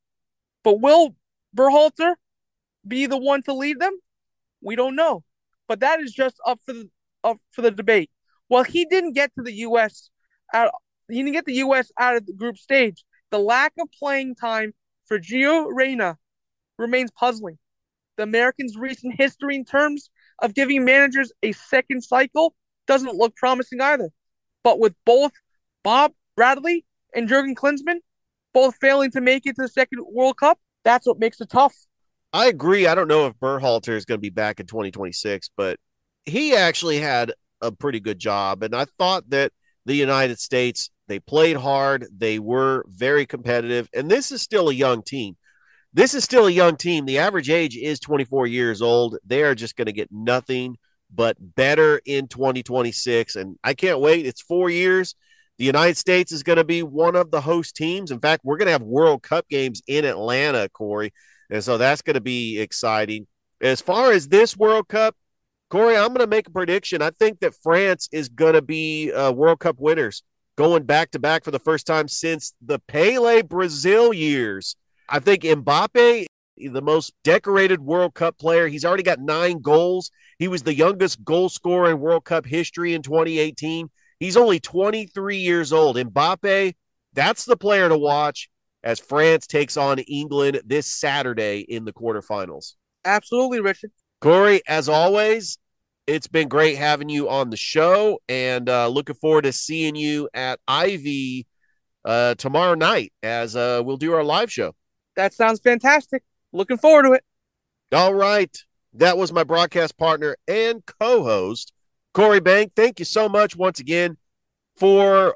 but 0.63 0.79
will 0.79 1.15
Berhalter 1.55 2.15
be 2.87 3.05
the 3.07 3.17
one 3.17 3.41
to 3.43 3.53
lead 3.53 3.79
them? 3.79 3.97
We 4.61 4.75
don't 4.75 4.95
know, 4.95 5.23
but 5.67 5.79
that 5.79 5.99
is 5.99 6.11
just 6.11 6.35
up 6.45 6.59
for 6.65 6.73
the 6.73 6.89
up 7.23 7.37
for 7.51 7.61
the 7.61 7.71
debate. 7.71 8.11
Well, 8.49 8.63
he 8.63 8.85
didn't 8.85 9.13
get 9.13 9.33
to 9.35 9.43
the 9.43 9.53
U.S. 9.53 10.09
out. 10.53 10.71
He 11.09 11.15
didn't 11.15 11.33
get 11.33 11.45
the 11.45 11.53
U.S. 11.55 11.91
out 11.99 12.15
of 12.15 12.25
the 12.25 12.33
group 12.33 12.57
stage. 12.57 13.03
The 13.31 13.39
lack 13.39 13.73
of 13.79 13.89
playing 13.91 14.35
time 14.35 14.73
for 15.05 15.19
Gio 15.19 15.67
Reyna 15.71 16.17
remains 16.77 17.11
puzzling. 17.11 17.57
The 18.17 18.23
Americans' 18.23 18.77
recent 18.77 19.15
history 19.17 19.55
in 19.55 19.65
terms 19.65 20.09
of 20.39 20.53
giving 20.53 20.85
managers 20.85 21.31
a 21.43 21.51
second 21.53 22.03
cycle 22.03 22.55
doesn't 22.87 23.15
look 23.15 23.35
promising 23.35 23.81
either. 23.81 24.09
But 24.63 24.79
with 24.79 24.93
both 25.05 25.31
Bob 25.83 26.13
Bradley 26.35 26.85
and 27.13 27.27
Jurgen 27.27 27.55
Klinsmann 27.55 27.99
both 28.53 28.75
failing 28.79 29.11
to 29.11 29.21
make 29.21 29.45
it 29.45 29.55
to 29.55 29.63
the 29.63 29.67
second 29.67 29.99
World 30.11 30.37
Cup, 30.37 30.59
that's 30.83 31.05
what 31.05 31.19
makes 31.19 31.41
it 31.41 31.49
tough. 31.49 31.75
I 32.33 32.47
agree. 32.47 32.87
I 32.87 32.95
don't 32.95 33.07
know 33.07 33.27
if 33.27 33.33
Berhalter 33.35 33.95
is 33.95 34.05
going 34.05 34.17
to 34.17 34.21
be 34.21 34.29
back 34.29 34.59
in 34.59 34.65
2026, 34.65 35.51
but 35.55 35.79
he 36.25 36.55
actually 36.55 36.99
had 36.99 37.33
a 37.61 37.71
pretty 37.71 37.99
good 37.99 38.19
job. 38.19 38.63
And 38.63 38.75
I 38.75 38.85
thought 38.97 39.29
that 39.29 39.51
the 39.85 39.95
United 39.95 40.39
States. 40.39 40.89
They 41.07 41.19
played 41.19 41.55
hard, 41.55 42.07
they 42.15 42.39
were 42.39 42.83
very 42.87 43.27
competitive, 43.27 43.87
and 43.93 44.09
this 44.09 44.31
is 44.31 44.41
still 44.41 44.69
a 44.69 44.73
young 44.73 45.03
team. 45.03 45.37
This 45.95 46.13
is 46.13 46.25
still 46.25 46.47
a 46.47 46.51
young 46.51 46.75
team. 46.75 47.05
The 47.05 47.19
average 47.19 47.49
age 47.49 47.77
is 47.77 48.01
24 48.01 48.47
years 48.47 48.81
old. 48.81 49.17
They 49.25 49.43
are 49.43 49.55
just 49.55 49.77
going 49.77 49.85
to 49.85 49.93
get 49.93 50.11
nothing 50.11 50.75
but 51.09 51.37
better 51.39 52.01
in 52.05 52.27
2026. 52.27 53.37
And 53.37 53.57
I 53.63 53.75
can't 53.75 54.01
wait. 54.01 54.25
It's 54.25 54.41
four 54.41 54.69
years. 54.69 55.15
The 55.57 55.63
United 55.63 55.95
States 55.95 56.33
is 56.33 56.43
going 56.43 56.57
to 56.57 56.65
be 56.65 56.83
one 56.83 57.15
of 57.15 57.31
the 57.31 57.39
host 57.39 57.77
teams. 57.77 58.11
In 58.11 58.19
fact, 58.19 58.43
we're 58.43 58.57
going 58.57 58.65
to 58.65 58.73
have 58.73 58.81
World 58.81 59.23
Cup 59.23 59.47
games 59.47 59.81
in 59.87 60.03
Atlanta, 60.03 60.67
Corey. 60.67 61.13
And 61.49 61.63
so 61.63 61.77
that's 61.77 62.01
going 62.01 62.15
to 62.15 62.21
be 62.21 62.59
exciting. 62.59 63.25
As 63.61 63.79
far 63.79 64.11
as 64.11 64.27
this 64.27 64.57
World 64.57 64.89
Cup, 64.89 65.15
Corey, 65.69 65.95
I'm 65.95 66.09
going 66.09 66.19
to 66.19 66.27
make 66.27 66.49
a 66.49 66.51
prediction. 66.51 67.01
I 67.01 67.11
think 67.11 67.39
that 67.39 67.55
France 67.63 68.09
is 68.11 68.27
going 68.27 68.55
to 68.55 68.61
be 68.61 69.13
uh, 69.13 69.31
World 69.31 69.59
Cup 69.61 69.79
winners 69.79 70.23
going 70.57 70.83
back 70.83 71.11
to 71.11 71.19
back 71.19 71.45
for 71.45 71.51
the 71.51 71.59
first 71.59 71.87
time 71.87 72.09
since 72.09 72.53
the 72.61 72.79
Pele 72.79 73.43
Brazil 73.43 74.11
years. 74.11 74.75
I 75.09 75.19
think 75.19 75.43
Mbappe, 75.43 76.25
the 76.57 76.81
most 76.81 77.13
decorated 77.23 77.79
World 77.81 78.13
Cup 78.13 78.37
player, 78.37 78.67
he's 78.67 78.85
already 78.85 79.03
got 79.03 79.19
nine 79.19 79.59
goals. 79.59 80.11
He 80.39 80.47
was 80.47 80.63
the 80.63 80.75
youngest 80.75 81.23
goal 81.23 81.49
scorer 81.49 81.91
in 81.91 81.99
World 81.99 82.25
Cup 82.25 82.45
history 82.45 82.93
in 82.93 83.01
2018. 83.01 83.89
He's 84.19 84.37
only 84.37 84.59
23 84.59 85.37
years 85.37 85.73
old. 85.73 85.97
Mbappe, 85.97 86.73
that's 87.13 87.45
the 87.45 87.57
player 87.57 87.89
to 87.89 87.97
watch 87.97 88.49
as 88.83 88.99
France 88.99 89.47
takes 89.47 89.77
on 89.77 89.99
England 89.99 90.61
this 90.65 90.87
Saturday 90.87 91.59
in 91.61 91.85
the 91.85 91.93
quarterfinals. 91.93 92.73
Absolutely, 93.03 93.59
Richard. 93.59 93.91
Corey, 94.21 94.61
as 94.67 94.87
always, 94.89 95.57
it's 96.07 96.27
been 96.27 96.47
great 96.47 96.77
having 96.77 97.09
you 97.09 97.29
on 97.29 97.49
the 97.49 97.57
show 97.57 98.19
and 98.29 98.69
uh, 98.69 98.87
looking 98.87 99.15
forward 99.15 99.43
to 99.43 99.51
seeing 99.51 99.95
you 99.95 100.29
at 100.33 100.59
Ivy 100.67 101.47
uh, 102.05 102.35
tomorrow 102.35 102.75
night 102.75 103.11
as 103.23 103.55
uh, 103.55 103.81
we'll 103.83 103.97
do 103.97 104.13
our 104.13 104.23
live 104.23 104.51
show. 104.51 104.75
That 105.15 105.33
sounds 105.33 105.59
fantastic. 105.59 106.23
Looking 106.51 106.77
forward 106.77 107.03
to 107.03 107.13
it. 107.13 107.23
All 107.91 108.13
right. 108.13 108.55
That 108.93 109.17
was 109.17 109.33
my 109.33 109.43
broadcast 109.43 109.97
partner 109.97 110.37
and 110.47 110.83
co 110.85 111.23
host, 111.23 111.73
Corey 112.13 112.39
Bank. 112.39 112.73
Thank 112.75 112.99
you 112.99 113.05
so 113.05 113.27
much 113.27 113.55
once 113.55 113.79
again 113.79 114.17
for 114.77 115.35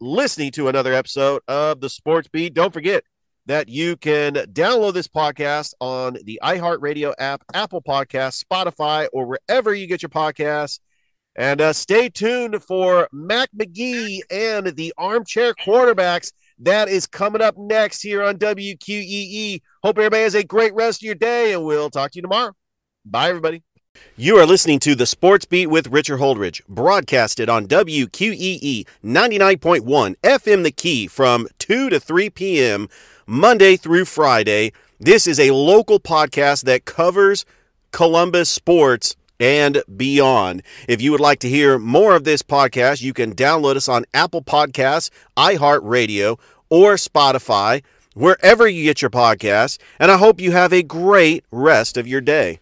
listening 0.00 0.50
to 0.52 0.68
another 0.68 0.92
episode 0.92 1.42
of 1.48 1.80
the 1.80 1.88
Sports 1.88 2.28
Beat. 2.28 2.54
Don't 2.54 2.72
forget 2.72 3.04
that 3.46 3.68
you 3.68 3.96
can 3.96 4.34
download 4.34 4.94
this 4.94 5.08
podcast 5.08 5.72
on 5.80 6.18
the 6.24 6.40
iHeartRadio 6.42 7.14
app, 7.18 7.44
Apple 7.54 7.80
Podcast, 7.80 8.44
Spotify, 8.44 9.06
or 9.12 9.26
wherever 9.26 9.72
you 9.72 9.86
get 9.86 10.02
your 10.02 10.10
podcasts. 10.10 10.80
And 11.36 11.60
uh, 11.60 11.72
stay 11.72 12.08
tuned 12.08 12.62
for 12.62 13.08
Mac 13.12 13.50
McGee 13.56 14.20
and 14.30 14.66
the 14.68 14.92
Armchair 14.98 15.54
Quarterbacks. 15.54 16.32
That 16.58 16.88
is 16.88 17.06
coming 17.06 17.42
up 17.42 17.56
next 17.58 18.02
here 18.02 18.22
on 18.22 18.38
WQEE. 18.38 19.60
Hope 19.82 19.98
everybody 19.98 20.22
has 20.22 20.34
a 20.34 20.42
great 20.42 20.74
rest 20.74 21.02
of 21.02 21.06
your 21.06 21.14
day, 21.14 21.52
and 21.52 21.64
we'll 21.64 21.90
talk 21.90 22.12
to 22.12 22.16
you 22.16 22.22
tomorrow. 22.22 22.52
Bye, 23.04 23.28
everybody. 23.28 23.62
You 24.16 24.38
are 24.38 24.46
listening 24.46 24.78
to 24.80 24.94
the 24.94 25.06
Sports 25.06 25.44
Beat 25.44 25.66
with 25.66 25.88
Richard 25.88 26.18
Holdridge, 26.18 26.62
broadcasted 26.66 27.48
on 27.48 27.66
WQEE 27.66 28.86
99.1 29.04 30.16
FM 30.22 30.62
The 30.62 30.70
Key 30.70 31.06
from 31.06 31.48
2 31.58 31.90
to 31.90 32.00
3 32.00 32.30
p.m. 32.30 32.88
Monday 33.26 33.76
through 33.76 34.06
Friday. 34.06 34.72
This 34.98 35.26
is 35.26 35.38
a 35.38 35.50
local 35.50 36.00
podcast 36.00 36.64
that 36.64 36.84
covers 36.84 37.44
Columbus 37.92 38.48
sports 38.48 39.14
and 39.40 39.82
beyond. 39.96 40.62
If 40.88 41.00
you 41.00 41.10
would 41.12 41.20
like 41.20 41.38
to 41.40 41.48
hear 41.48 41.78
more 41.78 42.14
of 42.14 42.24
this 42.24 42.42
podcast, 42.42 43.02
you 43.02 43.12
can 43.12 43.34
download 43.34 43.76
us 43.76 43.88
on 43.88 44.04
Apple 44.14 44.42
Podcasts, 44.42 45.10
iHeartRadio, 45.36 46.38
or 46.70 46.94
Spotify, 46.94 47.82
wherever 48.14 48.66
you 48.66 48.84
get 48.84 49.02
your 49.02 49.10
podcasts. 49.10 49.78
And 49.98 50.10
I 50.10 50.16
hope 50.16 50.40
you 50.40 50.52
have 50.52 50.72
a 50.72 50.82
great 50.82 51.44
rest 51.50 51.96
of 51.96 52.06
your 52.06 52.20
day. 52.20 52.60